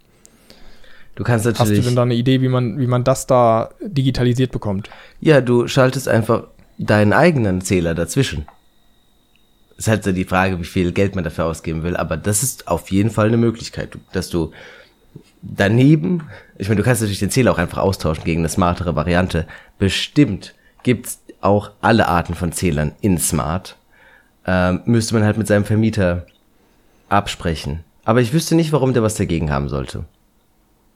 Du 1.16 1.24
kannst 1.24 1.44
natürlich. 1.44 1.78
Hast 1.78 1.78
du 1.78 1.88
denn 1.88 1.96
da 1.96 2.02
eine 2.02 2.14
Idee, 2.14 2.40
wie 2.40 2.48
man, 2.48 2.78
wie 2.78 2.86
man 2.86 3.02
das 3.02 3.26
da 3.26 3.70
digitalisiert 3.82 4.52
bekommt? 4.52 4.88
Ja, 5.20 5.40
du 5.40 5.66
schaltest 5.66 6.08
einfach 6.08 6.44
deinen 6.78 7.12
eigenen 7.12 7.60
Zähler 7.60 7.94
dazwischen. 7.94 8.46
Das 9.76 9.86
ist 9.86 9.88
halt 9.88 10.04
so 10.04 10.12
die 10.12 10.24
Frage, 10.24 10.60
wie 10.60 10.64
viel 10.64 10.92
Geld 10.92 11.14
man 11.16 11.24
dafür 11.24 11.46
ausgeben 11.46 11.82
will, 11.82 11.96
aber 11.96 12.16
das 12.16 12.42
ist 12.42 12.68
auf 12.68 12.90
jeden 12.90 13.10
Fall 13.10 13.26
eine 13.26 13.36
Möglichkeit, 13.36 13.98
dass 14.12 14.30
du 14.30 14.52
daneben, 15.42 16.22
ich 16.60 16.68
meine, 16.68 16.80
du 16.80 16.84
kannst 16.84 17.00
natürlich 17.00 17.20
den 17.20 17.30
Zähler 17.30 17.52
auch 17.52 17.58
einfach 17.58 17.78
austauschen 17.78 18.24
gegen 18.24 18.40
eine 18.40 18.48
smartere 18.48 18.94
Variante. 18.94 19.46
Bestimmt 19.78 20.54
gibt's 20.82 21.20
auch 21.40 21.70
alle 21.80 22.08
Arten 22.08 22.34
von 22.34 22.52
Zählern 22.52 22.92
in 23.00 23.18
Smart. 23.18 23.76
Ähm, 24.46 24.82
müsste 24.84 25.14
man 25.14 25.24
halt 25.24 25.38
mit 25.38 25.46
seinem 25.46 25.64
Vermieter 25.64 26.26
absprechen. 27.08 27.84
Aber 28.04 28.20
ich 28.20 28.32
wüsste 28.32 28.54
nicht, 28.54 28.72
warum 28.72 28.92
der 28.92 29.02
was 29.02 29.14
dagegen 29.14 29.50
haben 29.50 29.68
sollte 29.68 30.04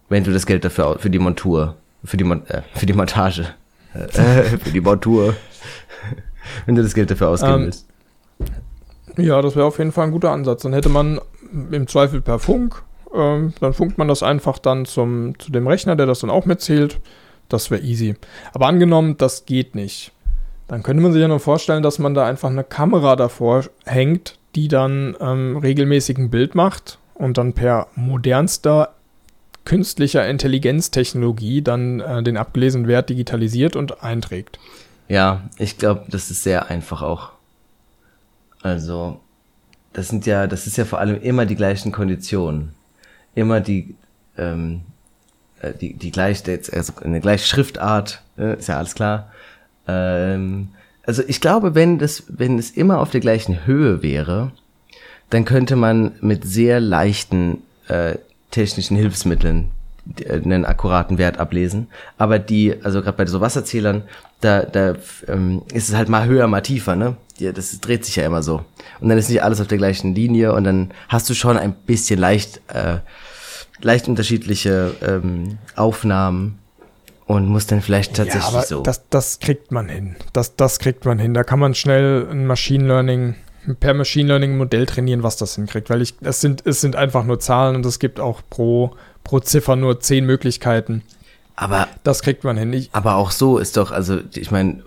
wenn 0.08 0.24
du 0.24 0.32
das 0.32 0.46
Geld 0.46 0.64
dafür 0.64 0.98
für 0.98 1.10
die 1.10 1.18
Montur, 1.18 1.76
für 2.04 2.16
die, 2.16 2.24
Mon 2.24 2.46
äh, 2.46 2.62
für 2.74 2.86
die 2.86 2.92
Montage, 2.92 3.48
äh, 3.94 4.42
für 4.58 4.70
die 4.70 4.80
Montur, 4.80 5.34
wenn 6.66 6.74
du 6.74 6.82
das 6.82 6.94
Geld 6.94 7.10
dafür 7.10 7.28
ausgeben 7.28 7.54
ähm, 7.54 7.64
willst. 7.64 7.86
Ja, 9.16 9.40
das 9.42 9.56
wäre 9.56 9.66
auf 9.66 9.78
jeden 9.78 9.92
Fall 9.92 10.06
ein 10.06 10.12
guter 10.12 10.30
Ansatz. 10.30 10.62
Dann 10.62 10.72
hätte 10.72 10.88
man 10.88 11.20
im 11.70 11.86
Zweifel 11.86 12.20
per 12.20 12.38
Funk, 12.38 12.82
ähm, 13.14 13.54
dann 13.60 13.72
funkt 13.72 13.98
man 13.98 14.08
das 14.08 14.22
einfach 14.22 14.58
dann 14.58 14.84
zum, 14.84 15.38
zu 15.38 15.52
dem 15.52 15.66
Rechner, 15.66 15.96
der 15.96 16.06
das 16.06 16.20
dann 16.20 16.30
auch 16.30 16.46
mitzählt. 16.46 17.00
Das 17.48 17.70
wäre 17.70 17.82
easy. 17.82 18.16
Aber 18.52 18.66
angenommen, 18.66 19.16
das 19.16 19.46
geht 19.46 19.74
nicht. 19.74 20.12
Dann 20.68 20.82
könnte 20.82 21.02
man 21.02 21.12
sich 21.12 21.20
ja 21.20 21.28
nur 21.28 21.40
vorstellen, 21.40 21.82
dass 21.82 21.98
man 21.98 22.14
da 22.14 22.26
einfach 22.26 22.48
eine 22.50 22.64
Kamera 22.64 23.16
davor 23.16 23.64
hängt, 23.84 24.38
die 24.54 24.68
dann 24.68 25.16
ähm, 25.20 25.58
regelmäßig 25.58 26.18
ein 26.18 26.30
Bild 26.30 26.54
macht 26.54 26.98
und 27.14 27.38
dann 27.38 27.52
per 27.52 27.88
modernster 27.94 28.94
künstlicher 29.64 30.26
Intelligenztechnologie 30.28 31.62
dann 31.62 32.00
äh, 32.00 32.22
den 32.22 32.36
abgelesenen 32.36 32.86
Wert 32.86 33.10
digitalisiert 33.10 33.76
und 33.76 34.02
einträgt. 34.02 34.58
Ja, 35.08 35.42
ich 35.58 35.78
glaube, 35.78 36.04
das 36.08 36.30
ist 36.30 36.42
sehr 36.42 36.70
einfach 36.70 37.02
auch. 37.02 37.32
Also, 38.62 39.20
das 39.92 40.08
sind 40.08 40.26
ja, 40.26 40.46
das 40.46 40.66
ist 40.66 40.76
ja 40.76 40.84
vor 40.84 40.98
allem 40.98 41.20
immer 41.20 41.46
die 41.46 41.56
gleichen 41.56 41.92
Konditionen. 41.92 42.74
Immer 43.34 43.60
die, 43.60 43.94
ähm, 44.36 44.82
äh, 45.60 45.72
die, 45.72 45.94
die 45.94 46.10
gleiche, 46.10 46.60
also 46.72 46.92
eine 47.02 47.20
gleiche 47.20 47.46
Schriftart, 47.46 48.22
äh, 48.38 48.58
ist 48.58 48.68
ja 48.68 48.78
alles 48.78 48.94
klar. 48.94 49.32
Ähm, 49.86 50.68
also 51.06 51.22
ich 51.26 51.40
glaube, 51.40 51.74
wenn 51.74 51.98
das, 51.98 52.24
wenn 52.28 52.58
es 52.58 52.70
immer 52.70 52.98
auf 52.98 53.10
der 53.10 53.20
gleichen 53.20 53.66
Höhe 53.66 54.02
wäre, 54.02 54.52
dann 55.30 55.44
könnte 55.44 55.76
man 55.76 56.12
mit 56.20 56.44
sehr 56.44 56.80
leichten 56.80 57.62
äh, 57.88 58.16
technischen 58.50 58.96
Hilfsmitteln 58.96 59.70
äh, 60.18 60.32
einen 60.32 60.64
akkuraten 60.64 61.18
Wert 61.18 61.38
ablesen. 61.38 61.88
Aber 62.18 62.38
die, 62.38 62.74
also 62.82 63.02
gerade 63.02 63.16
bei 63.16 63.26
so 63.26 63.40
Wasserzählern, 63.40 64.04
da, 64.40 64.62
da 64.62 64.94
ähm, 65.28 65.62
ist 65.72 65.88
es 65.88 65.94
halt 65.94 66.08
mal 66.08 66.26
höher, 66.26 66.46
mal 66.46 66.60
tiefer, 66.60 66.96
ne? 66.96 67.16
Ja, 67.38 67.50
das 67.50 67.80
dreht 67.80 68.04
sich 68.04 68.16
ja 68.16 68.26
immer 68.26 68.42
so. 68.42 68.64
Und 69.00 69.08
dann 69.08 69.18
ist 69.18 69.28
nicht 69.28 69.42
alles 69.42 69.60
auf 69.60 69.66
der 69.66 69.78
gleichen 69.78 70.14
Linie 70.14 70.52
und 70.52 70.64
dann 70.64 70.92
hast 71.08 71.28
du 71.28 71.34
schon 71.34 71.56
ein 71.56 71.74
bisschen 71.74 72.20
leicht, 72.20 72.60
äh, 72.68 72.98
leicht 73.84 74.08
unterschiedliche 74.08 74.94
ähm, 75.06 75.58
Aufnahmen 75.76 76.58
und 77.26 77.46
muss 77.46 77.66
dann 77.66 77.80
vielleicht 77.80 78.14
tatsächlich 78.14 78.52
ja, 78.52 78.62
so. 78.62 78.82
Das, 78.82 79.08
das 79.08 79.38
kriegt 79.38 79.72
man 79.72 79.88
hin. 79.88 80.16
Das, 80.32 80.56
das 80.56 80.78
kriegt 80.78 81.04
man 81.04 81.18
hin. 81.18 81.34
Da 81.34 81.44
kann 81.44 81.58
man 81.58 81.74
schnell 81.74 82.26
ein 82.30 82.46
Machine 82.46 82.86
Learning 82.86 83.34
per 83.80 83.94
Machine 83.94 84.28
Learning 84.28 84.56
Modell 84.58 84.86
trainieren, 84.86 85.22
was 85.22 85.36
das 85.36 85.54
hinkriegt, 85.54 85.88
weil 85.88 86.02
ich, 86.02 86.14
es 86.20 86.40
sind, 86.40 86.66
es 86.66 86.80
sind 86.80 86.96
einfach 86.96 87.24
nur 87.24 87.40
Zahlen 87.40 87.76
und 87.76 87.86
es 87.86 87.98
gibt 87.98 88.20
auch 88.20 88.42
pro, 88.50 88.94
pro 89.22 89.40
Ziffer 89.40 89.76
nur 89.76 90.00
zehn 90.00 90.26
Möglichkeiten. 90.26 91.02
Aber 91.56 91.88
das 92.02 92.22
kriegt 92.22 92.44
man 92.44 92.58
hin. 92.58 92.72
Ich, 92.72 92.90
aber 92.92 93.14
auch 93.14 93.30
so 93.30 93.58
ist 93.58 93.76
doch, 93.76 93.90
also 93.90 94.20
ich 94.34 94.50
meine, 94.50 94.82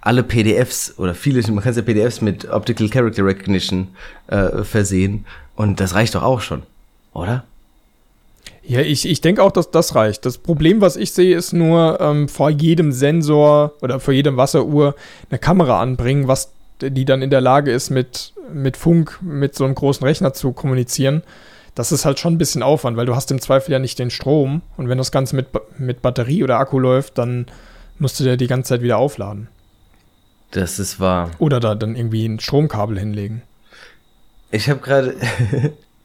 alle 0.00 0.22
PDFs 0.22 0.98
oder 0.98 1.14
viele, 1.14 1.40
man 1.52 1.64
kann 1.64 1.74
ja 1.74 1.82
PDFs 1.82 2.20
mit 2.20 2.50
Optical 2.50 2.88
Character 2.88 3.24
Recognition 3.24 3.88
äh, 4.26 4.62
versehen 4.62 5.24
und 5.54 5.80
das 5.80 5.94
reicht 5.94 6.14
doch 6.14 6.22
auch 6.22 6.40
schon, 6.40 6.64
oder? 7.12 7.44
Ja, 8.68 8.80
ich, 8.80 9.08
ich 9.08 9.20
denke 9.20 9.42
auch, 9.42 9.52
dass 9.52 9.70
das 9.70 9.94
reicht. 9.94 10.26
Das 10.26 10.38
Problem, 10.38 10.80
was 10.80 10.96
ich 10.96 11.12
sehe, 11.12 11.36
ist 11.36 11.52
nur 11.52 12.00
ähm, 12.00 12.28
vor 12.28 12.50
jedem 12.50 12.90
Sensor 12.90 13.74
oder 13.80 14.00
vor 14.00 14.12
jedem 14.12 14.36
Wasseruhr 14.36 14.96
eine 15.30 15.38
Kamera 15.38 15.80
anbringen, 15.80 16.26
was 16.26 16.50
die 16.80 17.04
dann 17.04 17.22
in 17.22 17.30
der 17.30 17.40
Lage 17.40 17.70
ist, 17.70 17.90
mit, 17.90 18.32
mit 18.52 18.76
Funk 18.76 19.18
mit 19.22 19.54
so 19.54 19.64
einem 19.64 19.74
großen 19.74 20.04
Rechner 20.04 20.34
zu 20.34 20.52
kommunizieren. 20.52 21.22
Das 21.76 21.92
ist 21.92 22.04
halt 22.04 22.18
schon 22.18 22.34
ein 22.34 22.38
bisschen 22.38 22.62
Aufwand, 22.62 22.96
weil 22.96 23.06
du 23.06 23.14
hast 23.14 23.30
im 23.30 23.40
Zweifel 23.40 23.72
ja 23.72 23.78
nicht 23.78 23.98
den 23.98 24.10
Strom 24.10 24.62
und 24.76 24.88
wenn 24.88 24.98
das 24.98 25.12
Ganze 25.12 25.36
mit, 25.36 25.48
mit 25.78 26.02
Batterie 26.02 26.42
oder 26.42 26.58
Akku 26.58 26.78
läuft, 26.78 27.18
dann 27.18 27.46
musst 27.98 28.18
du 28.18 28.24
dir 28.24 28.36
die 28.36 28.46
ganze 28.46 28.70
Zeit 28.70 28.82
wieder 28.82 28.98
aufladen. 28.98 29.48
Das 30.50 30.78
ist 30.78 30.98
wahr. 30.98 31.30
Oder 31.38 31.60
da 31.60 31.74
dann 31.74 31.96
irgendwie 31.96 32.26
ein 32.26 32.40
Stromkabel 32.40 32.98
hinlegen. 32.98 33.42
Ich 34.50 34.70
habe 34.70 34.80
gerade 34.80 35.14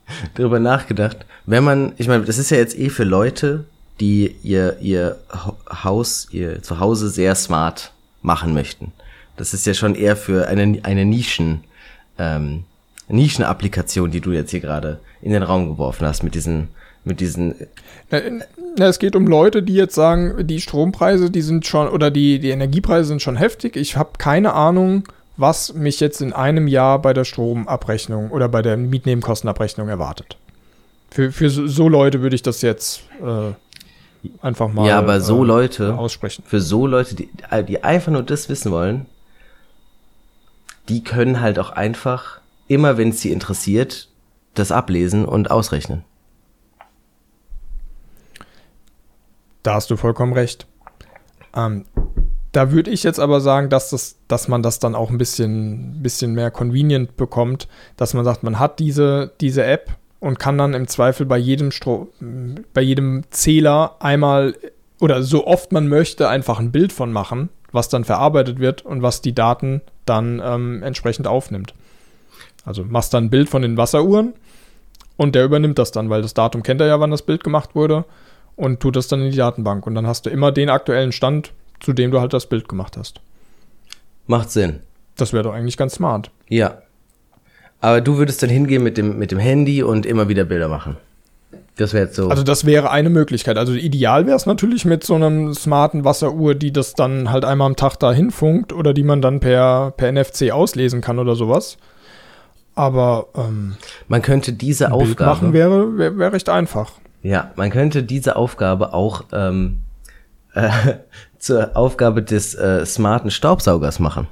darüber 0.36 0.60
nachgedacht, 0.60 1.18
wenn 1.46 1.64
man, 1.64 1.94
ich 1.98 2.08
meine, 2.08 2.26
das 2.26 2.38
ist 2.38 2.52
ja 2.52 2.58
jetzt 2.58 2.78
eh 2.78 2.90
für 2.90 3.04
Leute, 3.04 3.66
die 4.00 4.36
ihr, 4.44 4.78
ihr 4.82 5.18
Haus, 5.84 6.28
ihr 6.32 6.62
Zuhause 6.64 7.10
sehr 7.10 7.36
smart 7.36 7.92
machen 8.22 8.54
möchten. 8.54 8.92
Das 9.38 9.54
ist 9.54 9.66
ja 9.66 9.74
schon 9.74 9.96
eher 9.96 10.16
für 10.16 10.48
eine, 10.48 10.80
eine 10.84 11.06
Nischen, 11.06 11.64
ähm, 12.18 12.64
Nischenapplikation, 13.08 14.12
die 14.12 14.22
du 14.22 14.32
jetzt 14.32 14.52
hier 14.52 14.60
gerade 14.60 15.00
in 15.22 15.32
den 15.32 15.44
Raum 15.44 15.70
geworfen 15.70 16.08
hast 16.08 16.24
mit 16.24 16.36
diesen, 16.36 16.70
mit 17.04 17.20
diesen. 17.20 17.56
Na, 18.10 18.20
na, 18.78 18.88
es 18.88 19.00
geht 19.00 19.16
um 19.16 19.28
Leute, 19.28 19.64
die 19.64 19.74
jetzt 19.74 19.96
sagen, 19.96 20.48
die 20.48 20.62
Strompreise, 20.62 21.30
die 21.30 21.42
sind 21.42 21.66
schon, 21.68 21.88
oder 21.90 22.10
die, 22.10 22.40
die 22.40 22.50
Energiepreise 22.50 23.10
sind 23.10 23.22
schon 23.22 23.36
heftig. 23.36 23.76
Ich 23.76 23.98
habe 23.98 24.12
keine 24.18 24.54
Ahnung, 24.54 25.04
was 25.42 25.74
mich 25.74 26.00
jetzt 26.00 26.22
in 26.22 26.34
einem 26.34 26.68
Jahr 26.68 27.02
bei 27.02 27.14
der 27.14 27.26
Stromabrechnung 27.26 28.32
oder 28.32 28.48
bei 28.48 28.62
der 28.62 28.78
Mietnebenkostenabrechnung 28.78 29.90
erwartet. 29.90 30.38
Für, 31.10 31.32
für 31.32 31.50
so 31.50 31.90
Leute 31.90 32.22
würde 32.22 32.36
ich 32.36 32.44
das 32.44 32.62
jetzt 32.62 33.02
äh, 33.22 33.54
einfach 34.42 34.72
mal 34.72 34.88
ja, 34.88 35.00
aber 35.00 35.20
so 35.20 35.44
äh, 35.44 35.48
Leute, 35.48 35.96
aussprechen. 35.96 36.44
Für 36.46 36.62
so 36.62 36.88
Leute, 36.88 37.16
die, 37.16 37.30
die 37.68 37.84
einfach 37.84 38.12
nur 38.12 38.24
das 38.24 38.48
wissen 38.48 38.72
wollen, 38.72 39.08
die 40.88 41.04
können 41.04 41.42
halt 41.42 41.60
auch 41.60 41.72
einfach, 41.72 42.40
immer 42.68 42.98
wenn 42.98 43.10
es 43.10 43.22
sie 43.22 43.32
interessiert, 43.32 44.08
das 44.54 44.72
ablesen 44.72 45.26
und 45.26 45.52
ausrechnen. 45.52 46.04
Da 49.64 49.76
hast 49.76 49.92
du 49.92 49.98
vollkommen 49.98 50.34
recht. 50.34 50.66
Ähm, 51.56 51.86
da 52.52 52.72
würde 52.72 52.92
ich 52.92 53.04
jetzt 53.04 53.20
aber 53.20 53.40
sagen, 53.40 53.70
dass, 53.70 53.90
das, 53.90 54.18
dass 54.28 54.48
man 54.48 54.62
das 54.62 54.80
dann 54.80 54.96
auch 54.96 55.10
ein 55.10 55.18
bisschen, 55.18 56.02
bisschen 56.02 56.34
mehr 56.34 56.52
convenient 56.52 57.16
bekommt, 57.16 57.68
dass 57.96 58.14
man 58.14 58.26
sagt, 58.26 58.44
man 58.44 58.60
hat 58.60 58.80
diese, 58.80 59.32
diese 59.40 59.64
App 59.64 59.92
und 60.20 60.38
kann 60.38 60.58
dann 60.58 60.74
im 60.74 60.88
Zweifel 60.88 61.26
bei 61.26 61.38
jedem, 61.38 61.72
Stro 61.72 62.10
bei 62.74 62.82
jedem 62.82 63.24
Zähler 63.32 63.96
einmal 64.00 64.56
oder 65.00 65.24
so 65.24 65.48
oft 65.48 65.72
man 65.72 65.88
möchte 65.88 66.28
einfach 66.30 66.60
ein 66.60 66.72
Bild 66.72 66.92
von 66.92 67.12
machen, 67.12 67.50
was 67.72 67.90
dann 67.90 68.04
verarbeitet 68.04 68.60
wird 68.60 68.86
und 68.86 69.02
was 69.02 69.22
die 69.22 69.34
Daten 69.34 69.82
dann 70.06 70.42
ähm, 70.44 70.84
entsprechend 70.84 71.28
aufnimmt. 71.28 71.74
Also 72.66 72.84
machst 72.84 73.14
dann 73.14 73.26
ein 73.26 73.30
Bild 73.30 73.50
von 73.50 73.62
den 73.62 73.78
Wasseruhren 73.78 74.34
und 75.16 75.36
der 75.36 75.46
übernimmt 75.46 75.80
das 75.80 75.92
dann, 75.92 76.10
weil 76.10 76.22
das 76.22 76.34
Datum 76.34 76.64
kennt 76.64 76.82
er 76.82 76.88
ja, 76.88 77.00
wann 77.00 77.12
das 77.12 77.24
Bild 77.24 77.44
gemacht 77.44 77.76
wurde 77.76 78.06
und 78.56 78.82
tut 78.82 78.96
das 78.96 79.08
dann 79.08 79.22
in 79.22 79.32
die 79.32 79.38
Datenbank. 79.38 79.88
Und 79.88 79.96
dann 79.96 80.06
hast 80.06 80.26
du 80.26 80.30
immer 80.30 80.52
den 80.52 80.70
aktuellen 80.70 81.14
Stand 81.14 81.54
zu 81.82 81.94
dem 81.94 82.12
du 82.12 82.22
halt 82.22 82.34
das 82.34 82.46
Bild 82.46 82.70
gemacht 82.70 82.96
hast. 82.96 83.20
Macht 84.28 84.52
Sinn. 84.52 84.80
Das 85.18 85.34
wäre 85.34 85.44
doch 85.44 85.54
eigentlich 85.54 85.78
ganz 85.78 85.96
smart. 85.96 86.32
Ja. 86.48 86.82
Aber 87.82 88.00
du 88.00 88.18
würdest 88.18 88.42
dann 88.42 88.50
hingehen 88.50 88.84
mit 88.84 88.98
dem, 88.98 89.18
mit 89.18 89.32
dem 89.32 89.40
Handy 89.40 89.84
und 89.84 90.06
immer 90.06 90.30
wieder 90.30 90.46
Bilder 90.46 90.70
machen. 90.70 90.98
Das 91.78 91.94
wäre 91.94 92.06
jetzt 92.06 92.16
so. 92.16 92.30
Also 92.30 92.44
das 92.44 92.66
wäre 92.66 92.92
eine 92.92 93.10
Möglichkeit. 93.10 93.58
Also 93.58 93.74
ideal 93.74 94.28
wäre 94.28 94.36
es 94.36 94.46
natürlich 94.46 94.86
mit 94.86 95.04
so 95.04 95.16
einem 95.16 95.54
smarten 95.54 96.06
Wasseruhr, 96.06 96.54
die 96.54 96.72
das 96.72 96.94
dann 96.94 97.32
halt 97.32 97.44
einmal 97.44 97.66
am 97.66 97.76
Tag 97.76 97.98
dahin 97.98 98.30
funkt 98.30 98.72
oder 98.72 98.94
die 98.94 99.04
man 99.04 99.22
dann 99.22 99.40
per, 99.40 99.92
per 99.98 100.12
NFC 100.12 100.52
auslesen 100.52 101.02
kann 101.02 101.18
oder 101.18 101.36
sowas. 101.36 101.78
Aber 102.76 103.28
ähm, 103.36 103.76
man 104.08 104.22
könnte 104.22 104.54
diese 104.54 104.88
ein 104.88 104.92
Aufgabe 104.92 105.16
Bild 105.16 105.20
machen 105.20 105.54
wäre, 105.54 105.98
wäre, 105.98 106.18
wäre 106.18 106.34
recht 106.34 106.50
einfach. 106.50 106.94
Ja, 107.24 107.52
man 107.56 107.70
könnte 107.70 108.04
diese 108.04 108.36
Aufgabe 108.36 108.94
auch 108.94 109.26
ähm, 109.34 109.80
äh, 110.54 110.70
zur 111.42 111.76
Aufgabe 111.76 112.22
des 112.22 112.54
äh, 112.56 112.86
smarten 112.86 113.32
Staubsaugers 113.32 114.00
machen. 114.00 114.28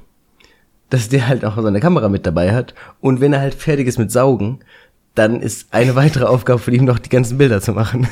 Dass 0.88 1.08
der 1.08 1.28
halt 1.28 1.44
auch 1.44 1.56
so 1.56 1.66
eine 1.66 1.80
Kamera 1.80 2.08
mit 2.08 2.24
dabei 2.24 2.54
hat 2.54 2.74
und 3.00 3.20
wenn 3.20 3.32
er 3.32 3.40
halt 3.40 3.54
fertig 3.54 3.86
ist 3.86 3.98
mit 3.98 4.10
Saugen, 4.10 4.60
dann 5.14 5.40
ist 5.40 5.74
eine 5.74 5.96
weitere 5.96 6.24
Aufgabe 6.24 6.60
für 6.60 6.70
ihn 6.72 6.84
noch 6.84 7.00
die 7.00 7.08
ganzen 7.08 7.36
Bilder 7.36 7.60
zu 7.60 7.72
machen. 7.72 8.08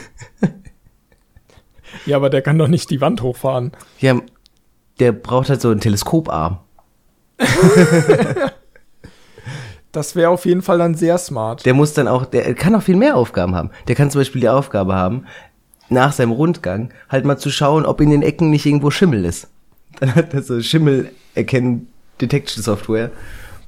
ja, 2.07 2.17
aber 2.17 2.29
der 2.29 2.43
kann 2.43 2.59
doch 2.59 2.69
nicht 2.69 2.91
die 2.91 3.01
Wand 3.01 3.23
hochfahren. 3.23 3.73
Ja, 4.01 4.21
der 4.99 5.13
braucht 5.13 5.49
halt 5.49 5.61
so 5.61 5.71
einen 5.71 5.81
Teleskoparm. 5.81 6.59
das 9.93 10.17
wäre 10.17 10.31
auf 10.31 10.45
jeden 10.45 10.63
Fall 10.63 10.79
dann 10.79 10.97
sehr 10.97 11.19
smart. 11.19 11.65
Der 11.65 11.75
muss 11.75 11.95
dann 11.95 12.09
auch, 12.09 12.27
der 12.27 12.53
kann 12.55 12.75
auch 12.75 12.83
viel 12.83 12.97
mehr 12.97 13.17
Aufgaben 13.17 13.55
haben. 13.55 13.71
Der 13.87 13.95
kann 13.95 14.11
zum 14.11 14.21
Beispiel 14.21 14.41
die 14.41 14.49
Aufgabe 14.49 14.95
haben, 14.95 15.27
nach 15.91 16.13
seinem 16.13 16.33
Rundgang 16.33 16.91
halt 17.09 17.25
mal 17.25 17.39
zu 17.39 17.51
schauen, 17.51 17.87
ob 17.87 18.01
in 18.01 18.11
den 18.11 18.23
Ecken 18.23 18.51
nicht 18.51 18.67
irgendwo 18.67 18.91
Schimmel 18.91 19.25
ist. 19.25 19.49
Dann 20.01 20.15
hat 20.15 20.35
er 20.35 20.43
so 20.43 20.61
Schimmel 20.61 21.11
erkennen 21.35 21.89
Detection 22.21 22.63
Software. 22.63 23.11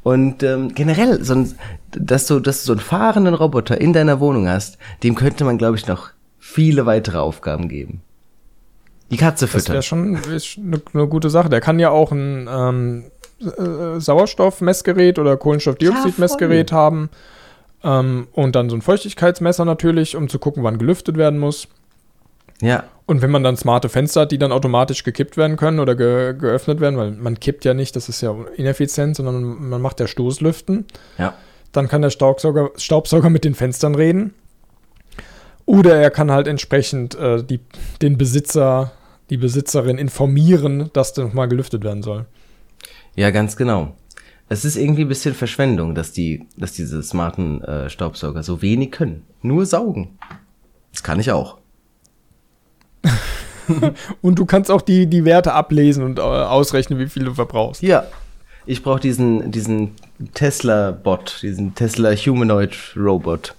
Und 0.02 0.42
ähm, 0.42 0.74
generell, 0.74 1.22
so 1.22 1.34
ein, 1.34 1.54
dass, 1.92 2.26
du, 2.26 2.40
dass 2.40 2.60
du 2.60 2.66
so 2.66 2.72
einen 2.72 2.80
fahrenden 2.80 3.34
Roboter 3.34 3.80
in 3.80 3.92
deiner 3.92 4.18
Wohnung 4.20 4.48
hast, 4.48 4.78
dem 5.02 5.14
könnte 5.14 5.44
man, 5.44 5.58
glaube 5.58 5.76
ich, 5.76 5.86
noch 5.86 6.10
viele 6.38 6.86
weitere 6.86 7.18
Aufgaben 7.18 7.68
geben. 7.68 8.00
Die 9.10 9.16
Katze 9.16 9.46
füttern. 9.46 9.66
Das 9.66 9.72
wäre 9.74 9.82
schon 9.82 10.16
eine, 10.16 10.82
eine 10.94 11.08
gute 11.08 11.30
Sache. 11.30 11.48
Der 11.48 11.60
kann 11.60 11.78
ja 11.78 11.90
auch 11.90 12.12
ein 12.12 12.48
ähm, 12.50 13.04
äh, 13.40 14.00
Sauerstoffmessgerät 14.00 15.18
oder 15.18 15.36
Kohlenstoffdioxidmessgerät 15.36 16.70
ja, 16.70 16.76
haben. 16.76 17.10
Ähm, 17.82 18.28
und 18.32 18.54
dann 18.54 18.70
so 18.70 18.76
ein 18.76 18.82
Feuchtigkeitsmesser 18.82 19.64
natürlich, 19.64 20.16
um 20.16 20.28
zu 20.28 20.38
gucken, 20.38 20.62
wann 20.62 20.78
gelüftet 20.78 21.16
werden 21.16 21.38
muss. 21.38 21.68
Ja. 22.61 22.84
Und 23.06 23.22
wenn 23.22 23.30
man 23.30 23.42
dann 23.42 23.56
smarte 23.56 23.88
Fenster 23.88 24.22
hat, 24.22 24.32
die 24.32 24.38
dann 24.38 24.52
automatisch 24.52 25.02
gekippt 25.02 25.36
werden 25.36 25.56
können 25.56 25.80
oder 25.80 25.96
ge 25.96 26.34
geöffnet 26.34 26.80
werden, 26.80 26.96
weil 26.96 27.11
man 27.12 27.40
kippt 27.40 27.64
ja 27.64 27.74
nicht, 27.74 27.96
das 27.96 28.08
ist 28.08 28.20
ja 28.20 28.34
ineffizient, 28.56 29.16
sondern 29.16 29.68
man 29.68 29.82
macht 29.82 30.00
ja 30.00 30.06
Stoßlüften. 30.06 30.86
Ja. 31.18 31.34
Dann 31.72 31.88
kann 31.88 32.02
der 32.02 32.11
Staubsauger, 32.11 32.70
Staubsauger 32.76 33.30
mit 33.30 33.44
den 33.44 33.54
Fenstern 33.54 33.94
reden. 33.94 34.34
Oder 35.66 35.96
er 36.00 36.11
kann 36.11 36.30
halt 36.30 36.46
entsprechend 36.48 37.14
äh, 37.14 37.44
die, 37.44 37.61
den 38.02 38.18
Besitzer, 38.18 38.92
die 39.30 39.36
Besitzerin 39.36 39.98
informieren, 39.98 40.90
dass 40.92 41.12
das 41.12 41.26
nochmal 41.26 41.48
gelüftet 41.48 41.84
werden 41.84 42.02
soll. 42.02 42.26
Ja, 43.14 43.30
ganz 43.30 43.56
genau. 43.56 43.94
Es 44.48 44.64
ist 44.64 44.76
irgendwie 44.76 45.02
ein 45.02 45.08
bisschen 45.08 45.34
Verschwendung, 45.34 45.94
dass 45.94 46.11
die, 46.11 46.48
dass 46.56 46.72
diese 46.72 47.04
smarten 47.04 47.62
äh, 47.62 47.88
Staubsauger 47.88 48.42
so 48.42 48.62
wenig 48.62 48.90
können. 48.90 49.22
Nur 49.42 49.64
saugen. 49.64 50.18
Das 50.90 51.04
kann 51.04 51.20
ich 51.20 51.30
auch. 51.30 51.59
und 54.22 54.38
du 54.38 54.46
kannst 54.46 54.70
auch 54.70 54.82
die, 54.82 55.06
die 55.06 55.24
Werte 55.24 55.52
ablesen 55.52 56.04
und 56.04 56.18
äh, 56.18 56.22
ausrechnen, 56.22 56.98
wie 56.98 57.08
viel 57.08 57.24
du 57.24 57.34
verbrauchst. 57.34 57.82
Ja. 57.82 58.04
Ich 58.66 58.82
brauche 58.82 59.00
diesen, 59.00 59.50
diesen 59.50 59.92
Tesla-Bot, 60.34 61.40
diesen 61.42 61.74
Tesla 61.74 62.12
Humanoid 62.12 62.76
Robot, 62.96 63.54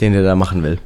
den 0.00 0.12
der 0.12 0.22
da 0.22 0.34
machen 0.34 0.62
will. 0.62 0.78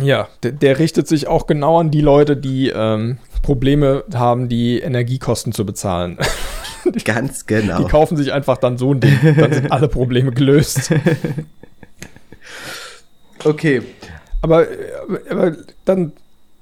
Ja, 0.00 0.28
der, 0.42 0.52
der 0.52 0.78
richtet 0.80 1.06
sich 1.06 1.28
auch 1.28 1.46
genau 1.46 1.78
an 1.78 1.92
die 1.92 2.00
Leute, 2.00 2.36
die 2.36 2.68
ähm, 2.68 3.18
Probleme 3.42 4.02
haben, 4.12 4.48
die 4.48 4.80
Energiekosten 4.80 5.52
zu 5.52 5.64
bezahlen. 5.64 6.18
Ganz 7.04 7.46
genau. 7.46 7.78
Die 7.78 7.84
kaufen 7.84 8.16
sich 8.16 8.32
einfach 8.32 8.58
dann 8.58 8.76
so 8.76 8.92
ein 8.92 9.00
Ding, 9.00 9.18
dann 9.36 9.52
sind 9.52 9.70
alle 9.70 9.88
Probleme 9.88 10.32
gelöst. 10.32 10.92
Okay, 13.46 13.82
aber, 14.44 14.66
aber 15.30 15.56
dann, 15.86 16.12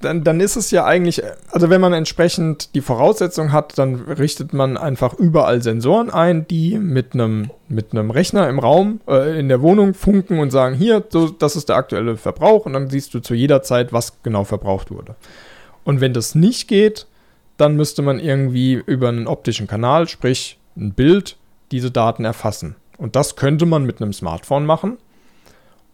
dann, 0.00 0.22
dann 0.22 0.38
ist 0.38 0.54
es 0.54 0.70
ja 0.70 0.84
eigentlich, 0.84 1.20
also 1.50 1.68
wenn 1.68 1.80
man 1.80 1.92
entsprechend 1.92 2.76
die 2.76 2.80
Voraussetzung 2.80 3.50
hat, 3.50 3.76
dann 3.76 3.96
richtet 3.96 4.52
man 4.52 4.76
einfach 4.76 5.14
überall 5.14 5.62
Sensoren 5.62 6.08
ein, 6.08 6.46
die 6.46 6.78
mit 6.78 7.14
einem 7.14 7.50
mit 7.68 7.92
einem 7.92 8.12
Rechner 8.12 8.48
im 8.48 8.60
Raum, 8.60 9.00
äh, 9.08 9.36
in 9.38 9.48
der 9.48 9.62
Wohnung 9.62 9.94
funken 9.94 10.38
und 10.38 10.50
sagen, 10.50 10.76
hier, 10.76 11.02
so, 11.08 11.28
das 11.28 11.56
ist 11.56 11.70
der 11.70 11.76
aktuelle 11.76 12.16
Verbrauch 12.16 12.66
und 12.66 12.74
dann 12.74 12.88
siehst 12.88 13.14
du 13.14 13.20
zu 13.20 13.34
jeder 13.34 13.62
Zeit, 13.62 13.92
was 13.92 14.22
genau 14.22 14.44
verbraucht 14.44 14.92
wurde. 14.92 15.16
Und 15.82 16.00
wenn 16.00 16.12
das 16.12 16.36
nicht 16.36 16.68
geht, 16.68 17.06
dann 17.56 17.74
müsste 17.74 18.02
man 18.02 18.20
irgendwie 18.20 18.74
über 18.74 19.08
einen 19.08 19.26
optischen 19.26 19.66
Kanal, 19.66 20.06
sprich 20.06 20.58
ein 20.76 20.92
Bild, 20.92 21.36
diese 21.72 21.90
Daten 21.90 22.24
erfassen. 22.24 22.76
Und 22.96 23.16
das 23.16 23.34
könnte 23.34 23.66
man 23.66 23.84
mit 23.84 24.00
einem 24.00 24.12
Smartphone 24.12 24.66
machen. 24.66 24.98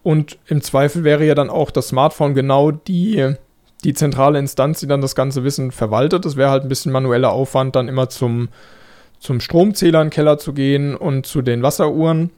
Und 0.02 0.38
im 0.46 0.62
Zweifel 0.62 1.04
wäre 1.04 1.24
ja 1.24 1.34
dann 1.34 1.50
auch 1.50 1.70
das 1.70 1.88
Smartphone 1.88 2.34
genau 2.34 2.70
die, 2.70 3.34
die 3.84 3.94
zentrale 3.94 4.38
Instanz, 4.38 4.80
die 4.80 4.86
dann 4.86 5.00
das 5.00 5.14
ganze 5.14 5.44
Wissen 5.44 5.70
verwaltet. 5.70 6.24
Das 6.24 6.36
wäre 6.36 6.50
halt 6.50 6.62
ein 6.62 6.68
bisschen 6.68 6.92
manueller 6.92 7.30
Aufwand, 7.32 7.76
dann 7.76 7.88
immer 7.88 8.08
zum, 8.08 8.48
zum 9.18 9.40
Stromzähler 9.40 10.00
in 10.00 10.06
den 10.06 10.12
Keller 10.12 10.38
zu 10.38 10.52
gehen 10.52 10.94
und 10.96 11.26
zu 11.26 11.42
den 11.42 11.62
Wasseruhren. 11.62 12.30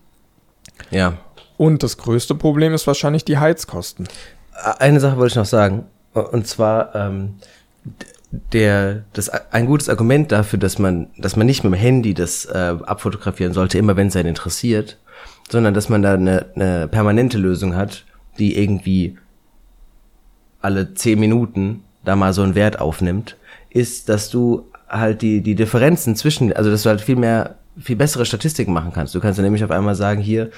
Ja. 0.90 1.18
Und 1.56 1.82
das 1.82 1.98
größte 1.98 2.34
Problem 2.34 2.72
ist 2.72 2.86
wahrscheinlich 2.86 3.24
die 3.24 3.38
Heizkosten. 3.38 4.08
Eine 4.78 5.00
Sache 5.00 5.16
wollte 5.18 5.32
ich 5.32 5.36
noch 5.36 5.44
sagen. 5.44 5.86
Und 6.12 6.46
zwar, 6.46 6.94
ähm, 6.94 7.34
der, 8.30 9.04
das, 9.12 9.28
ein 9.28 9.66
gutes 9.66 9.88
Argument 9.88 10.30
dafür, 10.32 10.58
dass 10.58 10.78
man, 10.78 11.08
dass 11.18 11.36
man 11.36 11.46
nicht 11.46 11.64
mit 11.64 11.72
dem 11.72 11.78
Handy 11.78 12.14
das 12.14 12.44
äh, 12.44 12.76
abfotografieren 12.84 13.52
sollte, 13.52 13.78
immer 13.78 13.96
wenn 13.96 14.08
es 14.08 14.16
einen 14.16 14.28
interessiert, 14.28 14.98
sondern 15.50 15.74
dass 15.74 15.88
man 15.88 16.02
da 16.02 16.14
eine, 16.14 16.46
eine 16.54 16.88
permanente 16.88 17.36
Lösung 17.36 17.74
hat, 17.74 18.04
die 18.38 18.56
irgendwie 18.56 19.18
alle 20.60 20.94
zehn 20.94 21.18
Minuten 21.18 21.82
da 22.04 22.16
mal 22.16 22.32
so 22.32 22.42
einen 22.42 22.54
Wert 22.54 22.80
aufnimmt, 22.80 23.36
ist, 23.68 24.08
dass 24.08 24.30
du 24.30 24.66
halt 24.88 25.22
die, 25.22 25.40
die 25.40 25.54
Differenzen 25.54 26.16
zwischen, 26.16 26.52
also 26.52 26.70
dass 26.70 26.82
du 26.82 26.88
halt 26.88 27.00
viel 27.00 27.16
mehr, 27.16 27.56
viel 27.78 27.96
bessere 27.96 28.26
Statistiken 28.26 28.72
machen 28.72 28.92
kannst. 28.92 29.14
Du 29.14 29.20
kannst 29.20 29.38
ja 29.38 29.44
nämlich 29.44 29.64
auf 29.64 29.70
einmal 29.70 29.94
sagen, 29.94 30.20
hier, 30.20 30.50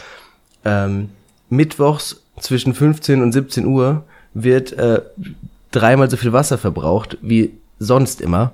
ähm, 0.65 1.11
mittwochs 1.49 2.23
zwischen 2.41 2.75
15 2.75 3.23
und 3.23 3.33
17 3.33 3.67
Uhr 3.67 4.05
wird 4.35 4.73
äh, 4.73 5.03
dreimal 5.71 6.11
so 6.11 6.17
viel 6.17 6.33
Wasser 6.33 6.59
verbraucht 6.59 7.19
wie 7.21 7.53
sonst 7.79 8.21
immer. 8.21 8.53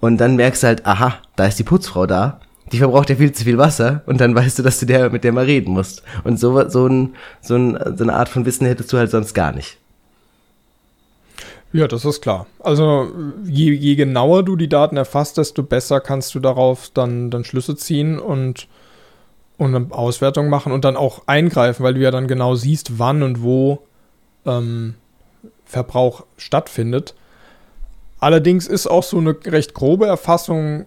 Und 0.00 0.18
dann 0.18 0.36
merkst 0.36 0.62
du 0.62 0.66
halt, 0.68 0.86
aha, 0.86 1.18
da 1.36 1.46
ist 1.46 1.58
die 1.58 1.64
Putzfrau 1.64 2.06
da. 2.06 2.40
Die 2.72 2.78
verbraucht 2.78 3.10
ja 3.10 3.16
viel 3.16 3.32
zu 3.32 3.44
viel 3.44 3.58
Wasser 3.58 4.02
und 4.06 4.20
dann 4.20 4.34
weißt 4.34 4.58
du, 4.58 4.62
dass 4.62 4.80
du 4.80 4.86
der, 4.86 5.10
mit 5.10 5.24
der 5.24 5.32
mal 5.32 5.44
reden 5.44 5.72
musst. 5.72 6.02
Und 6.24 6.38
so, 6.38 6.68
so, 6.68 6.86
ein, 6.86 7.14
so, 7.40 7.56
ein, 7.56 7.78
so 7.96 8.04
eine 8.04 8.14
Art 8.14 8.28
von 8.28 8.44
Wissen 8.44 8.66
hättest 8.66 8.92
du 8.92 8.98
halt 8.98 9.10
sonst 9.10 9.34
gar 9.34 9.52
nicht. 9.52 9.78
Ja, 11.72 11.86
das 11.86 12.04
ist 12.04 12.22
klar. 12.22 12.46
Also 12.60 13.10
je, 13.44 13.72
je 13.72 13.94
genauer 13.94 14.42
du 14.42 14.56
die 14.56 14.68
Daten 14.68 14.96
erfasst, 14.96 15.36
desto 15.36 15.62
besser 15.62 16.00
kannst 16.00 16.34
du 16.34 16.40
darauf 16.40 16.90
dann, 16.94 17.30
dann 17.30 17.44
Schlüsse 17.44 17.76
ziehen 17.76 18.18
und, 18.18 18.68
und 19.58 19.74
eine 19.74 19.86
Auswertung 19.90 20.48
machen 20.48 20.72
und 20.72 20.84
dann 20.84 20.96
auch 20.96 21.22
eingreifen, 21.26 21.82
weil 21.82 21.94
du 21.94 22.00
ja 22.00 22.10
dann 22.10 22.26
genau 22.26 22.54
siehst, 22.54 22.98
wann 22.98 23.22
und 23.22 23.42
wo 23.42 23.80
ähm, 24.46 24.94
Verbrauch 25.66 26.24
stattfindet. 26.38 27.14
Allerdings 28.18 28.66
ist 28.66 28.86
auch 28.86 29.02
so 29.02 29.18
eine 29.18 29.36
recht 29.44 29.74
grobe 29.74 30.06
Erfassung 30.06 30.86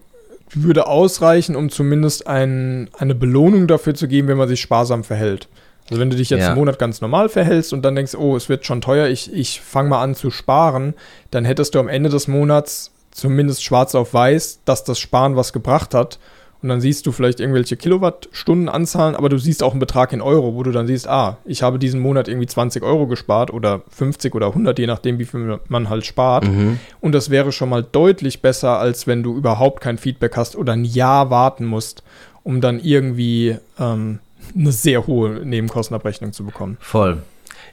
würde 0.54 0.86
ausreichen, 0.86 1.56
um 1.56 1.70
zumindest 1.70 2.26
ein, 2.26 2.90
eine 2.98 3.14
Belohnung 3.14 3.66
dafür 3.66 3.94
zu 3.94 4.08
geben, 4.08 4.28
wenn 4.28 4.36
man 4.36 4.48
sich 4.48 4.60
sparsam 4.60 5.04
verhält. 5.04 5.48
Also 5.90 6.00
wenn 6.00 6.10
du 6.10 6.16
dich 6.16 6.30
jetzt 6.30 6.42
ja. 6.42 6.52
im 6.52 6.58
Monat 6.58 6.78
ganz 6.78 7.00
normal 7.00 7.28
verhältst 7.28 7.72
und 7.72 7.82
dann 7.82 7.94
denkst, 7.94 8.14
oh, 8.14 8.36
es 8.36 8.48
wird 8.48 8.64
schon 8.64 8.80
teuer, 8.80 9.08
ich, 9.08 9.32
ich 9.32 9.60
fange 9.60 9.88
mal 9.88 10.02
an 10.02 10.14
zu 10.14 10.30
sparen, 10.30 10.94
dann 11.30 11.44
hättest 11.44 11.74
du 11.74 11.80
am 11.80 11.88
Ende 11.88 12.08
des 12.08 12.28
Monats 12.28 12.92
zumindest 13.10 13.62
schwarz 13.62 13.94
auf 13.94 14.14
weiß, 14.14 14.60
dass 14.64 14.84
das 14.84 14.98
Sparen 14.98 15.36
was 15.36 15.52
gebracht 15.52 15.94
hat. 15.94 16.18
Und 16.62 16.68
dann 16.68 16.80
siehst 16.80 17.06
du 17.06 17.12
vielleicht 17.12 17.40
irgendwelche 17.40 17.76
Kilowattstunden 17.76 18.68
anzahlen, 18.68 19.16
aber 19.16 19.28
du 19.28 19.36
siehst 19.36 19.64
auch 19.64 19.72
einen 19.72 19.80
Betrag 19.80 20.12
in 20.12 20.20
Euro, 20.20 20.54
wo 20.54 20.62
du 20.62 20.70
dann 20.70 20.86
siehst, 20.86 21.08
ah, 21.08 21.38
ich 21.44 21.62
habe 21.62 21.80
diesen 21.80 22.00
Monat 22.00 22.28
irgendwie 22.28 22.46
20 22.46 22.84
Euro 22.84 23.08
gespart 23.08 23.52
oder 23.52 23.82
50 23.88 24.34
oder 24.34 24.48
100, 24.48 24.78
je 24.78 24.86
nachdem, 24.86 25.18
wie 25.18 25.24
viel 25.24 25.58
man 25.68 25.90
halt 25.90 26.06
spart. 26.06 26.46
Mhm. 26.46 26.78
Und 27.00 27.12
das 27.12 27.30
wäre 27.30 27.50
schon 27.50 27.68
mal 27.68 27.82
deutlich 27.82 28.42
besser, 28.42 28.78
als 28.78 29.08
wenn 29.08 29.24
du 29.24 29.36
überhaupt 29.36 29.80
kein 29.80 29.98
Feedback 29.98 30.36
hast 30.36 30.54
oder 30.54 30.74
ein 30.74 30.84
Jahr 30.84 31.30
warten 31.30 31.66
musst, 31.66 32.04
um 32.44 32.60
dann 32.60 32.78
irgendwie 32.78 33.56
ähm, 33.80 34.20
eine 34.56 34.72
sehr 34.72 35.06
hohe 35.08 35.44
Nebenkostenabrechnung 35.44 36.32
zu 36.32 36.44
bekommen. 36.44 36.76
Voll. 36.80 37.22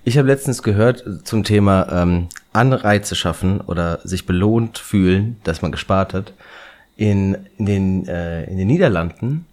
Ich 0.03 0.17
habe 0.17 0.27
letztens 0.27 0.63
gehört 0.63 1.03
zum 1.25 1.43
Thema 1.43 1.87
ähm, 1.91 2.29
Anreize 2.53 3.15
schaffen 3.15 3.61
oder 3.61 3.99
sich 4.03 4.25
belohnt 4.25 4.79
fühlen, 4.79 5.37
dass 5.43 5.61
man 5.61 5.71
gespart 5.71 6.13
hat. 6.13 6.33
In, 6.99 7.37
in, 7.57 7.65
den, 7.65 8.07
äh, 8.09 8.43
in 8.43 8.57
den 8.57 8.67
Niederlanden 8.67 9.45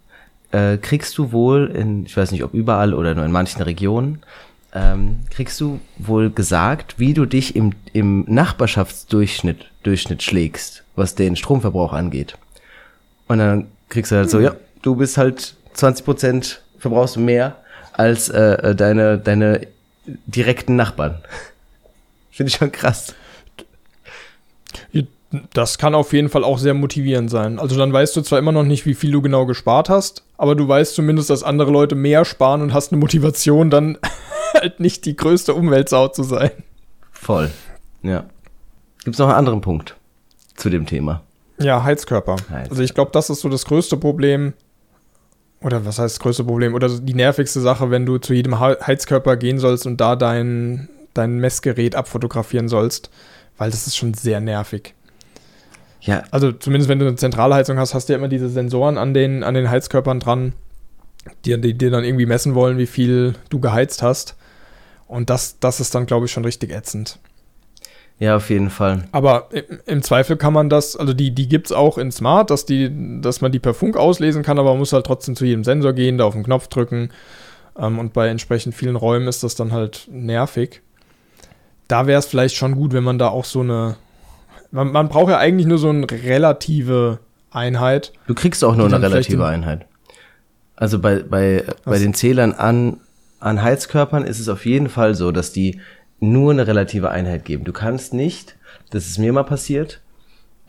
äh, 0.51 0.75
kriegst 0.75 1.17
du 1.17 1.31
wohl, 1.31 1.67
in, 1.67 2.05
ich 2.05 2.17
weiß 2.17 2.33
nicht 2.33 2.43
ob 2.43 2.53
überall 2.53 2.93
oder 2.93 3.15
nur 3.15 3.23
in 3.23 3.31
manchen 3.31 3.61
Regionen, 3.61 4.19
ähm, 4.73 5.19
kriegst 5.29 5.61
du 5.61 5.79
wohl 5.97 6.29
gesagt, 6.29 6.99
wie 6.99 7.13
du 7.13 7.25
dich 7.25 7.55
im, 7.55 7.71
im 7.93 8.25
Nachbarschaftsdurchschnitt 8.27 9.71
Durchschnitt 9.83 10.23
schlägst, 10.23 10.83
was 10.97 11.15
den 11.15 11.37
Stromverbrauch 11.37 11.93
angeht. 11.93 12.37
Und 13.29 13.37
dann 13.37 13.67
kriegst 13.87 14.11
du 14.11 14.17
halt 14.17 14.29
so, 14.29 14.39
hm. 14.39 14.43
ja, 14.43 14.55
du 14.81 14.97
bist 14.97 15.17
halt 15.17 15.55
20 15.71 16.03
Prozent 16.03 16.61
verbrauchst 16.79 17.15
du 17.15 17.21
mehr 17.21 17.55
als 17.93 18.27
äh, 18.27 18.41
äh, 18.41 18.75
deine, 18.75 19.17
deine 19.17 19.67
direkten 20.25 20.75
Nachbarn. 20.75 21.19
Finde 22.31 22.49
ich 22.49 22.55
schon 22.55 22.73
krass. 22.73 23.15
Das 25.53 25.77
kann 25.77 25.93
auf 25.93 26.13
jeden 26.13 26.29
Fall 26.29 26.43
auch 26.43 26.57
sehr 26.57 26.73
motivierend 26.73 27.29
sein. 27.29 27.59
Also 27.59 27.77
dann 27.77 27.91
weißt 27.91 28.15
du 28.15 28.21
zwar 28.21 28.39
immer 28.39 28.53
noch 28.53 28.63
nicht, 28.63 28.85
wie 28.85 28.93
viel 28.93 29.11
du 29.11 29.21
genau 29.21 29.45
gespart 29.45 29.89
hast, 29.89 30.23
aber 30.37 30.55
du 30.55 30.67
weißt 30.67 30.95
zumindest, 30.95 31.29
dass 31.29 31.43
andere 31.43 31.71
Leute 31.71 31.95
mehr 31.95 32.23
sparen 32.23 32.61
und 32.61 32.73
hast 32.73 32.91
eine 32.91 32.99
Motivation, 32.99 33.69
dann 33.69 33.97
halt 34.53 34.79
nicht 34.79 35.05
die 35.05 35.15
größte 35.15 35.53
Umweltsau 35.53 36.07
zu 36.07 36.23
sein. 36.23 36.51
Voll. 37.11 37.51
Ja. 38.03 38.25
Gibt 39.03 39.15
es 39.15 39.19
noch 39.19 39.27
einen 39.27 39.37
anderen 39.37 39.61
Punkt 39.61 39.95
zu 40.55 40.69
dem 40.69 40.85
Thema? 40.85 41.23
Ja, 41.59 41.83
Heizkörper. 41.83 42.33
Heizkörper. 42.33 42.69
Also 42.69 42.83
ich 42.83 42.93
glaube, 42.93 43.11
das 43.11 43.29
ist 43.29 43.41
so 43.41 43.49
das 43.49 43.65
größte 43.65 43.97
Problem, 43.97 44.53
oder 45.61 45.85
was 45.85 45.99
heißt 45.99 46.15
das 46.15 46.19
größte 46.19 46.43
Problem? 46.43 46.73
Oder 46.75 46.89
die 46.89 47.13
nervigste 47.13 47.61
Sache, 47.61 47.89
wenn 47.89 48.05
du 48.05 48.17
zu 48.17 48.33
jedem 48.33 48.59
Heizkörper 48.59 49.37
gehen 49.37 49.59
sollst 49.59 49.87
und 49.87 49.99
da 49.99 50.15
dein, 50.15 50.89
dein 51.13 51.39
Messgerät 51.39 51.95
abfotografieren 51.95 52.69
sollst, 52.69 53.09
weil 53.57 53.71
das 53.71 53.87
ist 53.87 53.97
schon 53.97 54.13
sehr 54.13 54.39
nervig. 54.39 54.93
Ja. 56.07 56.23
Also 56.31 56.51
zumindest 56.51 56.89
wenn 56.89 56.99
du 56.99 57.05
eine 57.05 57.15
Zentralheizung 57.17 57.77
hast, 57.77 57.93
hast 57.93 58.09
du 58.09 58.13
ja 58.13 58.17
immer 58.17 58.29
diese 58.29 58.49
Sensoren 58.49 58.97
an 58.97 59.13
den, 59.13 59.43
an 59.43 59.53
den 59.53 59.69
Heizkörpern 59.69 60.19
dran, 60.19 60.53
die, 61.45 61.59
die 61.59 61.77
dir 61.77 61.91
dann 61.91 62.03
irgendwie 62.03 62.25
messen 62.25 62.55
wollen, 62.55 62.77
wie 62.77 62.87
viel 62.87 63.35
du 63.49 63.59
geheizt 63.59 64.01
hast. 64.01 64.35
Und 65.07 65.29
das, 65.29 65.59
das 65.59 65.79
ist 65.79 65.93
dann, 65.93 66.05
glaube 66.05 66.25
ich, 66.25 66.31
schon 66.31 66.45
richtig 66.45 66.71
ätzend. 66.71 67.19
Ja, 68.19 68.37
auf 68.37 68.49
jeden 68.49 68.71
Fall. 68.71 69.03
Aber 69.11 69.49
im, 69.85 70.01
Zweifel 70.01 70.37
kann 70.37 70.53
man 70.53 70.69
das, 70.69 70.95
also 70.95 71.13
die, 71.13 71.31
die 71.35 71.47
gibt 71.47 71.67
es 71.67 71.71
auch 71.71 71.99
in 71.99 72.11
Smart, 72.11 72.49
dass, 72.49 72.65
die, 72.65 72.89
dass 73.21 73.41
man 73.41 73.51
die 73.51 73.59
per 73.59 73.75
Funk 73.75 73.95
auslesen 73.95 74.41
kann, 74.41 74.57
aber 74.57 74.71
man 74.71 74.79
muss 74.79 74.93
halt 74.93 75.05
trotzdem 75.05 75.35
zu 75.35 75.45
jedem 75.45 75.63
Sensor 75.63 75.93
gehen, 75.93 76.17
da 76.17 76.25
auf 76.25 76.33
den 76.33 76.43
Knopf 76.43 76.67
drücken. 76.67 77.09
Ähm, 77.77 77.99
und 77.99 78.13
bei 78.13 78.27
entsprechend 78.27 78.73
vielen 78.73 78.95
Räumen 78.95 79.27
ist 79.27 79.43
das 79.43 79.53
dann 79.53 79.71
halt 79.71 80.07
nervig. 80.11 80.81
Da 81.87 82.07
wäre 82.07 82.19
es 82.19 82.25
vielleicht 82.25 82.55
schon 82.55 82.75
gut, 82.75 82.91
wenn 82.91 83.03
man 83.03 83.19
da 83.19 83.29
auch 83.29 83.45
so 83.45 83.61
eine. 83.61 83.97
Man, 84.71 84.91
man 84.91 85.07
braucht 85.09 85.29
ja 85.29 85.37
eigentlich 85.37 85.67
nur 85.67 85.77
so 85.77 85.89
eine 85.89 86.09
relative 86.09 87.19
Einheit. 87.51 88.13
Du 88.27 88.33
kriegst 88.33 88.63
auch 88.63 88.75
nur 88.75 88.87
eine 88.87 89.01
relative 89.01 89.45
Einheit. 89.45 89.85
Also 90.75 90.99
bei, 90.99 91.23
bei, 91.23 91.63
bei 91.85 91.97
den 91.97 92.13
Zählern 92.13 92.53
an, 92.53 92.99
an 93.39 93.61
Heizkörpern 93.61 94.23
ist 94.23 94.39
es 94.39 94.49
auf 94.49 94.65
jeden 94.65 94.89
Fall 94.89 95.15
so, 95.15 95.31
dass 95.31 95.51
die 95.51 95.79
nur 96.19 96.51
eine 96.51 96.67
relative 96.67 97.09
Einheit 97.09 97.45
geben. 97.45 97.63
Du 97.63 97.73
kannst 97.73 98.13
nicht, 98.13 98.55
das 98.91 99.07
ist 99.07 99.17
mir 99.17 99.33
mal 99.33 99.43
passiert, 99.43 100.01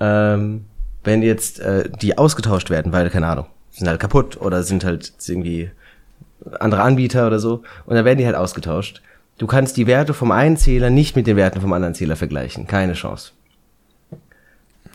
ähm, 0.00 0.64
wenn 1.04 1.22
jetzt 1.22 1.60
äh, 1.60 1.88
die 2.00 2.18
ausgetauscht 2.18 2.70
werden, 2.70 2.92
weil, 2.92 3.10
keine 3.10 3.26
Ahnung, 3.26 3.46
sind 3.70 3.88
halt 3.88 4.00
kaputt 4.00 4.40
oder 4.40 4.62
sind 4.62 4.84
halt 4.84 5.12
irgendwie 5.26 5.70
andere 6.58 6.82
Anbieter 6.82 7.26
oder 7.26 7.38
so, 7.38 7.62
und 7.86 7.94
dann 7.96 8.04
werden 8.04 8.18
die 8.18 8.26
halt 8.26 8.36
ausgetauscht. 8.36 9.02
Du 9.38 9.46
kannst 9.46 9.76
die 9.76 9.86
Werte 9.86 10.14
vom 10.14 10.32
einen 10.32 10.56
Zähler 10.56 10.90
nicht 10.90 11.16
mit 11.16 11.26
den 11.26 11.36
Werten 11.36 11.60
vom 11.60 11.72
anderen 11.72 11.94
Zähler 11.94 12.16
vergleichen. 12.16 12.66
Keine 12.66 12.94
Chance. 12.94 13.32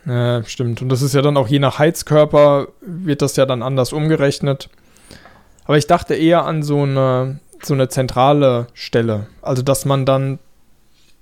Ja, 0.05 0.43
stimmt. 0.43 0.81
Und 0.81 0.89
das 0.89 1.01
ist 1.01 1.13
ja 1.13 1.21
dann 1.21 1.37
auch 1.37 1.47
je 1.47 1.59
nach 1.59 1.79
Heizkörper 1.79 2.67
wird 2.81 3.21
das 3.21 3.35
ja 3.35 3.45
dann 3.45 3.61
anders 3.61 3.93
umgerechnet. 3.93 4.69
Aber 5.65 5.77
ich 5.77 5.87
dachte 5.87 6.15
eher 6.15 6.45
an 6.45 6.63
so 6.63 6.81
eine, 6.81 7.39
so 7.61 7.73
eine 7.73 7.87
zentrale 7.87 8.67
Stelle. 8.73 9.27
Also, 9.41 9.61
dass 9.61 9.85
man 9.85 10.05
dann 10.05 10.39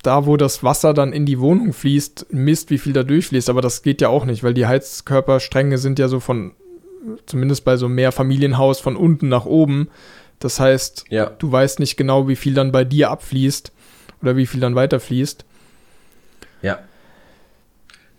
da, 0.02 0.26
wo 0.26 0.36
das 0.36 0.64
Wasser 0.64 0.94
dann 0.94 1.14
in 1.14 1.28
die 1.28 1.40
Wohnung 1.40 1.74
fließt, 1.74 2.28
misst, 2.32 2.72
wie 2.72 2.80
viel 2.80 2.94
da 2.94 3.04
durchfließt. 3.04 3.50
Aber 3.50 3.62
das 3.62 3.84
geht 3.84 4.02
ja 4.02 4.10
auch 4.10 4.26
nicht, 4.26 4.44
weil 4.44 4.56
die 4.56 4.66
Heizkörperstränge 4.66 5.78
sind 5.78 6.00
ja 6.00 6.08
so 6.08 6.20
von, 6.20 6.54
zumindest 7.28 7.64
bei 7.66 7.78
so 7.78 7.86
einem 7.86 7.96
Mehrfamilienhaus, 7.96 8.80
von 8.80 8.96
unten 8.96 9.30
nach 9.30 9.46
oben. 9.46 9.90
Das 10.40 10.60
heißt, 10.60 11.06
ja. 11.10 11.28
du 11.28 11.52
weißt 11.52 11.80
nicht 11.80 11.98
genau, 11.98 12.28
wie 12.28 12.36
viel 12.36 12.56
dann 12.56 12.72
bei 12.72 12.84
dir 12.84 13.12
abfließt 13.12 13.72
oder 14.24 14.36
wie 14.38 14.48
viel 14.48 14.60
dann 14.60 14.74
weiterfließt. 14.74 15.46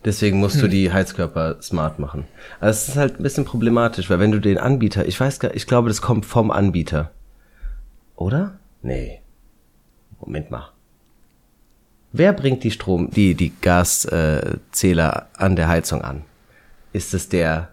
Deswegen 0.05 0.39
musst 0.39 0.55
hm. 0.55 0.61
du 0.61 0.67
die 0.69 0.91
Heizkörper 0.91 1.61
smart 1.61 1.99
machen. 1.99 2.25
Also 2.59 2.77
es 2.77 2.87
ist 2.89 2.97
halt 2.97 3.19
ein 3.19 3.23
bisschen 3.23 3.45
problematisch, 3.45 4.09
weil 4.09 4.19
wenn 4.19 4.31
du 4.31 4.39
den 4.39 4.57
Anbieter, 4.57 5.05
ich 5.05 5.19
weiß 5.19 5.39
gar, 5.39 5.55
ich 5.55 5.65
glaube, 5.65 5.87
das 5.87 6.01
kommt 6.01 6.25
vom 6.25 6.51
Anbieter. 6.51 7.11
Oder? 8.15 8.59
Nee. 8.81 9.21
Moment 10.19 10.51
mal. 10.51 10.69
Wer 12.11 12.33
bringt 12.33 12.63
die 12.63 12.71
Strom, 12.71 13.09
die, 13.09 13.33
die 13.33 13.51
Gaszähler 13.59 15.27
äh, 15.33 15.43
an 15.43 15.55
der 15.55 15.67
Heizung 15.67 16.03
an? 16.03 16.23
Ist 16.91 17.13
es 17.15 17.27
der, 17.27 17.69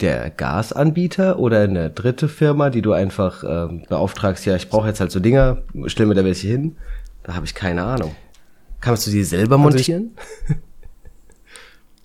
der 0.00 0.30
Gasanbieter 0.30 1.40
oder 1.40 1.62
eine 1.62 1.90
dritte 1.90 2.28
Firma, 2.28 2.70
die 2.70 2.80
du 2.80 2.92
einfach 2.92 3.42
ähm, 3.44 3.82
beauftragst, 3.88 4.46
ja, 4.46 4.54
ich 4.54 4.68
brauche 4.68 4.86
jetzt 4.86 5.00
halt 5.00 5.10
so 5.10 5.18
Dinger, 5.18 5.62
stell 5.86 6.06
mir 6.06 6.14
da 6.14 6.24
welche 6.24 6.46
hin? 6.46 6.76
Da 7.24 7.34
habe 7.34 7.44
ich 7.44 7.54
keine 7.54 7.82
Ahnung. 7.82 8.14
Kannst 8.80 9.06
du 9.06 9.10
die 9.10 9.24
selber 9.24 9.58
montieren? 9.58 10.16
Also, 10.46 10.54
ich, 10.54 10.56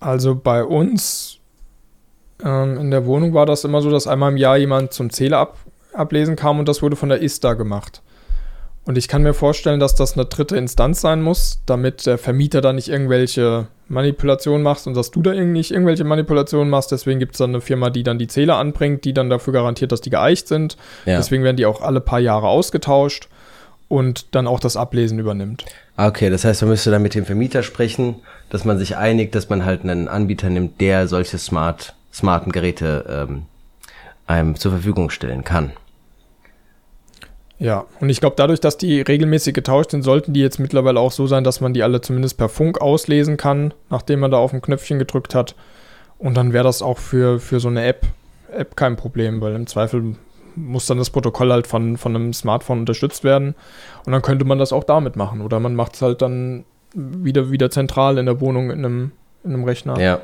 also 0.00 0.34
bei 0.36 0.64
uns 0.64 1.38
ähm, 2.42 2.78
in 2.78 2.90
der 2.90 3.06
Wohnung 3.06 3.34
war 3.34 3.46
das 3.46 3.64
immer 3.64 3.82
so, 3.82 3.90
dass 3.90 4.06
einmal 4.06 4.32
im 4.32 4.36
Jahr 4.36 4.56
jemand 4.56 4.92
zum 4.92 5.10
Zähler 5.10 5.38
ab, 5.38 5.58
ablesen 5.92 6.36
kam 6.36 6.58
und 6.58 6.68
das 6.68 6.82
wurde 6.82 6.96
von 6.96 7.08
der 7.08 7.22
ISTA 7.22 7.54
gemacht. 7.54 8.02
Und 8.84 8.96
ich 8.96 9.08
kann 9.08 9.22
mir 9.22 9.34
vorstellen, 9.34 9.80
dass 9.80 9.96
das 9.96 10.12
eine 10.12 10.26
dritte 10.26 10.56
Instanz 10.56 11.00
sein 11.00 11.20
muss, 11.20 11.60
damit 11.66 12.06
der 12.06 12.18
Vermieter 12.18 12.60
da 12.60 12.72
nicht 12.72 12.88
irgendwelche 12.88 13.66
Manipulationen 13.88 14.62
macht 14.62 14.86
und 14.86 14.96
dass 14.96 15.10
du 15.10 15.22
da 15.22 15.34
nicht 15.34 15.72
irgendwelche 15.72 16.04
Manipulationen 16.04 16.70
machst. 16.70 16.92
Deswegen 16.92 17.18
gibt 17.18 17.32
es 17.32 17.38
dann 17.38 17.50
eine 17.50 17.60
Firma, 17.60 17.90
die 17.90 18.04
dann 18.04 18.18
die 18.18 18.28
Zähler 18.28 18.58
anbringt, 18.58 19.04
die 19.04 19.12
dann 19.12 19.28
dafür 19.28 19.52
garantiert, 19.52 19.90
dass 19.90 20.02
die 20.02 20.10
geeicht 20.10 20.46
sind. 20.46 20.76
Ja. 21.04 21.16
Deswegen 21.16 21.42
werden 21.42 21.56
die 21.56 21.66
auch 21.66 21.80
alle 21.80 22.00
paar 22.00 22.20
Jahre 22.20 22.46
ausgetauscht 22.46 23.28
und 23.88 24.34
dann 24.34 24.46
auch 24.46 24.60
das 24.60 24.76
Ablesen 24.76 25.18
übernimmt. 25.18 25.64
Ah, 25.96 26.08
okay, 26.08 26.30
das 26.30 26.44
heißt, 26.44 26.62
man 26.62 26.70
müsste 26.70 26.90
dann 26.90 27.02
mit 27.02 27.14
dem 27.14 27.24
Vermieter 27.24 27.62
sprechen, 27.62 28.16
dass 28.50 28.64
man 28.64 28.78
sich 28.78 28.96
einigt, 28.96 29.34
dass 29.34 29.48
man 29.48 29.64
halt 29.64 29.82
einen 29.82 30.08
Anbieter 30.08 30.50
nimmt, 30.50 30.80
der 30.80 31.08
solche 31.08 31.38
smart, 31.38 31.94
smarten 32.12 32.52
Geräte 32.52 33.26
ähm, 33.28 33.42
einem 34.26 34.56
zur 34.56 34.72
Verfügung 34.72 35.10
stellen 35.10 35.44
kann. 35.44 35.72
Ja, 37.58 37.86
und 38.00 38.10
ich 38.10 38.20
glaube, 38.20 38.36
dadurch, 38.36 38.60
dass 38.60 38.76
die 38.76 39.00
regelmäßig 39.00 39.54
getauscht 39.54 39.92
sind, 39.92 40.02
sollten 40.02 40.34
die 40.34 40.40
jetzt 40.40 40.58
mittlerweile 40.58 41.00
auch 41.00 41.12
so 41.12 41.26
sein, 41.26 41.42
dass 41.42 41.62
man 41.62 41.72
die 41.72 41.82
alle 41.82 42.02
zumindest 42.02 42.36
per 42.36 42.50
Funk 42.50 42.80
auslesen 42.82 43.38
kann, 43.38 43.72
nachdem 43.88 44.20
man 44.20 44.30
da 44.30 44.36
auf 44.36 44.52
ein 44.52 44.60
Knöpfchen 44.60 44.98
gedrückt 44.98 45.34
hat. 45.34 45.54
Und 46.18 46.36
dann 46.36 46.52
wäre 46.52 46.64
das 46.64 46.82
auch 46.82 46.98
für, 46.98 47.40
für 47.40 47.60
so 47.60 47.68
eine 47.68 47.84
App, 47.86 48.06
App 48.52 48.76
kein 48.76 48.96
Problem, 48.96 49.40
weil 49.40 49.54
im 49.54 49.66
Zweifel 49.66 50.16
muss 50.56 50.86
dann 50.86 50.98
das 50.98 51.10
Protokoll 51.10 51.52
halt 51.52 51.66
von, 51.66 51.96
von 51.96 52.14
einem 52.14 52.32
Smartphone 52.32 52.80
unterstützt 52.80 53.24
werden. 53.24 53.54
Und 54.04 54.12
dann 54.12 54.22
könnte 54.22 54.44
man 54.44 54.58
das 54.58 54.72
auch 54.72 54.84
damit 54.84 55.16
machen. 55.16 55.40
Oder 55.40 55.60
man 55.60 55.74
macht 55.74 55.94
es 55.94 56.02
halt 56.02 56.22
dann 56.22 56.64
wieder, 56.94 57.50
wieder 57.50 57.70
zentral 57.70 58.18
in 58.18 58.26
der 58.26 58.40
Wohnung 58.40 58.70
in 58.70 58.84
einem, 58.84 59.12
in 59.44 59.52
einem 59.52 59.64
Rechner. 59.64 60.00
Ja. 60.00 60.20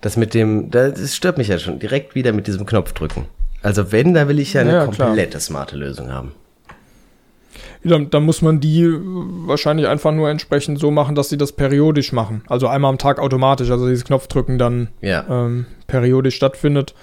Das 0.00 0.16
mit 0.16 0.34
dem, 0.34 0.70
das 0.70 1.16
stört 1.16 1.38
mich 1.38 1.48
ja 1.48 1.58
schon 1.58 1.78
direkt 1.78 2.14
wieder 2.14 2.32
mit 2.32 2.46
diesem 2.46 2.66
Knopf 2.66 2.92
drücken. 2.92 3.26
Also 3.62 3.90
wenn, 3.90 4.12
da 4.12 4.28
will 4.28 4.38
ich 4.38 4.52
ja 4.52 4.60
eine 4.60 4.72
ja, 4.72 4.84
komplette 4.84 5.30
klar. 5.30 5.40
smarte 5.40 5.76
Lösung 5.76 6.12
haben. 6.12 6.32
dann, 7.82 8.10
dann, 8.10 8.22
muss 8.22 8.42
man 8.42 8.60
die 8.60 8.86
wahrscheinlich 8.86 9.86
einfach 9.86 10.12
nur 10.12 10.28
entsprechend 10.28 10.78
so 10.78 10.90
machen, 10.90 11.14
dass 11.14 11.30
sie 11.30 11.38
das 11.38 11.52
periodisch 11.52 12.12
machen. 12.12 12.42
Also 12.46 12.68
einmal 12.68 12.90
am 12.90 12.98
Tag 12.98 13.18
automatisch, 13.18 13.70
also 13.70 13.88
dieses 13.88 14.04
Knopfdrücken 14.04 14.58
dann 14.58 14.88
ja. 15.00 15.24
ähm, 15.30 15.64
periodisch 15.86 16.36
stattfindet. 16.36 16.94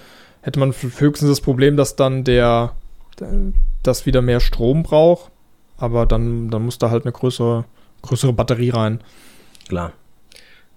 Hätte 0.42 0.58
man 0.60 0.72
höchstens 0.72 1.30
das 1.30 1.40
Problem, 1.40 1.76
dass 1.76 1.96
dann 1.96 2.24
der 2.24 2.74
das 3.82 4.06
wieder 4.06 4.22
mehr 4.22 4.40
Strom 4.40 4.82
braucht. 4.82 5.30
Aber 5.76 6.06
dann, 6.06 6.50
dann 6.50 6.64
muss 6.64 6.78
da 6.78 6.90
halt 6.90 7.04
eine 7.04 7.12
größere, 7.12 7.64
größere 8.02 8.32
Batterie 8.32 8.70
rein. 8.70 9.00
Klar. 9.68 9.92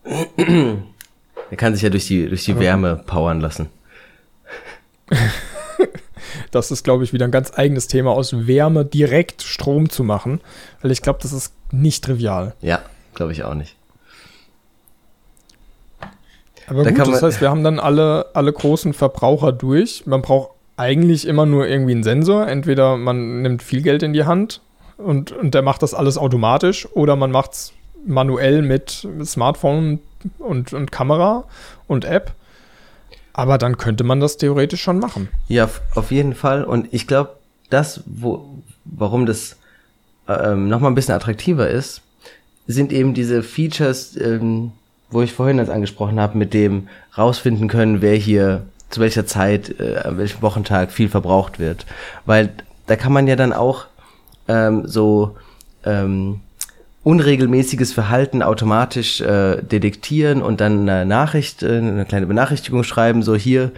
Er 0.04 1.58
kann 1.58 1.74
sich 1.74 1.84
ja 1.84 1.90
durch 1.90 2.08
die, 2.08 2.28
durch 2.28 2.46
die 2.46 2.60
Wärme 2.60 2.96
powern 3.06 3.40
lassen. 3.40 3.70
das 6.52 6.72
ist, 6.72 6.84
glaube 6.84 7.04
ich, 7.04 7.14
wieder 7.14 7.26
ein 7.26 7.32
ganz 7.32 7.52
eigenes 7.56 7.88
Thema, 7.88 8.12
aus 8.12 8.48
Wärme 8.48 8.86
direkt 8.86 9.44
Strom 9.44 9.90
zu 9.90 10.04
machen. 10.04 10.42
Weil 10.82 10.92
ich 10.92 11.02
glaube, 11.02 11.20
das 11.22 11.34
ist 11.34 11.54
nicht 11.72 12.04
trivial. 12.04 12.56
Ja, 12.62 12.82
glaube 13.14 13.32
ich 13.32 13.44
auch 13.44 13.54
nicht. 13.54 13.75
Aber 16.68 16.84
da 16.84 16.92
gut, 16.92 17.08
das 17.08 17.22
heißt, 17.22 17.42
wir 17.42 17.50
haben 17.50 17.64
dann 17.64 17.80
alle, 17.80 18.28
alle 18.34 18.52
großen 18.52 18.94
Verbraucher 18.94 19.52
durch. 19.52 20.06
Man 20.06 20.22
braucht 20.22 20.52
eigentlich 20.78 21.28
immer 21.28 21.46
nur 21.46 21.68
irgendwie 21.68 21.94
einen 21.94 22.04
Sensor. 22.04 22.48
Entweder 22.48 22.98
man 22.98 23.42
nimmt 23.42 23.64
viel 23.64 23.82
Geld 23.82 24.04
in 24.04 24.14
die 24.14 24.26
Hand 24.26 24.62
und, 24.98 25.32
und 25.32 25.54
der 25.54 25.62
macht 25.62 25.84
das 25.84 25.94
alles 25.94 26.18
automatisch 26.18 26.88
oder 26.94 27.16
man 27.16 27.32
macht 27.32 27.54
es 27.54 27.74
manuell 28.06 28.62
mit 28.62 29.08
Smartphone 29.24 30.00
und, 30.40 30.74
und 30.74 30.92
Kamera 30.92 31.46
und 31.88 32.06
App. 32.06 32.34
Aber 33.34 33.58
dann 33.58 33.78
könnte 33.78 34.04
man 34.04 34.20
das 34.20 34.38
theoretisch 34.38 34.82
schon 34.82 35.00
machen. 35.00 35.28
Ja, 35.48 35.70
auf 35.96 36.12
jeden 36.12 36.36
Fall. 36.36 36.64
Und 36.64 36.94
ich 36.94 37.06
glaube, 37.06 37.32
das, 37.70 38.02
wo, 38.06 38.46
warum 38.86 39.26
das 39.26 39.58
ähm, 40.28 40.70
nochmal 40.70 40.92
ein 40.92 40.96
bisschen 40.96 41.16
attraktiver 41.16 41.70
ist, 41.70 42.02
sind 42.68 42.94
eben 42.94 43.14
diese 43.14 43.44
Features, 43.44 44.16
ähm, 44.18 44.72
wo 45.16 45.22
ich 45.22 45.34
vorhin 45.34 45.58
das 45.58 45.70
angesprochen 45.70 46.20
habe, 46.20 46.38
mit 46.38 46.54
dem 46.54 46.90
rausfinden 47.18 47.68
können, 47.68 48.02
wer 48.02 48.16
hier 48.16 48.66
zu 48.90 49.00
welcher 49.00 49.26
Zeit, 49.26 49.80
äh, 49.80 49.98
an 50.04 50.18
welchem 50.18 50.42
Wochentag 50.42 50.92
viel 50.92 51.10
verbraucht 51.10 51.58
wird. 51.58 51.86
Weil 52.26 52.52
da 52.86 52.96
kann 52.96 53.14
man 53.14 53.26
ja 53.26 53.36
dann 53.36 53.54
auch 53.54 53.86
ähm, 54.48 54.84
so 54.86 55.38
ähm, 55.86 56.42
unregelmäßiges 57.04 57.94
Verhalten 57.94 58.44
automatisch 58.44 59.22
äh, 59.22 59.62
detektieren 59.62 60.42
und 60.42 60.62
dann 60.62 60.88
eine 60.88 61.06
Nachricht, 61.06 61.64
äh, 61.64 61.78
eine 61.78 62.06
kleine 62.06 62.28
Benachrichtigung 62.28 62.84
schreiben, 62.84 63.24
so 63.24 63.36
hier, 63.36 63.72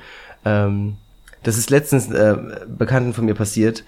ähm, 0.43 0.97
das 1.43 1.57
ist 1.57 1.69
letztens 1.69 2.09
äh, 2.09 2.35
Bekannten 2.67 3.13
von 3.13 3.25
mir 3.25 3.35
passiert. 3.35 3.83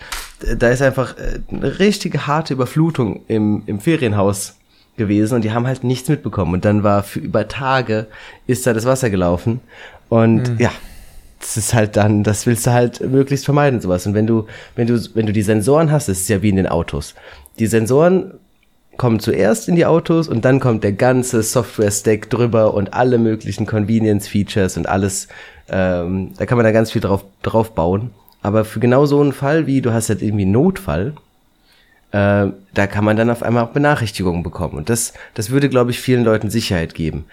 Da 0.58 0.70
ist 0.70 0.82
einfach 0.82 1.18
äh, 1.18 1.40
eine 1.52 1.80
richtige 1.80 2.28
harte 2.28 2.54
Überflutung 2.54 3.22
im, 3.28 3.64
im 3.66 3.80
Ferienhaus 3.80 4.59
gewesen 5.00 5.34
und 5.34 5.44
die 5.44 5.52
haben 5.52 5.66
halt 5.66 5.84
nichts 5.84 6.08
mitbekommen. 6.10 6.54
Und 6.54 6.66
dann 6.66 6.84
war 6.84 7.02
für 7.02 7.20
über 7.20 7.48
Tage 7.48 8.06
ist 8.46 8.68
da 8.68 8.74
das 8.74 8.86
Wasser 8.86 9.10
gelaufen. 9.10 9.62
Und 10.10 10.52
mhm. 10.52 10.60
ja, 10.60 10.72
das 11.40 11.58
ist 11.58 11.74
halt 11.74 11.96
dann, 11.96 12.24
das 12.24 12.46
willst 12.46 12.68
du 12.68 12.72
halt 12.72 13.02
möglichst 13.02 13.46
vermeiden, 13.46 13.82
sowas. 13.82 14.06
Und 14.06 14.14
wenn 14.14 14.28
du, 14.28 14.46
wenn 14.76 14.86
du, 14.86 15.00
wenn 15.16 15.26
du 15.26 15.34
die 15.34 15.42
Sensoren 15.42 15.92
hast, 15.92 16.08
das 16.08 16.20
ist 16.20 16.30
ja 16.30 16.44
wie 16.44 16.50
in 16.50 16.58
den 16.58 16.68
Autos. 16.68 17.16
Die 17.58 17.66
Sensoren 17.68 18.34
kommen 18.98 19.20
zuerst 19.20 19.70
in 19.70 19.76
die 19.76 19.86
Autos 19.86 20.28
und 20.28 20.46
dann 20.46 20.60
kommt 20.60 20.84
der 20.84 20.92
ganze 20.92 21.42
Software-Stack 21.42 22.30
drüber 22.30 22.74
und 22.74 22.94
alle 22.94 23.18
möglichen 23.18 23.66
Convenience-Features 23.66 24.78
und 24.78 24.88
alles. 24.88 25.30
Ähm, 25.70 26.34
da 26.38 26.46
kann 26.46 26.58
man 26.58 26.66
da 26.66 26.72
ganz 26.72 26.92
viel 26.92 27.02
drauf, 27.02 27.24
drauf 27.42 27.74
bauen. 27.74 28.12
Aber 28.42 28.66
für 28.66 28.80
genau 28.80 29.06
so 29.06 29.22
einen 29.22 29.34
Fall, 29.34 29.68
wie 29.68 29.82
du 29.82 29.94
hast 29.94 30.10
halt 30.10 30.22
irgendwie 30.22 30.44
einen 30.44 30.52
Notfall, 30.52 31.14
äh, 32.12 32.48
da 32.74 32.88
kann 32.88 33.06
man 33.06 33.18
dann 33.18 33.30
auf 33.30 33.44
einmal 33.44 33.64
auch 33.64 33.70
Benachrichtigungen 33.70 34.44
bekommen. 34.44 34.76
Und 34.76 34.90
das, 34.90 35.14
das 35.34 35.50
würde, 35.50 35.70
glaube 35.70 35.92
ich, 35.92 36.00
vielen 36.00 36.24
Leuten 36.24 36.50
Sicherheit 36.50 36.96
geben. 36.96 37.26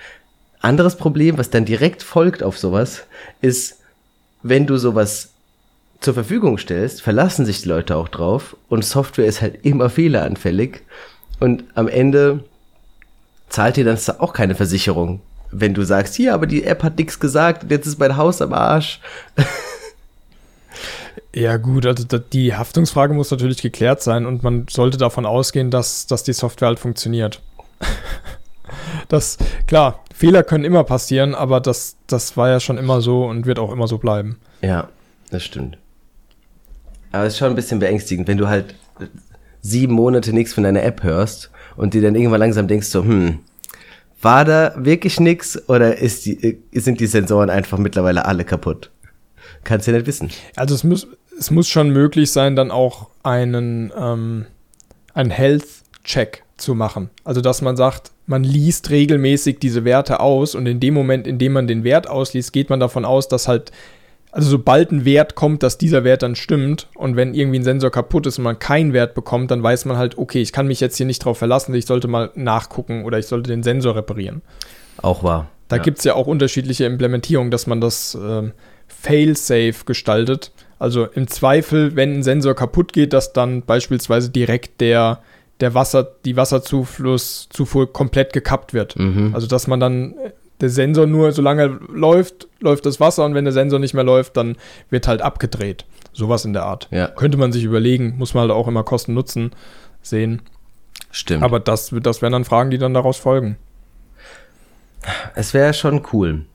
Anderes 0.60 0.96
Problem, 0.96 1.38
was 1.38 1.50
dann 1.50 1.64
direkt 1.64 2.02
folgt 2.02 2.42
auf 2.42 2.58
sowas, 2.58 3.04
ist, 3.40 3.80
wenn 4.42 4.66
du 4.66 4.76
sowas 4.76 5.30
zur 6.00 6.14
Verfügung 6.14 6.58
stellst, 6.58 7.02
verlassen 7.02 7.46
sich 7.46 7.62
die 7.62 7.68
Leute 7.68 7.96
auch 7.96 8.08
drauf 8.08 8.56
und 8.68 8.84
Software 8.84 9.26
ist 9.26 9.40
halt 9.40 9.64
immer 9.64 9.88
fehleranfällig 9.88 10.82
und 11.40 11.64
am 11.74 11.88
Ende 11.88 12.44
zahlt 13.48 13.76
dir 13.76 13.84
dann 13.84 13.98
auch 14.18 14.32
keine 14.32 14.54
Versicherung. 14.54 15.20
Wenn 15.50 15.74
du 15.74 15.84
sagst, 15.84 16.14
hier, 16.14 16.34
aber 16.34 16.46
die 16.46 16.64
App 16.64 16.82
hat 16.82 16.98
nichts 16.98 17.20
gesagt 17.20 17.64
und 17.64 17.70
jetzt 17.70 17.86
ist 17.86 17.98
mein 17.98 18.16
Haus 18.16 18.42
am 18.42 18.52
Arsch. 18.52 19.00
Ja, 21.36 21.58
gut, 21.58 21.84
also 21.84 22.06
die 22.16 22.54
Haftungsfrage 22.54 23.12
muss 23.12 23.30
natürlich 23.30 23.60
geklärt 23.60 24.00
sein 24.00 24.24
und 24.24 24.42
man 24.42 24.64
sollte 24.70 24.96
davon 24.96 25.26
ausgehen, 25.26 25.70
dass, 25.70 26.06
dass 26.06 26.22
die 26.22 26.32
Software 26.32 26.68
halt 26.68 26.78
funktioniert. 26.78 27.42
das, 29.08 29.36
klar, 29.66 30.02
Fehler 30.14 30.42
können 30.42 30.64
immer 30.64 30.82
passieren, 30.82 31.34
aber 31.34 31.60
das, 31.60 31.96
das 32.06 32.38
war 32.38 32.48
ja 32.48 32.58
schon 32.58 32.78
immer 32.78 33.02
so 33.02 33.26
und 33.26 33.44
wird 33.44 33.58
auch 33.58 33.70
immer 33.70 33.86
so 33.86 33.98
bleiben. 33.98 34.38
Ja, 34.62 34.88
das 35.30 35.44
stimmt. 35.44 35.76
Aber 37.12 37.24
es 37.24 37.34
ist 37.34 37.38
schon 37.38 37.50
ein 37.50 37.54
bisschen 37.54 37.80
beängstigend, 37.80 38.28
wenn 38.28 38.38
du 38.38 38.48
halt 38.48 38.74
sieben 39.60 39.92
Monate 39.92 40.32
nichts 40.32 40.54
von 40.54 40.64
deiner 40.64 40.84
App 40.84 41.02
hörst 41.02 41.50
und 41.76 41.92
dir 41.92 42.00
dann 42.00 42.14
irgendwann 42.14 42.40
langsam 42.40 42.66
denkst 42.66 42.86
so, 42.86 43.04
hm, 43.04 43.40
war 44.22 44.46
da 44.46 44.72
wirklich 44.78 45.20
nichts 45.20 45.68
oder 45.68 45.98
ist 45.98 46.24
die, 46.24 46.42
äh, 46.42 46.80
sind 46.80 46.98
die 46.98 47.06
Sensoren 47.06 47.50
einfach 47.50 47.76
mittlerweile 47.76 48.24
alle 48.24 48.46
kaputt? 48.46 48.90
Kannst 49.64 49.86
du 49.86 49.90
ja 49.90 49.98
nicht 49.98 50.06
wissen. 50.06 50.30
Also 50.54 50.74
es 50.74 50.84
muss, 50.84 51.08
es 51.38 51.50
muss 51.50 51.68
schon 51.68 51.90
möglich 51.90 52.30
sein, 52.30 52.56
dann 52.56 52.70
auch 52.70 53.08
einen, 53.22 53.92
ähm, 53.98 54.46
einen 55.14 55.30
Health-Check 55.30 56.42
zu 56.56 56.74
machen. 56.74 57.10
Also 57.24 57.40
dass 57.40 57.62
man 57.62 57.76
sagt, 57.76 58.12
man 58.26 58.42
liest 58.42 58.90
regelmäßig 58.90 59.58
diese 59.58 59.84
Werte 59.84 60.20
aus 60.20 60.54
und 60.54 60.66
in 60.66 60.80
dem 60.80 60.94
Moment, 60.94 61.26
in 61.26 61.38
dem 61.38 61.52
man 61.52 61.66
den 61.66 61.84
Wert 61.84 62.08
ausliest, 62.08 62.52
geht 62.52 62.70
man 62.70 62.80
davon 62.80 63.04
aus, 63.04 63.28
dass 63.28 63.48
halt 63.48 63.72
also 64.32 64.50
sobald 64.50 64.92
ein 64.92 65.06
Wert 65.06 65.34
kommt, 65.34 65.62
dass 65.62 65.78
dieser 65.78 66.04
Wert 66.04 66.22
dann 66.22 66.36
stimmt 66.36 66.88
und 66.94 67.16
wenn 67.16 67.32
irgendwie 67.32 67.58
ein 67.58 67.64
Sensor 67.64 67.90
kaputt 67.90 68.26
ist 68.26 68.36
und 68.36 68.44
man 68.44 68.58
keinen 68.58 68.92
Wert 68.92 69.14
bekommt, 69.14 69.50
dann 69.50 69.62
weiß 69.62 69.86
man 69.86 69.96
halt, 69.96 70.18
okay, 70.18 70.42
ich 70.42 70.52
kann 70.52 70.66
mich 70.66 70.80
jetzt 70.80 70.98
hier 70.98 71.06
nicht 71.06 71.24
drauf 71.24 71.38
verlassen, 71.38 71.74
ich 71.74 71.86
sollte 71.86 72.06
mal 72.06 72.30
nachgucken 72.34 73.06
oder 73.06 73.18
ich 73.18 73.28
sollte 73.28 73.48
den 73.48 73.62
Sensor 73.62 73.96
reparieren. 73.96 74.42
Auch 74.98 75.22
wahr. 75.22 75.48
Da 75.68 75.76
ja. 75.76 75.82
gibt 75.82 75.98
es 75.98 76.04
ja 76.04 76.14
auch 76.14 76.26
unterschiedliche 76.26 76.84
Implementierungen, 76.84 77.50
dass 77.50 77.66
man 77.66 77.80
das 77.80 78.14
ähm, 78.14 78.52
fail-safe 78.88 79.86
gestaltet. 79.86 80.52
Also 80.78 81.06
im 81.06 81.26
Zweifel, 81.28 81.96
wenn 81.96 82.14
ein 82.14 82.22
Sensor 82.22 82.54
kaputt 82.54 82.92
geht, 82.92 83.12
dass 83.12 83.32
dann 83.32 83.62
beispielsweise 83.62 84.30
direkt 84.30 84.80
der, 84.80 85.20
der 85.60 85.74
Wasser, 85.74 86.06
die 86.24 86.36
Wasserzuflusszufuhr 86.36 87.92
komplett 87.92 88.32
gekappt 88.32 88.74
wird. 88.74 88.98
Mhm. 88.98 89.30
Also 89.34 89.46
dass 89.46 89.66
man 89.66 89.80
dann 89.80 90.14
der 90.60 90.70
Sensor 90.70 91.06
nur, 91.06 91.32
solange 91.32 91.62
er 91.62 91.78
läuft, 91.92 92.48
läuft 92.60 92.86
das 92.86 93.00
Wasser 93.00 93.24
und 93.24 93.34
wenn 93.34 93.44
der 93.44 93.52
Sensor 93.52 93.78
nicht 93.78 93.94
mehr 93.94 94.04
läuft, 94.04 94.36
dann 94.36 94.56
wird 94.90 95.08
halt 95.08 95.22
abgedreht. 95.22 95.84
Sowas 96.12 96.44
in 96.44 96.52
der 96.52 96.64
Art. 96.64 96.88
Ja. 96.90 97.08
Könnte 97.08 97.36
man 97.36 97.52
sich 97.52 97.64
überlegen, 97.64 98.14
muss 98.16 98.34
man 98.34 98.42
halt 98.42 98.52
auch 98.52 98.68
immer 98.68 98.82
Kosten-Nutzen 98.82 99.52
sehen. 100.02 100.42
Stimmt. 101.10 101.42
Aber 101.42 101.60
das, 101.60 101.94
das 102.02 102.22
wären 102.22 102.32
dann 102.32 102.44
Fragen, 102.44 102.70
die 102.70 102.78
dann 102.78 102.94
daraus 102.94 103.18
folgen. 103.18 103.56
Es 105.34 105.54
wäre 105.54 105.72
schon 105.72 106.02
cool, 106.12 106.46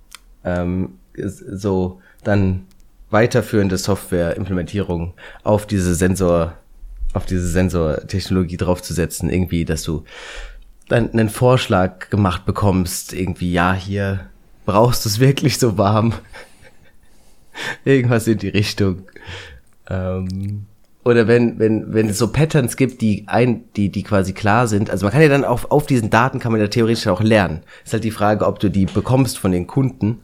ähm, 0.43 0.97
so 1.15 2.01
dann 2.23 2.65
weiterführende 3.11 3.77
Software-Implementierung 3.77 5.13
auf 5.43 5.67
diese 5.67 5.95
Sensor, 5.95 6.53
auf 7.13 7.25
diese 7.25 7.47
Sensortechnologie 7.47 8.57
draufzusetzen, 8.57 9.29
irgendwie, 9.29 9.65
dass 9.65 9.83
du 9.83 10.03
dann 10.87 11.11
einen 11.11 11.29
Vorschlag 11.29 12.09
gemacht 12.09 12.45
bekommst, 12.45 13.13
irgendwie, 13.13 13.51
ja, 13.51 13.73
hier 13.73 14.31
brauchst 14.65 15.05
du 15.05 15.09
es 15.09 15.19
wirklich 15.19 15.57
so 15.57 15.77
warm. 15.77 16.13
Irgendwas 17.85 18.27
in 18.27 18.37
die 18.37 18.49
Richtung. 18.49 19.03
Ähm, 19.89 20.65
oder 21.03 21.27
wenn, 21.27 21.57
wenn, 21.59 21.93
wenn 21.93 22.09
es 22.09 22.17
so 22.17 22.31
Patterns 22.31 22.77
gibt, 22.77 23.01
die 23.01 23.23
ein, 23.27 23.63
die, 23.75 23.89
die 23.89 24.03
quasi 24.03 24.33
klar 24.33 24.67
sind. 24.67 24.89
Also 24.89 25.05
man 25.05 25.13
kann 25.13 25.21
ja 25.21 25.29
dann 25.29 25.45
auf, 25.45 25.71
auf 25.71 25.87
diesen 25.87 26.09
Daten 26.09 26.39
kann 26.39 26.51
man 26.51 26.61
ja 26.61 26.67
theoretisch 26.67 27.07
auch 27.07 27.21
lernen. 27.21 27.61
Ist 27.83 27.93
halt 27.93 28.03
die 28.03 28.11
Frage, 28.11 28.45
ob 28.45 28.59
du 28.59 28.69
die 28.69 28.85
bekommst 28.85 29.39
von 29.39 29.51
den 29.51 29.65
Kunden. 29.67 30.19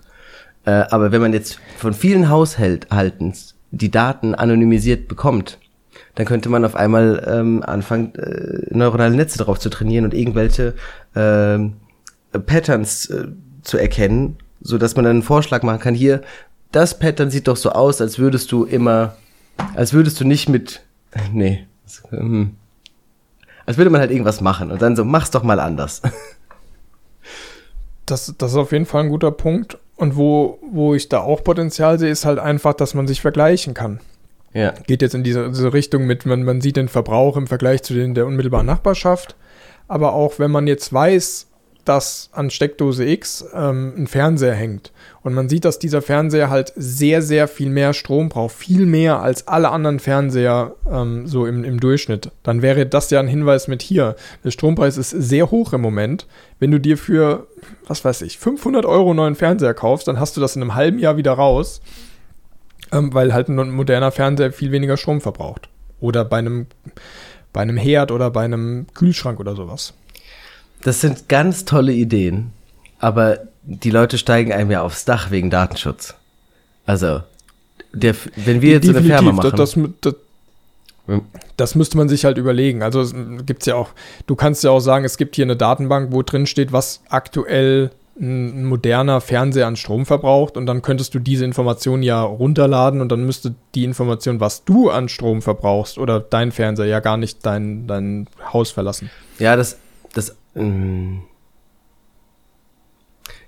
Äh, 0.68 0.86
aber 0.92 1.14
wenn 1.14 1.22
man 1.22 1.32
jetzt 1.32 1.60
von 1.78 1.94
vielen 1.94 2.30
Haushalten 2.30 3.34
die 3.72 3.90
Daten 3.90 4.36
anonymisiert 4.36 5.08
bekommt, 5.08 5.60
dann 6.16 6.26
könnte 6.26 6.50
man 6.50 6.66
auf 6.66 6.76
einmal 6.76 7.26
ähm, 7.26 7.64
anfangen, 7.64 8.14
äh, 8.16 8.76
neuronale 8.76 9.16
Netze 9.16 9.38
darauf 9.38 9.60
zu 9.60 9.70
trainieren 9.70 10.04
und 10.04 10.14
irgendwelche 10.14 10.74
äh, 11.16 11.60
Patterns 12.38 13.10
äh, 13.10 13.28
zu 13.62 13.78
erkennen, 13.78 14.38
so 14.60 14.78
dass 14.78 14.98
man 14.98 15.06
dann 15.06 15.18
einen 15.18 15.24
Vorschlag 15.24 15.64
machen 15.64 15.80
kann. 15.80 15.96
Hier, 15.96 16.22
das 16.74 17.00
Pattern 17.00 17.32
sieht 17.32 17.48
doch 17.48 17.56
so 17.56 17.72
aus, 17.72 18.02
als 18.02 18.20
würdest 18.20 18.52
du 18.52 18.66
immer 18.66 19.16
als 19.76 19.94
würdest 19.94 20.20
du 20.20 20.26
nicht 20.26 20.50
mit, 20.50 20.82
nee, 21.32 21.66
hm. 22.10 22.56
als 23.66 23.78
würde 23.78 23.90
man 23.90 24.02
halt 24.02 24.12
irgendwas 24.12 24.42
machen 24.42 24.72
und 24.72 24.82
dann 24.82 24.98
so, 24.98 25.06
mach's 25.06 25.32
doch 25.32 25.44
mal 25.44 25.60
anders. 25.60 26.02
Das, 28.06 28.34
das 28.38 28.52
ist 28.52 28.58
auf 28.58 28.72
jeden 28.72 28.86
Fall 28.86 29.04
ein 29.04 29.10
guter 29.10 29.32
Punkt. 29.32 29.80
Und 29.98 30.16
wo, 30.16 30.60
wo 30.72 30.94
ich 30.94 31.10
da 31.10 31.22
auch 31.22 31.44
Potenzial 31.44 32.00
sehe, 32.00 32.12
ist 32.12 32.26
halt 32.26 32.40
einfach, 32.40 32.74
dass 32.74 32.94
man 32.94 33.08
sich 33.08 33.20
vergleichen 33.20 33.74
kann. 33.74 34.00
Ja. 34.54 34.72
Geht 34.86 35.02
jetzt 35.02 35.16
in 35.16 35.24
diese, 35.24 35.50
diese 35.50 35.74
Richtung 35.74 36.06
mit, 36.06 36.26
man, 36.26 36.44
man 36.44 36.62
sieht 36.62 36.78
den 36.78 36.88
Verbrauch 36.88 37.36
im 37.36 37.48
Vergleich 37.48 37.84
zu 37.84 37.94
den 37.94 38.14
der 38.14 38.28
unmittelbaren 38.28 38.66
Nachbarschaft. 38.66 39.36
Aber 39.88 40.14
auch 40.14 40.40
wenn 40.40 40.52
man 40.52 40.68
jetzt 40.68 40.94
weiß, 40.94 41.48
dass 41.84 42.30
an 42.34 42.50
Steckdose 42.50 43.06
X 43.06 43.46
ähm, 43.54 43.94
ein 43.98 44.08
Fernseher 44.08 44.54
hängt 44.54 44.92
und 45.28 45.34
man 45.34 45.50
sieht, 45.50 45.66
dass 45.66 45.78
dieser 45.78 46.02
Fernseher 46.02 46.50
halt 46.50 46.72
sehr, 46.78 47.22
sehr 47.22 47.50
viel 47.50 47.70
mehr 47.70 47.94
Strom 47.94 48.30
braucht, 48.30 48.56
viel 48.56 48.86
mehr 48.86 49.22
als 49.22 49.46
alle 49.46 49.72
anderen 49.72 50.00
Fernseher 50.00 50.76
ähm, 50.90 51.28
so 51.28 51.46
im, 51.46 51.66
im 51.66 51.82
Durchschnitt, 51.82 52.32
dann 52.44 52.62
wäre 52.62 52.86
das 52.86 53.10
ja 53.10 53.20
ein 53.20 53.28
Hinweis 53.28 53.68
mit 53.68 53.82
hier. 53.82 54.16
Der 54.46 54.52
Strompreis 54.52 54.98
ist 54.98 55.10
sehr 55.10 55.52
hoch 55.52 55.74
im 55.74 55.82
Moment. 55.82 56.28
Wenn 56.60 56.72
du 56.72 56.80
dir 56.80 56.98
für, 56.98 57.46
was 57.86 58.06
weiß 58.06 58.22
ich, 58.22 58.38
500 58.38 58.86
Euro 58.86 59.14
neuen 59.14 59.36
Fernseher 59.36 59.74
kaufst, 59.74 60.08
dann 60.08 60.18
hast 60.18 60.38
du 60.38 60.40
das 60.40 60.56
in 60.56 60.62
einem 60.62 60.76
halben 60.76 60.98
Jahr 60.98 61.18
wieder 61.18 61.34
raus, 61.34 61.82
ähm, 62.94 63.14
weil 63.14 63.34
halt 63.34 63.50
ein 63.50 63.72
moderner 63.72 64.14
Fernseher 64.14 64.54
viel 64.54 64.72
weniger 64.72 64.96
Strom 64.96 65.20
verbraucht. 65.20 65.68
Oder 66.00 66.24
bei 66.24 66.38
einem, 66.38 66.68
bei 67.52 67.60
einem 67.60 67.76
Herd 67.76 68.14
oder 68.14 68.32
bei 68.32 68.46
einem 68.46 68.88
Kühlschrank 68.94 69.42
oder 69.42 69.58
sowas. 69.58 69.94
Das 70.84 71.02
sind 71.02 71.28
ganz 71.28 71.66
tolle 71.66 71.92
Ideen, 71.92 72.54
aber 73.00 73.40
die 73.64 73.90
Leute 73.90 74.18
steigen 74.18 74.52
einem 74.52 74.72
ja 74.72 74.82
aufs 74.82 75.06
Dach 75.06 75.32
wegen 75.32 75.50
Datenschutz. 75.50 76.16
Also, 76.86 77.22
der, 77.94 78.16
wenn 78.36 78.62
wir 78.62 78.72
jetzt 78.72 78.88
Definitiv, 78.88 79.12
eine 79.12 79.18
Firma 79.18 79.32
machen. 79.34 79.56
Das, 79.56 79.74
das, 79.74 79.90
das, 80.02 81.22
das 81.58 81.76
müsste 81.76 81.98
man 81.98 82.10
sich 82.10 82.26
halt 82.26 82.38
überlegen. 82.38 82.84
Also 82.84 83.06
gibt's 83.46 83.66
ja 83.66 83.76
auch, 83.76 83.90
du 84.26 84.36
kannst 84.36 84.64
ja 84.64 84.72
auch 84.72 84.80
sagen, 84.80 85.06
es 85.06 85.18
gibt 85.18 85.36
hier 85.36 85.46
eine 85.46 85.56
Datenbank, 85.56 86.12
wo 86.12 86.22
drin 86.22 86.48
steht, 86.48 86.72
was 86.72 87.02
aktuell 87.10 87.92
ein 88.20 88.66
moderner 88.66 89.22
Fernseher 89.22 89.68
an 89.68 89.76
Strom 89.76 90.06
verbraucht 90.06 90.58
und 90.58 90.66
dann 90.66 90.82
könntest 90.82 91.14
du 91.14 91.20
diese 91.20 91.46
Information 91.46 92.02
ja 92.02 92.24
runterladen 92.24 93.00
und 93.00 93.12
dann 93.12 93.24
müsste 93.24 93.54
die 93.76 93.84
Information, 93.84 94.40
was 94.40 94.66
du 94.66 94.90
an 94.90 95.08
Strom 95.08 95.44
verbrauchst 95.44 96.00
oder 96.00 96.20
dein 96.20 96.52
Fernseher 96.52 96.88
ja 96.88 97.00
gar 97.00 97.18
nicht 97.18 97.46
dein, 97.46 97.86
dein 97.86 98.28
Haus 98.52 98.72
verlassen. 98.72 99.12
Ja, 99.38 99.56
das, 99.56 99.78
das 100.14 100.36
Mm. 100.58 101.20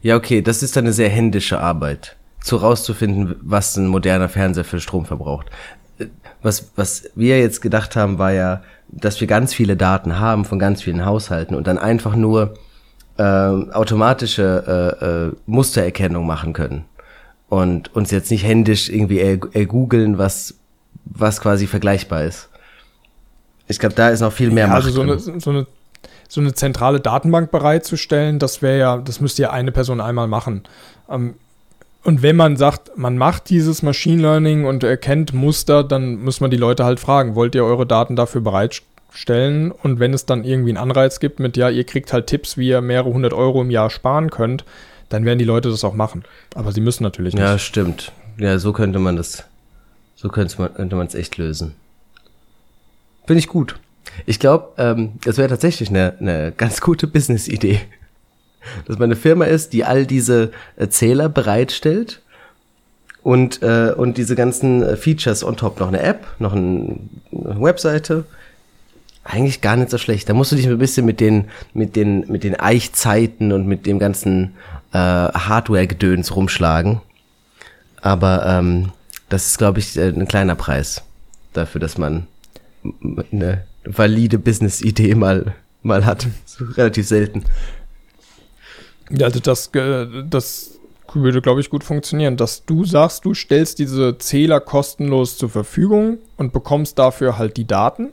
Ja, 0.01 0.15
okay, 0.15 0.41
das 0.41 0.63
ist 0.63 0.77
eine 0.77 0.93
sehr 0.93 1.09
händische 1.09 1.59
Arbeit, 1.59 2.15
zu 2.41 2.55
rauszufinden, 2.55 3.35
was 3.41 3.75
ein 3.75 3.87
moderner 3.87 4.29
Fernseher 4.29 4.63
für 4.63 4.79
Strom 4.79 5.05
verbraucht. 5.05 5.47
Was, 6.41 6.71
was 6.77 7.09
wir 7.15 7.39
jetzt 7.39 7.61
gedacht 7.61 7.97
haben, 7.97 8.17
war 8.17 8.31
ja, 8.31 8.61
dass 8.87 9.19
wir 9.19 9.27
ganz 9.27 9.53
viele 9.53 9.75
Daten 9.75 10.19
haben 10.19 10.45
von 10.45 10.57
ganz 10.57 10.81
vielen 10.81 11.05
Haushalten 11.05 11.53
und 11.53 11.67
dann 11.67 11.77
einfach 11.77 12.15
nur 12.15 12.53
äh, 13.17 13.23
automatische 13.23 14.95
äh, 15.01 15.05
äh, 15.05 15.31
Mustererkennung 15.45 16.25
machen 16.25 16.53
können 16.53 16.85
und 17.49 17.93
uns 17.93 18.11
jetzt 18.11 18.31
nicht 18.31 18.45
händisch 18.45 18.89
irgendwie 18.89 19.19
ergoogeln, 19.19 20.17
was, 20.17 20.55
was 21.03 21.41
quasi 21.41 21.67
vergleichbar 21.67 22.23
ist. 22.23 22.49
Ich 23.67 23.79
glaube, 23.79 23.95
da 23.95 24.09
ist 24.09 24.21
noch 24.21 24.31
viel 24.31 24.51
mehr 24.51 24.67
ja, 24.67 24.73
also 24.73 24.89
so 24.89 25.01
eine, 25.01 25.19
so 25.19 25.49
eine 25.49 25.67
so 26.27 26.41
eine 26.41 26.53
zentrale 26.53 26.99
Datenbank 26.99 27.51
bereitzustellen, 27.51 28.39
das 28.39 28.61
wäre 28.61 28.79
ja, 28.79 28.97
das 28.97 29.19
müsste 29.19 29.41
ja 29.41 29.51
eine 29.51 29.71
Person 29.71 29.99
einmal 29.99 30.27
machen. 30.27 30.63
Ähm, 31.09 31.35
und 32.03 32.21
wenn 32.21 32.35
man 32.35 32.55
sagt, 32.55 32.97
man 32.97 33.17
macht 33.17 33.49
dieses 33.49 33.81
Machine 33.81 34.21
Learning 34.21 34.65
und 34.65 34.83
erkennt 34.83 35.33
Muster, 35.33 35.83
dann 35.83 36.23
muss 36.23 36.39
man 36.39 36.49
die 36.49 36.57
Leute 36.57 36.85
halt 36.85 36.99
fragen, 36.99 37.35
wollt 37.35 37.55
ihr 37.55 37.65
eure 37.65 37.85
Daten 37.85 38.15
dafür 38.15 38.41
bereitstellen? 38.41 39.71
Und 39.71 39.99
wenn 39.99 40.13
es 40.13 40.25
dann 40.25 40.45
irgendwie 40.45 40.69
einen 40.69 40.77
Anreiz 40.77 41.19
gibt 41.19 41.39
mit, 41.39 41.57
ja, 41.57 41.69
ihr 41.69 41.83
kriegt 41.83 42.13
halt 42.13 42.27
Tipps, 42.27 42.57
wie 42.57 42.69
ihr 42.69 42.81
mehrere 42.81 43.11
hundert 43.11 43.33
Euro 43.33 43.61
im 43.61 43.69
Jahr 43.69 43.89
sparen 43.89 44.29
könnt, 44.29 44.63
dann 45.09 45.25
werden 45.25 45.39
die 45.39 45.45
Leute 45.45 45.69
das 45.69 45.83
auch 45.83 45.93
machen. 45.93 46.23
Aber 46.55 46.71
sie 46.71 46.81
müssen 46.81 47.03
natürlich 47.03 47.33
nicht. 47.33 47.43
Ja, 47.43 47.57
stimmt. 47.57 48.13
Ja, 48.37 48.57
so 48.59 48.71
könnte 48.71 48.99
man 48.99 49.17
das, 49.17 49.43
so 50.15 50.29
könnte 50.29 50.61
man, 50.61 50.73
könnte 50.73 50.95
man 50.95 51.07
es 51.07 51.15
echt 51.15 51.37
lösen. 51.37 51.75
Finde 53.27 53.39
ich 53.39 53.47
gut. 53.47 53.75
Ich 54.25 54.39
glaube, 54.39 54.69
ähm, 54.77 55.13
das 55.23 55.37
wäre 55.37 55.49
tatsächlich 55.49 55.89
eine, 55.89 56.15
eine 56.19 56.53
ganz 56.55 56.81
gute 56.81 57.07
Business-Idee. 57.07 57.81
Dass 58.85 58.97
man 58.97 59.05
eine 59.05 59.15
Firma 59.15 59.45
ist, 59.45 59.73
die 59.73 59.85
all 59.85 60.05
diese 60.05 60.51
äh, 60.75 60.87
Zähler 60.89 61.29
bereitstellt 61.29 62.21
und, 63.23 63.61
äh, 63.61 63.93
und 63.95 64.17
diese 64.17 64.35
ganzen 64.35 64.83
äh, 64.83 64.97
Features 64.97 65.43
on 65.43 65.57
top. 65.57 65.79
Noch 65.79 65.87
eine 65.87 66.01
App, 66.01 66.27
noch 66.39 66.53
ein, 66.53 67.09
eine 67.31 67.61
Webseite. 67.61 68.25
Eigentlich 69.23 69.61
gar 69.61 69.75
nicht 69.75 69.91
so 69.91 69.97
schlecht. 69.97 70.29
Da 70.29 70.33
musst 70.33 70.51
du 70.51 70.55
dich 70.55 70.67
ein 70.67 70.77
bisschen 70.77 71.05
mit 71.05 71.19
den, 71.19 71.45
mit 71.73 71.95
den, 71.95 72.25
mit 72.27 72.43
den 72.43 72.59
Eichzeiten 72.59 73.51
und 73.51 73.67
mit 73.67 73.85
dem 73.85 73.99
ganzen 73.99 74.55
äh, 74.91 74.97
Hardware-Gedöns 74.97 76.35
rumschlagen. 76.35 77.01
Aber 78.01 78.45
ähm, 78.45 78.91
das 79.29 79.47
ist, 79.47 79.57
glaube 79.57 79.79
ich, 79.79 79.97
äh, 79.97 80.09
ein 80.09 80.27
kleiner 80.27 80.55
Preis 80.55 81.03
dafür, 81.53 81.81
dass 81.81 81.97
man 81.97 82.27
eine 83.31 83.65
valide 83.97 84.39
Business-Idee 84.39 85.15
mal, 85.15 85.55
mal 85.83 86.05
hat. 86.05 86.27
relativ 86.77 87.07
selten. 87.07 87.43
Ja, 89.09 89.25
also 89.27 89.39
das, 89.39 89.67
äh, 89.73 90.07
das 90.29 90.79
würde, 91.13 91.41
glaube 91.41 91.61
ich, 91.61 91.69
gut 91.69 91.83
funktionieren, 91.83 92.37
dass 92.37 92.65
du 92.65 92.85
sagst, 92.85 93.25
du 93.25 93.33
stellst 93.33 93.79
diese 93.79 94.17
Zähler 94.17 94.59
kostenlos 94.59 95.37
zur 95.37 95.49
Verfügung 95.49 96.19
und 96.37 96.53
bekommst 96.53 96.99
dafür 96.99 97.37
halt 97.37 97.57
die 97.57 97.65
Daten. 97.65 98.09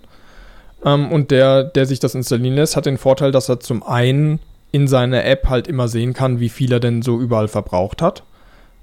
Ähm, 0.84 1.12
und 1.12 1.30
der, 1.30 1.64
der 1.64 1.86
sich 1.86 2.00
das 2.00 2.14
installieren 2.14 2.54
lässt, 2.54 2.76
hat 2.76 2.86
den 2.86 2.98
Vorteil, 2.98 3.32
dass 3.32 3.48
er 3.48 3.60
zum 3.60 3.82
einen 3.82 4.40
in 4.72 4.88
seiner 4.88 5.24
App 5.24 5.48
halt 5.48 5.68
immer 5.68 5.88
sehen 5.88 6.12
kann, 6.12 6.40
wie 6.40 6.48
viel 6.48 6.72
er 6.72 6.80
denn 6.80 7.02
so 7.02 7.20
überall 7.20 7.48
verbraucht 7.48 8.02
hat 8.02 8.24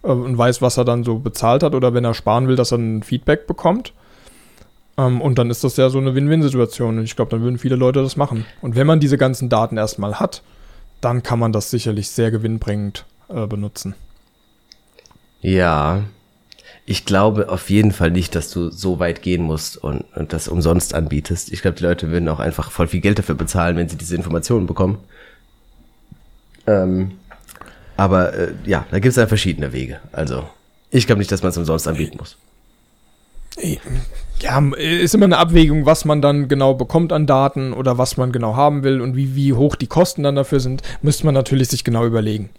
äh, 0.03 0.07
und 0.07 0.37
weiß, 0.37 0.61
was 0.61 0.77
er 0.77 0.85
dann 0.85 1.03
so 1.03 1.19
bezahlt 1.19 1.63
hat 1.63 1.75
oder 1.75 1.93
wenn 1.93 2.05
er 2.05 2.13
sparen 2.13 2.47
will, 2.47 2.55
dass 2.55 2.71
er 2.71 2.77
ein 2.77 3.03
Feedback 3.03 3.47
bekommt. 3.47 3.93
Ähm, 4.97 5.21
und 5.21 5.37
dann 5.37 5.49
ist 5.49 5.63
das 5.63 5.77
ja 5.77 5.89
so 5.89 5.97
eine 5.97 6.15
Win-Win-Situation. 6.15 6.97
Und 6.97 7.03
ich 7.03 7.15
glaube, 7.15 7.31
dann 7.31 7.41
würden 7.41 7.57
viele 7.57 7.75
Leute 7.75 8.01
das 8.01 8.15
machen. 8.15 8.45
Und 8.61 8.75
wenn 8.75 8.87
man 8.87 8.99
diese 8.99 9.17
ganzen 9.17 9.49
Daten 9.49 9.77
erstmal 9.77 10.19
hat, 10.19 10.43
dann 11.01 11.23
kann 11.23 11.39
man 11.39 11.51
das 11.51 11.69
sicherlich 11.69 12.09
sehr 12.09 12.31
gewinnbringend 12.31 13.05
äh, 13.29 13.45
benutzen. 13.47 13.95
Ja, 15.41 16.03
ich 16.85 17.05
glaube 17.05 17.49
auf 17.49 17.69
jeden 17.69 17.91
Fall 17.91 18.11
nicht, 18.11 18.35
dass 18.35 18.49
du 18.49 18.69
so 18.69 18.99
weit 18.99 19.21
gehen 19.21 19.43
musst 19.43 19.77
und, 19.77 20.01
und 20.15 20.33
das 20.33 20.47
umsonst 20.47 20.93
anbietest. 20.93 21.51
Ich 21.51 21.61
glaube, 21.61 21.77
die 21.77 21.83
Leute 21.83 22.11
würden 22.11 22.29
auch 22.29 22.39
einfach 22.39 22.71
voll 22.71 22.87
viel 22.87 23.01
Geld 23.01 23.19
dafür 23.19 23.35
bezahlen, 23.35 23.77
wenn 23.77 23.89
sie 23.89 23.97
diese 23.97 24.15
Informationen 24.15 24.67
bekommen. 24.67 24.99
Ähm, 26.67 27.11
aber 27.97 28.33
äh, 28.33 28.53
ja, 28.65 28.85
da 28.91 28.99
gibt 28.99 29.11
es 29.11 29.15
ja 29.17 29.27
verschiedene 29.27 29.73
Wege. 29.73 29.99
Also 30.11 30.47
ich 30.89 31.05
glaube 31.05 31.19
nicht, 31.19 31.31
dass 31.31 31.41
man 31.41 31.51
es 31.51 31.57
umsonst 31.57 31.87
anbieten 31.87 32.17
muss. 32.17 32.37
Ja, 34.43 34.61
ist 34.75 35.15
immer 35.15 35.23
eine 35.23 35.37
Abwägung, 35.37 35.85
was 35.85 36.03
man 36.03 36.21
dann 36.21 36.49
genau 36.49 36.73
bekommt 36.73 37.13
an 37.13 37.25
Daten 37.25 37.71
oder 37.71 37.97
was 37.97 38.17
man 38.17 38.33
genau 38.33 38.57
haben 38.57 38.83
will 38.83 38.99
und 38.99 39.15
wie, 39.15 39.35
wie 39.35 39.53
hoch 39.53 39.77
die 39.77 39.87
Kosten 39.87 40.23
dann 40.23 40.35
dafür 40.35 40.59
sind, 40.59 40.81
müsste 41.01 41.25
man 41.25 41.33
natürlich 41.33 41.69
sich 41.69 41.85
genau 41.85 42.05
überlegen. 42.05 42.49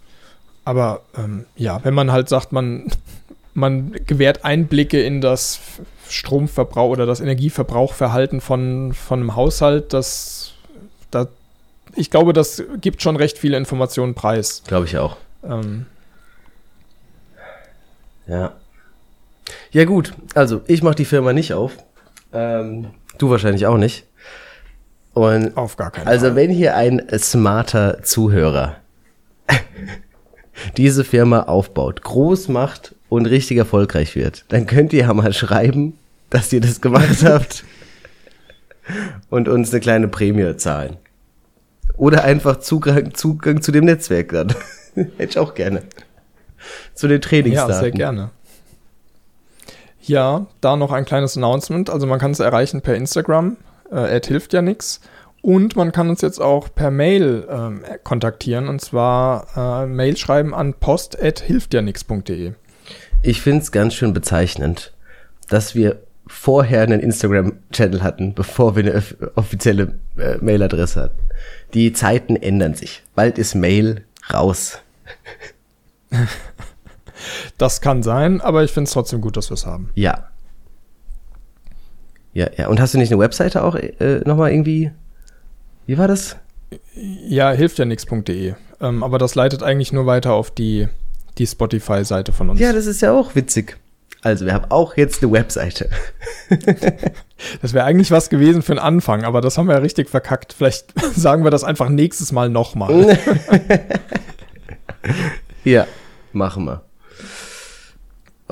Aber 0.64 1.02
ähm, 1.14 1.44
ja, 1.56 1.84
wenn 1.84 1.92
man 1.92 2.10
halt 2.10 2.30
sagt, 2.30 2.52
man, 2.52 2.86
man 3.54 3.92
gewährt 4.06 4.46
Einblicke 4.46 5.02
in 5.02 5.20
das 5.20 5.60
Stromverbrauch 6.08 6.88
oder 6.88 7.04
das 7.04 7.20
Energieverbrauchverhalten 7.20 8.40
von, 8.40 8.94
von 8.94 9.20
einem 9.20 9.36
Haushalt, 9.36 9.92
das, 9.92 10.54
da 11.10 11.28
ich 11.96 12.10
glaube, 12.10 12.32
das 12.32 12.62
gibt 12.80 13.02
schon 13.02 13.16
recht 13.16 13.36
viele 13.36 13.58
Informationen 13.58 14.14
preis. 14.14 14.62
Glaube 14.66 14.86
ich 14.86 14.96
auch. 14.96 15.18
Ähm, 15.44 15.84
Ja. 18.26 18.54
Ja 19.70 19.84
gut, 19.84 20.14
also 20.34 20.62
ich 20.66 20.82
mache 20.82 20.94
die 20.96 21.04
Firma 21.04 21.32
nicht 21.32 21.52
auf. 21.52 21.72
Ähm, 22.32 22.88
du 23.18 23.30
wahrscheinlich 23.30 23.66
auch 23.66 23.76
nicht. 23.78 24.06
Und 25.12 25.56
auf 25.56 25.76
gar 25.76 25.90
keinen 25.92 26.08
also 26.08 26.26
Fall. 26.26 26.36
wenn 26.36 26.50
hier 26.50 26.76
ein 26.76 27.02
smarter 27.18 28.02
Zuhörer 28.02 28.76
diese 30.76 31.04
Firma 31.04 31.42
aufbaut, 31.44 32.02
groß 32.02 32.48
macht 32.48 32.94
und 33.08 33.26
richtig 33.26 33.58
erfolgreich 33.58 34.16
wird, 34.16 34.44
dann 34.48 34.66
könnt 34.66 34.92
ihr 34.92 35.02
ja 35.04 35.14
mal 35.14 35.32
schreiben, 35.32 35.96
dass 36.30 36.52
ihr 36.52 36.60
das 36.60 36.80
gemacht 36.80 37.22
habt 37.24 37.64
und 39.30 39.48
uns 39.48 39.70
eine 39.70 39.80
kleine 39.80 40.08
Prämie 40.08 40.56
zahlen. 40.56 40.96
Oder 41.96 42.24
einfach 42.24 42.58
Zugang, 42.58 43.14
Zugang 43.14 43.62
zu 43.62 43.70
dem 43.70 43.84
Netzwerk 43.84 44.30
dann. 44.32 44.52
Hätte 44.94 45.30
ich 45.30 45.38
auch 45.38 45.54
gerne. 45.54 45.82
Zu 46.94 47.06
den 47.06 47.20
Ja, 47.20 47.28
Trainingsdaten. 47.28 47.74
sehr 47.80 47.90
gerne. 47.92 48.30
Ja, 50.06 50.46
da 50.60 50.76
noch 50.76 50.92
ein 50.92 51.06
kleines 51.06 51.36
Announcement. 51.36 51.88
Also 51.88 52.06
man 52.06 52.18
kann 52.18 52.30
es 52.30 52.40
erreichen 52.40 52.82
per 52.82 52.94
Instagram. 52.94 53.56
Äh, 53.90 54.16
Ad 54.16 54.28
hilft 54.28 54.52
ja 54.52 54.60
nix. 54.60 55.00
Und 55.40 55.76
man 55.76 55.92
kann 55.92 56.10
uns 56.10 56.20
jetzt 56.20 56.40
auch 56.40 56.68
per 56.74 56.90
Mail 56.90 57.46
ähm, 57.50 57.84
kontaktieren. 58.02 58.68
Und 58.68 58.80
zwar 58.80 59.82
äh, 59.84 59.86
Mail 59.86 60.16
schreiben 60.16 60.54
an 60.54 60.74
post.hilftjanix.de. 60.74 62.52
Ich 63.22 63.40
finde 63.40 63.62
es 63.62 63.72
ganz 63.72 63.94
schön 63.94 64.12
bezeichnend, 64.12 64.92
dass 65.48 65.74
wir 65.74 66.00
vorher 66.26 66.82
einen 66.82 67.00
Instagram-Channel 67.00 68.02
hatten, 68.02 68.34
bevor 68.34 68.76
wir 68.76 68.84
eine 68.84 69.02
offizielle 69.34 69.94
äh, 70.18 70.36
Mailadresse 70.40 71.02
hatten. 71.02 71.18
Die 71.72 71.92
Zeiten 71.92 72.36
ändern 72.36 72.74
sich. 72.74 73.02
Bald 73.14 73.38
ist 73.38 73.54
Mail 73.54 74.04
raus. 74.32 74.78
Das 77.58 77.80
kann 77.80 78.02
sein, 78.02 78.40
aber 78.40 78.64
ich 78.64 78.72
finde 78.72 78.88
es 78.88 78.92
trotzdem 78.92 79.20
gut, 79.20 79.36
dass 79.36 79.50
wir 79.50 79.54
es 79.54 79.66
haben. 79.66 79.90
Ja. 79.94 80.28
Ja, 82.32 82.48
ja. 82.56 82.68
Und 82.68 82.80
hast 82.80 82.94
du 82.94 82.98
nicht 82.98 83.12
eine 83.12 83.20
Webseite 83.20 83.62
auch 83.62 83.76
äh, 83.76 84.20
nochmal 84.24 84.50
irgendwie? 84.50 84.90
Wie 85.86 85.98
war 85.98 86.08
das? 86.08 86.36
Ja, 86.94 87.52
hilftjanix.de. 87.52 88.54
Ähm, 88.80 89.02
aber 89.02 89.18
das 89.18 89.34
leitet 89.34 89.62
eigentlich 89.62 89.92
nur 89.92 90.06
weiter 90.06 90.32
auf 90.32 90.50
die, 90.50 90.88
die 91.38 91.46
Spotify-Seite 91.46 92.32
von 92.32 92.50
uns. 92.50 92.60
Ja, 92.60 92.72
das 92.72 92.86
ist 92.86 93.02
ja 93.02 93.12
auch 93.12 93.34
witzig. 93.34 93.78
Also, 94.22 94.46
wir 94.46 94.54
haben 94.54 94.70
auch 94.70 94.96
jetzt 94.96 95.22
eine 95.22 95.32
Webseite. 95.32 95.90
Das 97.60 97.74
wäre 97.74 97.84
eigentlich 97.84 98.10
was 98.10 98.30
gewesen 98.30 98.62
für 98.62 98.72
einen 98.72 98.78
Anfang, 98.78 99.24
aber 99.24 99.40
das 99.40 99.58
haben 99.58 99.66
wir 99.66 99.74
ja 99.74 99.80
richtig 99.80 100.08
verkackt. 100.08 100.52
Vielleicht 100.52 100.92
sagen 101.14 101.44
wir 101.44 101.50
das 101.50 101.64
einfach 101.64 101.88
nächstes 101.88 102.32
Mal 102.32 102.48
nochmal. 102.48 103.18
ja, 105.64 105.86
machen 106.32 106.64
wir. 106.64 106.82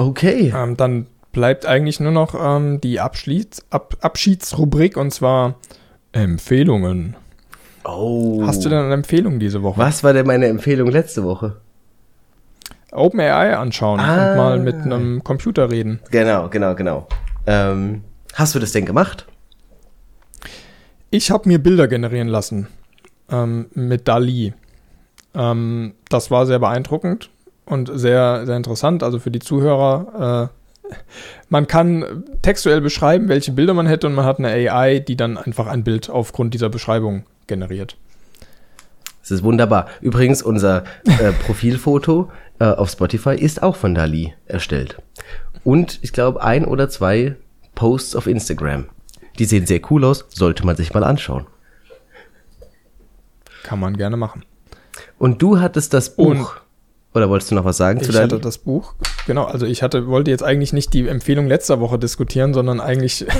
Okay. 0.08 0.52
ähm, 0.56 0.76
dann 0.76 1.06
bleibt 1.32 1.66
eigentlich 1.66 2.00
nur 2.00 2.12
noch 2.12 2.34
ähm, 2.38 2.80
die 2.80 3.00
Abschieds 3.00 3.64
Ab 3.70 3.96
Abschiedsrubrik 4.00 4.96
und 4.96 5.12
zwar 5.12 5.54
Empfehlungen. 6.12 7.16
Oh. 7.84 8.42
Hast 8.46 8.64
du 8.64 8.68
denn 8.68 8.78
eine 8.78 8.94
Empfehlung 8.94 9.38
diese 9.40 9.62
Woche? 9.62 9.78
Was 9.78 10.04
war 10.04 10.12
denn 10.12 10.26
meine 10.26 10.46
Empfehlung 10.46 10.90
letzte 10.90 11.24
Woche? 11.24 11.56
OpenAI 12.92 13.56
anschauen 13.56 13.98
Ah. 14.00 14.30
und 14.32 14.36
mal 14.36 14.58
mit 14.58 14.74
einem 14.76 15.24
Computer 15.24 15.70
reden. 15.70 16.00
Genau, 16.10 16.48
genau, 16.48 16.74
genau. 16.74 17.08
Ähm, 17.46 18.02
hast 18.34 18.54
du 18.54 18.58
das 18.58 18.72
denn 18.72 18.84
gemacht? 18.84 19.26
Ich 21.10 21.30
habe 21.30 21.48
mir 21.48 21.58
Bilder 21.58 21.88
generieren 21.88 22.28
lassen 22.28 22.68
ähm, 23.30 23.66
mit 23.74 24.06
DALI. 24.08 24.52
Ähm, 25.34 25.94
das 26.10 26.30
war 26.30 26.46
sehr 26.46 26.58
beeindruckend 26.58 27.30
und 27.66 27.90
sehr, 27.92 28.44
sehr 28.46 28.56
interessant. 28.56 29.02
Also 29.02 29.18
für 29.18 29.30
die 29.30 29.38
Zuhörer, 29.38 30.50
äh, 30.90 30.94
man 31.48 31.66
kann 31.66 32.24
textuell 32.42 32.80
beschreiben, 32.80 33.28
welche 33.28 33.52
Bilder 33.52 33.74
man 33.74 33.86
hätte 33.86 34.06
und 34.06 34.14
man 34.14 34.24
hat 34.24 34.38
eine 34.38 34.48
AI, 34.48 34.98
die 34.98 35.16
dann 35.16 35.38
einfach 35.38 35.66
ein 35.66 35.84
Bild 35.84 36.10
aufgrund 36.10 36.54
dieser 36.54 36.68
Beschreibung 36.68 37.24
generiert. 37.46 37.96
Das 39.20 39.30
ist 39.30 39.42
wunderbar. 39.44 39.86
Übrigens, 40.00 40.42
unser 40.42 40.84
äh, 41.04 41.32
Profilfoto 41.46 42.30
äh, 42.58 42.64
auf 42.64 42.90
Spotify 42.90 43.34
ist 43.36 43.62
auch 43.62 43.76
von 43.76 43.94
Dali 43.94 44.34
erstellt. 44.46 45.00
Und 45.64 46.00
ich 46.02 46.12
glaube, 46.12 46.42
ein 46.42 46.64
oder 46.64 46.88
zwei 46.88 47.36
Posts 47.74 48.16
auf 48.16 48.26
Instagram. 48.26 48.86
Die 49.38 49.44
sehen 49.44 49.64
sehr 49.66 49.80
cool 49.90 50.04
aus, 50.04 50.26
sollte 50.28 50.66
man 50.66 50.76
sich 50.76 50.92
mal 50.92 51.04
anschauen. 51.04 51.46
Kann 53.62 53.78
man 53.78 53.96
gerne 53.96 54.16
machen. 54.16 54.44
Und 55.18 55.40
du 55.40 55.60
hattest 55.60 55.94
das 55.94 56.16
Buch. 56.16 56.26
Und- 56.26 56.46
oder 57.14 57.28
wolltest 57.28 57.50
du 57.50 57.54
noch 57.54 57.64
was 57.64 57.76
sagen 57.76 58.00
zu 58.02 58.10
Ich 58.10 58.18
hatte 58.18 58.38
das 58.38 58.58
Buch, 58.58 58.94
genau, 59.26 59.44
also 59.44 59.66
ich 59.66 59.82
hatte, 59.82 60.06
wollte 60.06 60.30
jetzt 60.30 60.42
eigentlich 60.42 60.72
nicht 60.72 60.92
die 60.94 61.06
Empfehlung 61.06 61.46
letzter 61.46 61.80
Woche 61.80 61.98
diskutieren, 61.98 62.54
sondern 62.54 62.80
eigentlich, 62.80 63.26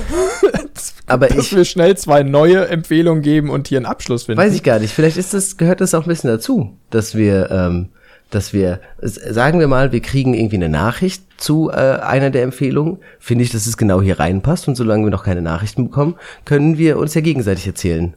Aber 1.07 1.29
dass 1.29 1.37
ich 1.47 1.57
wir 1.57 1.64
schnell 1.64 1.97
zwei 1.97 2.23
neue 2.23 2.68
Empfehlungen 2.68 3.23
geben 3.23 3.51
und 3.51 3.68
hier 3.68 3.79
einen 3.79 3.87
Abschluss 3.87 4.25
finden. 4.25 4.41
weiß 4.41 4.55
ich 4.55 4.62
gar 4.62 4.79
nicht. 4.79 4.93
Vielleicht 4.93 5.16
ist 5.16 5.35
das, 5.35 5.57
gehört 5.57 5.81
das 5.81 5.95
auch 5.95 6.03
ein 6.03 6.09
bisschen 6.09 6.31
dazu, 6.31 6.77
dass 6.91 7.14
wir, 7.14 7.51
ähm, 7.51 7.89
dass 8.31 8.53
wir, 8.53 8.81
sagen 9.01 9.59
wir 9.61 9.68
mal, 9.68 9.93
wir 9.93 10.01
kriegen 10.01 10.33
irgendwie 10.33 10.57
eine 10.57 10.70
Nachricht 10.70 11.23
zu 11.37 11.70
äh, 11.70 11.75
einer 11.75 12.31
der 12.31 12.43
Empfehlungen. 12.43 12.99
Finde 13.18 13.45
ich, 13.45 13.51
dass 13.51 13.66
es 13.66 13.77
genau 13.77 14.01
hier 14.01 14.18
reinpasst. 14.18 14.68
Und 14.68 14.75
solange 14.75 15.05
wir 15.05 15.11
noch 15.11 15.25
keine 15.25 15.43
Nachrichten 15.43 15.85
bekommen, 15.85 16.14
können 16.45 16.79
wir 16.79 16.99
uns 16.99 17.14
ja 17.14 17.20
gegenseitig 17.20 17.66
erzählen, 17.66 18.14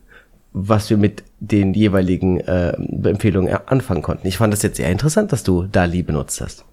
was 0.57 0.89
wir 0.89 0.95
mit 0.95 1.23
den 1.41 1.73
jeweiligen 1.73 2.39
äh, 2.39 2.69
Empfehlungen 3.03 3.53
anfangen 3.65 4.01
konnten. 4.01 4.25
Ich 4.25 4.37
fand 4.37 4.53
das 4.53 4.61
jetzt 4.61 4.77
sehr 4.77 4.89
interessant, 4.89 5.33
dass 5.33 5.43
du 5.43 5.63
Dali 5.63 6.01
benutzt 6.01 6.39
hast. 6.39 6.63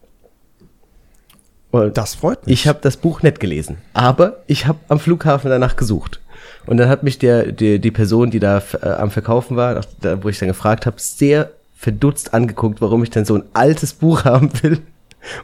Und 1.73 1.97
Das 1.99 2.15
freut 2.15 2.47
mich. 2.47 2.53
ich 2.61 2.69
habe 2.69 2.79
das 2.81 2.97
Buch 2.97 3.23
nicht 3.23 3.41
gelesen, 3.41 3.79
aber 3.93 4.45
ich 4.47 4.67
habe 4.67 4.79
am 4.89 5.01
Flughafen 5.01 5.51
danach 5.51 5.75
gesucht. 5.75 6.21
Und 6.67 6.77
dann 6.77 6.89
hat 6.89 7.03
mich 7.03 7.19
der, 7.19 7.51
der 7.51 7.81
die 7.81 7.91
Person, 7.91 8.31
die 8.31 8.39
da 8.39 8.63
äh, 8.83 8.89
am 8.89 9.11
Verkaufen 9.11 9.57
war, 9.57 9.81
da, 10.01 10.23
wo 10.23 10.29
ich 10.29 10.39
dann 10.39 10.49
gefragt 10.49 10.87
habe, 10.87 10.97
sehr 11.01 11.51
verdutzt 11.75 12.35
angeguckt, 12.35 12.81
warum 12.81 13.03
ich 13.03 13.11
denn 13.11 13.25
so 13.25 13.35
ein 13.35 13.45
altes 13.53 13.95
Buch 13.95 14.25
haben 14.25 14.51
will 14.63 14.79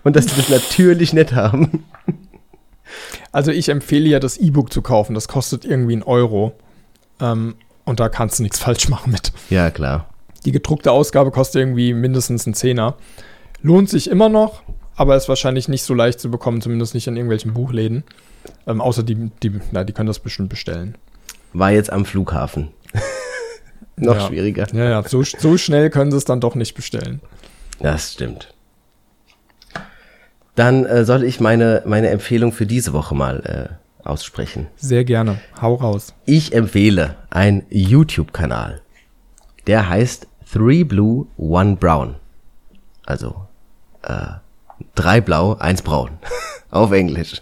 und 0.04 0.14
dass 0.14 0.26
die 0.26 0.36
das 0.36 0.48
natürlich 0.48 1.12
nicht 1.12 1.32
haben. 1.34 1.84
Also 3.32 3.50
ich 3.50 3.68
empfehle 3.68 4.08
ja 4.08 4.20
das 4.20 4.36
E-Book 4.36 4.72
zu 4.72 4.80
kaufen. 4.80 5.14
Das 5.14 5.26
kostet 5.26 5.64
irgendwie 5.64 5.94
einen 5.94 6.04
Euro. 6.04 6.52
Ähm, 7.20 7.56
und 7.88 8.00
da 8.00 8.08
kannst 8.08 8.38
du 8.38 8.42
nichts 8.42 8.58
falsch 8.64 8.88
machen 8.88 9.10
mit. 9.12 9.32
Ja, 9.50 9.70
klar. 9.70 10.08
Die 10.44 10.52
gedruckte 10.52 10.92
Ausgabe 10.92 11.30
kostet 11.30 11.60
irgendwie 11.60 11.92
mindestens 11.94 12.46
einen 12.46 12.54
Zehner. 12.54 12.96
Lohnt 13.60 13.90
sich 13.90 14.08
immer 14.08 14.28
noch, 14.28 14.62
aber 14.94 15.16
ist 15.16 15.28
wahrscheinlich 15.28 15.68
nicht 15.68 15.82
so 15.82 15.94
leicht 15.94 16.20
zu 16.20 16.30
bekommen, 16.30 16.60
zumindest 16.62 16.94
nicht 16.94 17.06
in 17.08 17.16
irgendwelchen 17.16 17.54
Buchläden. 17.54 18.04
Ähm, 18.66 18.80
außer 18.80 19.02
die, 19.02 19.30
die, 19.42 19.60
na, 19.72 19.82
die 19.84 19.92
können 19.92 20.06
das 20.06 20.20
bestimmt 20.20 20.48
bestellen. 20.48 20.96
War 21.52 21.72
jetzt 21.72 21.90
am 21.92 22.04
Flughafen. 22.04 22.68
Noch 23.96 24.14
Ja. 24.16 24.26
schwieriger. 24.28 24.66
Ja, 24.72 24.84
ja, 24.88 25.02
so, 25.02 25.22
so 25.24 25.58
schnell 25.58 25.90
können 25.90 26.12
sie 26.12 26.16
es 26.16 26.24
dann 26.24 26.40
doch 26.40 26.54
nicht 26.54 26.74
bestellen. 26.74 27.20
Das 27.80 28.12
stimmt. 28.12 28.54
Dann 30.54 30.84
äh, 30.86 31.04
soll 31.04 31.24
ich 31.24 31.40
meine, 31.40 31.82
meine 31.86 32.10
Empfehlung 32.10 32.52
für 32.52 32.66
diese 32.66 32.92
Woche 32.92 33.14
mal 33.14 33.40
äh, 33.70 33.74
aussprechen. 34.08 34.66
Sehr 34.76 35.04
gerne. 35.04 35.38
Hau 35.60 35.74
raus. 35.74 36.14
Ich 36.24 36.54
empfehle 36.54 37.16
einen 37.30 37.64
YouTube-Kanal. 37.70 38.80
Der 39.66 39.88
heißt 39.88 40.26
Three 40.50 40.84
Blue, 40.84 41.26
One 41.36 41.76
Brown. 41.76 42.16
Also 43.04 43.46
äh, 44.02 44.26
drei 44.94 45.20
blau, 45.20 45.56
eins 45.56 45.82
braun. 45.82 46.10
Auf 46.70 46.92
Englisch. 46.92 47.40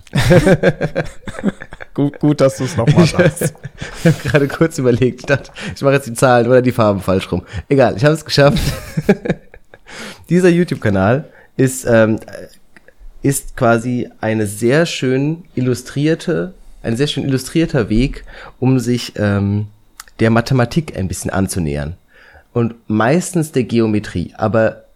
Gut, 1.95 2.21
gut 2.21 2.41
dass 2.41 2.59
du 2.59 2.65
es 2.65 2.77
nochmal 2.77 3.07
sagst. 3.07 3.55
Ich 4.05 4.07
habe 4.07 4.29
gerade 4.29 4.49
kurz 4.49 4.79
überlegt, 4.79 5.21
ich 5.21 5.27
dachte, 5.27 5.51
ich 5.75 5.83
mache 5.83 5.95
jetzt 5.95 6.07
die 6.07 6.15
Zahlen 6.15 6.47
oder 6.47 6.63
die 6.63 6.73
Farben 6.73 7.01
falsch 7.01 7.31
rum. 7.31 7.43
Egal, 7.69 7.97
ich 7.97 8.05
habe 8.05 8.15
es 8.15 8.25
geschafft. 8.25 8.59
Dieser 10.31 10.49
YouTube-Kanal 10.49 11.29
ist, 11.57 11.85
ähm, 11.85 12.21
ist 13.23 13.57
quasi 13.57 14.09
eine 14.21 14.47
sehr 14.47 14.87
schön 14.87 15.45
illustrierte, 15.55 16.55
ein 16.83 16.97
sehr 16.97 17.07
schön 17.07 17.25
illustrierter 17.25 17.89
Weg, 17.89 18.25
um 18.61 18.79
sich 18.79 19.15
ähm, 19.17 19.67
der 20.21 20.31
Mathematik 20.31 20.97
ein 20.97 21.09
bisschen 21.09 21.31
anzunähern. 21.31 21.97
Und 22.53 22.75
meistens 22.89 23.53
der 23.53 23.65
Geometrie, 23.65 24.33
aber 24.37 24.87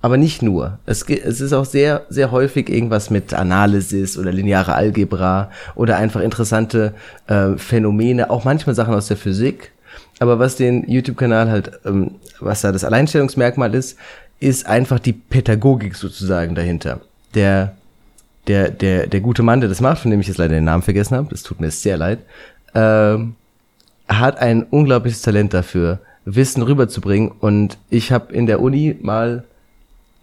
aber 0.00 0.16
nicht 0.16 0.42
nur. 0.42 0.78
Es, 0.86 1.02
es 1.02 1.40
ist 1.40 1.52
auch 1.52 1.64
sehr, 1.64 2.06
sehr 2.08 2.30
häufig 2.30 2.68
irgendwas 2.68 3.10
mit 3.10 3.34
Analysis 3.34 4.16
oder 4.16 4.30
lineare 4.32 4.74
Algebra 4.74 5.50
oder 5.74 5.96
einfach 5.96 6.20
interessante 6.20 6.94
äh, 7.26 7.56
Phänomene, 7.56 8.30
auch 8.30 8.44
manchmal 8.44 8.76
Sachen 8.76 8.94
aus 8.94 9.08
der 9.08 9.16
Physik. 9.16 9.72
Aber 10.20 10.38
was 10.38 10.56
den 10.56 10.88
YouTube-Kanal 10.88 11.50
halt, 11.50 11.80
ähm, 11.84 12.12
was 12.38 12.60
da 12.60 12.70
das 12.70 12.84
Alleinstellungsmerkmal 12.84 13.74
ist, 13.74 13.98
ist 14.40 14.66
einfach 14.66 15.00
die 15.00 15.12
Pädagogik 15.12 15.96
sozusagen 15.96 16.54
dahinter. 16.54 17.00
Der, 17.38 17.76
der, 18.48 18.70
der, 18.70 19.06
der 19.06 19.20
gute 19.20 19.44
Mann, 19.44 19.60
der 19.60 19.68
das 19.68 19.80
macht, 19.80 20.00
von 20.00 20.10
dem 20.10 20.18
ich 20.18 20.26
jetzt 20.26 20.38
leider 20.38 20.54
den 20.54 20.64
Namen 20.64 20.82
vergessen 20.82 21.16
habe, 21.16 21.28
das 21.30 21.44
tut 21.44 21.60
mir 21.60 21.70
sehr 21.70 21.96
leid, 21.96 22.18
ähm, 22.74 23.36
hat 24.08 24.38
ein 24.38 24.64
unglaubliches 24.64 25.22
Talent 25.22 25.54
dafür, 25.54 26.00
Wissen 26.24 26.62
rüberzubringen. 26.62 27.30
Und 27.30 27.78
ich 27.90 28.10
habe 28.10 28.32
in 28.32 28.46
der 28.46 28.60
Uni 28.60 28.96
mal, 29.00 29.44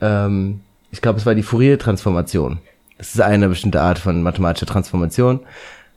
ähm, 0.01 0.59
ich 0.91 1.01
glaube, 1.01 1.20
es 1.20 1.26
war 1.26 1.36
die 1.36 1.43
Fourier-Transformation. 1.43 2.59
Das 2.97 3.13
ist 3.13 3.22
eine 3.22 3.47
bestimmte 3.47 3.82
Art 3.82 3.99
von 3.99 4.22
mathematischer 4.22 4.66
Transformation. 4.66 5.39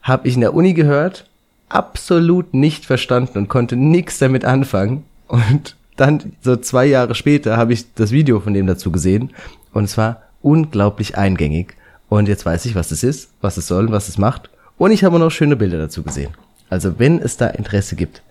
Habe 0.01 0.27
ich 0.27 0.35
in 0.35 0.41
der 0.41 0.53
Uni 0.53 0.73
gehört, 0.73 1.25
absolut 1.67 2.53
nicht 2.53 2.85
verstanden 2.85 3.39
und 3.39 3.47
konnte 3.49 3.75
nichts 3.75 4.19
damit 4.19 4.45
anfangen. 4.45 5.03
Und 5.27 5.75
dann 5.97 6.33
so 6.41 6.55
zwei 6.55 6.85
Jahre 6.85 7.13
später 7.13 7.57
habe 7.57 7.73
ich 7.73 7.93
das 7.93 8.11
Video 8.11 8.39
von 8.39 8.53
dem 8.53 8.67
dazu 8.67 8.91
gesehen 8.91 9.31
und 9.73 9.83
es 9.83 9.97
war 9.97 10.21
unglaublich 10.41 11.17
eingängig. 11.17 11.75
Und 12.09 12.27
jetzt 12.27 12.45
weiß 12.45 12.65
ich, 12.65 12.75
was 12.75 12.91
es 12.91 13.03
ist, 13.03 13.29
was 13.41 13.57
es 13.57 13.67
soll, 13.67 13.91
was 13.91 14.09
es 14.09 14.17
macht. 14.17 14.49
Und 14.77 14.91
ich 14.91 15.03
habe 15.03 15.19
noch 15.19 15.29
schöne 15.29 15.55
Bilder 15.55 15.77
dazu 15.77 16.03
gesehen. 16.03 16.31
Also 16.69 16.99
wenn 16.99 17.19
es 17.19 17.37
da 17.37 17.47
Interesse 17.47 17.95
gibt, 17.95 18.23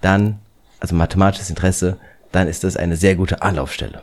dann, 0.00 0.38
also 0.80 0.94
mathematisches 0.94 1.50
Interesse, 1.50 1.96
dann 2.32 2.48
ist 2.48 2.64
das 2.64 2.76
eine 2.76 2.96
sehr 2.96 3.16
gute 3.16 3.42
Anlaufstelle. 3.42 4.02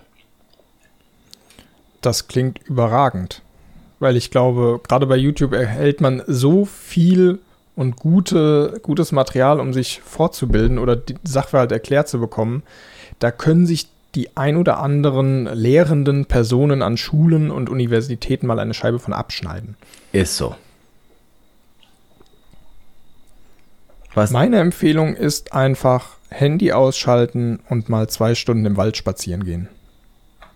Das 2.01 2.27
klingt 2.27 2.59
überragend, 2.67 3.41
weil 3.99 4.15
ich 4.15 4.29
glaube, 4.29 4.79
gerade 4.87 5.07
bei 5.07 5.15
YouTube 5.15 5.53
erhält 5.53 6.01
man 6.01 6.21
so 6.27 6.65
viel 6.65 7.39
und 7.75 7.97
gute, 7.97 8.79
gutes 8.83 9.11
Material, 9.11 9.59
um 9.59 9.73
sich 9.73 10.01
fortzubilden 10.01 10.77
oder 10.77 10.95
die 10.95 11.15
Sachverhalt 11.23 11.71
erklärt 11.71 12.07
zu 12.07 12.19
bekommen. 12.19 12.63
Da 13.19 13.31
können 13.31 13.65
sich 13.65 13.87
die 14.15 14.35
ein 14.37 14.57
oder 14.57 14.79
anderen 14.79 15.45
lehrenden 15.45 16.25
Personen 16.25 16.81
an 16.81 16.97
Schulen 16.97 17.51
und 17.51 17.69
Universitäten 17.69 18.47
mal 18.47 18.59
eine 18.59 18.73
Scheibe 18.73 18.99
von 18.99 19.13
abschneiden. 19.13 19.75
Ist 20.11 20.37
so. 20.37 20.55
Was? 24.13 24.31
Meine 24.31 24.59
Empfehlung 24.59 25.15
ist 25.15 25.53
einfach 25.53 26.15
Handy 26.29 26.71
ausschalten 26.71 27.59
und 27.69 27.89
mal 27.89 28.07
zwei 28.07 28.33
Stunden 28.33 28.65
im 28.65 28.77
Wald 28.77 28.95
spazieren 28.95 29.43
gehen. 29.43 29.67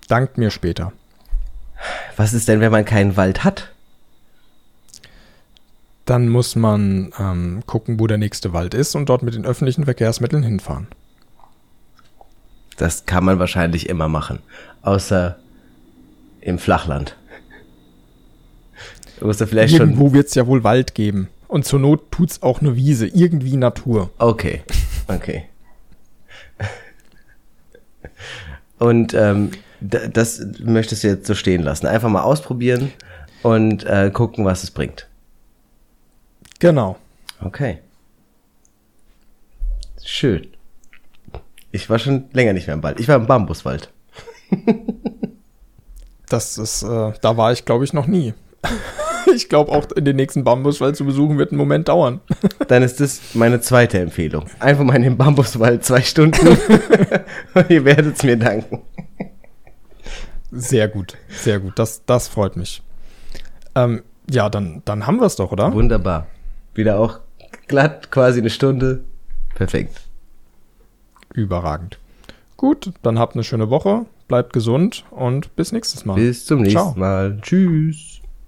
Dankt 0.08 0.38
mir 0.38 0.50
später. 0.50 0.94
Was 2.16 2.34
ist 2.34 2.48
denn, 2.48 2.62
wenn 2.62 2.72
man 2.72 2.86
keinen 2.86 3.18
Wald 3.18 3.44
hat? 3.44 3.74
Dann 6.06 6.30
muss 6.30 6.56
man 6.56 7.14
ähm, 7.20 7.64
gucken, 7.68 8.00
wo 8.00 8.08
der 8.08 8.18
nächste 8.18 8.54
Wald 8.54 8.74
ist 8.74 8.96
und 8.96 9.10
dort 9.10 9.24
mit 9.24 9.36
den 9.36 9.46
öffentlichen 9.46 9.84
Verkehrsmitteln 9.84 10.42
hinfahren. 10.42 10.88
Das 12.80 13.06
kann 13.06 13.26
man 13.26 13.40
wahrscheinlich 13.40 13.90
immer 13.90 14.08
machen. 14.08 14.40
Außer 14.84 15.38
im 16.40 16.58
Flachland. 16.58 17.18
Du 19.20 19.28
musst 19.28 19.42
da 19.42 19.46
vielleicht 19.46 19.74
Irgendwo 19.74 20.06
schon. 20.06 20.14
wird 20.14 20.28
es 20.30 20.36
ja 20.36 20.48
wohl 20.48 20.64
Wald 20.64 20.96
geben. 20.96 21.28
Und 21.50 21.66
zur 21.66 21.80
Not 21.80 22.10
tut's 22.10 22.42
auch 22.42 22.62
eine 22.62 22.78
Wiese, 22.78 23.08
irgendwie 23.08 23.58
Natur. 23.58 24.12
Okay, 24.18 24.64
okay. 25.10 25.50
und 28.78 29.14
ähm, 29.14 29.52
das 29.82 30.42
möchtest 30.64 31.04
du 31.04 31.10
jetzt 31.10 31.28
so 31.28 31.36
stehen 31.36 31.64
lassen. 31.64 31.86
Einfach 31.86 32.08
mal 32.10 32.22
ausprobieren 32.22 32.94
und 33.44 33.84
äh, 33.84 34.10
gucken, 34.14 34.46
was 34.46 34.64
es 34.64 34.72
bringt. 34.72 35.10
Genau. 36.60 36.98
Okay. 37.42 37.80
Schön. 40.02 40.48
Ich 41.72 41.90
war 41.90 42.00
schon 42.00 42.26
länger 42.34 42.54
nicht 42.54 42.68
mehr 42.68 42.76
im 42.76 42.84
Wald. 42.84 43.00
Ich 43.00 43.08
war 43.08 43.16
im 43.16 43.28
Bambuswald. 43.28 43.92
das 46.28 46.58
ist, 46.58 46.84
äh, 46.84 47.14
da 47.22 47.38
war 47.38 47.52
ich, 47.52 47.66
glaube 47.66 47.84
ich, 47.84 47.94
noch 47.94 48.08
nie. 48.08 48.34
ich 49.36 49.50
glaube 49.50 49.72
auch 49.72 49.92
in 49.92 50.06
den 50.06 50.16
nächsten 50.16 50.44
Bambuswald 50.44 50.96
zu 50.96 51.06
besuchen 51.06 51.38
wird 51.38 51.52
einen 51.52 51.60
Moment 51.60 51.88
dauern. 51.88 52.22
Dann 52.68 52.84
ist 52.84 53.00
das 53.00 53.22
meine 53.34 53.62
zweite 53.62 54.00
Empfehlung. 54.00 54.46
Einfach 54.60 54.84
mal 54.84 54.96
in 54.96 55.04
den 55.04 55.18
Bambuswald 55.18 55.84
zwei 55.86 56.02
Stunden. 56.02 56.48
und 57.54 57.70
ihr 57.70 57.86
werdet 57.86 58.18
es 58.18 58.24
mir 58.24 58.38
danken. 58.38 58.82
Sehr 60.52 60.88
gut, 60.88 61.16
sehr 61.30 61.60
gut. 61.60 61.78
Das, 61.78 62.04
das 62.06 62.28
freut 62.28 62.56
mich. 62.56 62.82
Ähm, 63.76 64.02
ja, 64.30 64.50
dann, 64.50 64.82
dann 64.86 65.06
haben 65.06 65.20
wir 65.20 65.28
es 65.28 65.36
doch, 65.36 65.52
oder? 65.52 65.72
Wunderbar. 65.74 66.28
Wieder 66.74 67.00
auch 67.00 67.20
glatt, 67.68 68.10
quasi 68.10 68.40
eine 68.40 68.50
Stunde. 68.50 69.04
Perfekt. 69.54 70.09
Überragend. 71.34 72.00
Gut, 72.58 72.92
dann 73.04 73.20
habt 73.20 73.36
eine 73.36 73.44
schöne 73.44 73.70
Woche, 73.70 74.06
bleibt 74.28 74.54
gesund 74.54 75.06
und 75.12 75.56
bis 75.56 75.72
nächstes 75.72 76.06
Mal. 76.06 76.16
Bis 76.16 76.46
zum 76.46 76.62
nächsten 76.62 76.78
Ciao. 76.78 76.94
Mal. 76.98 77.40
Tschüss. 77.42 78.19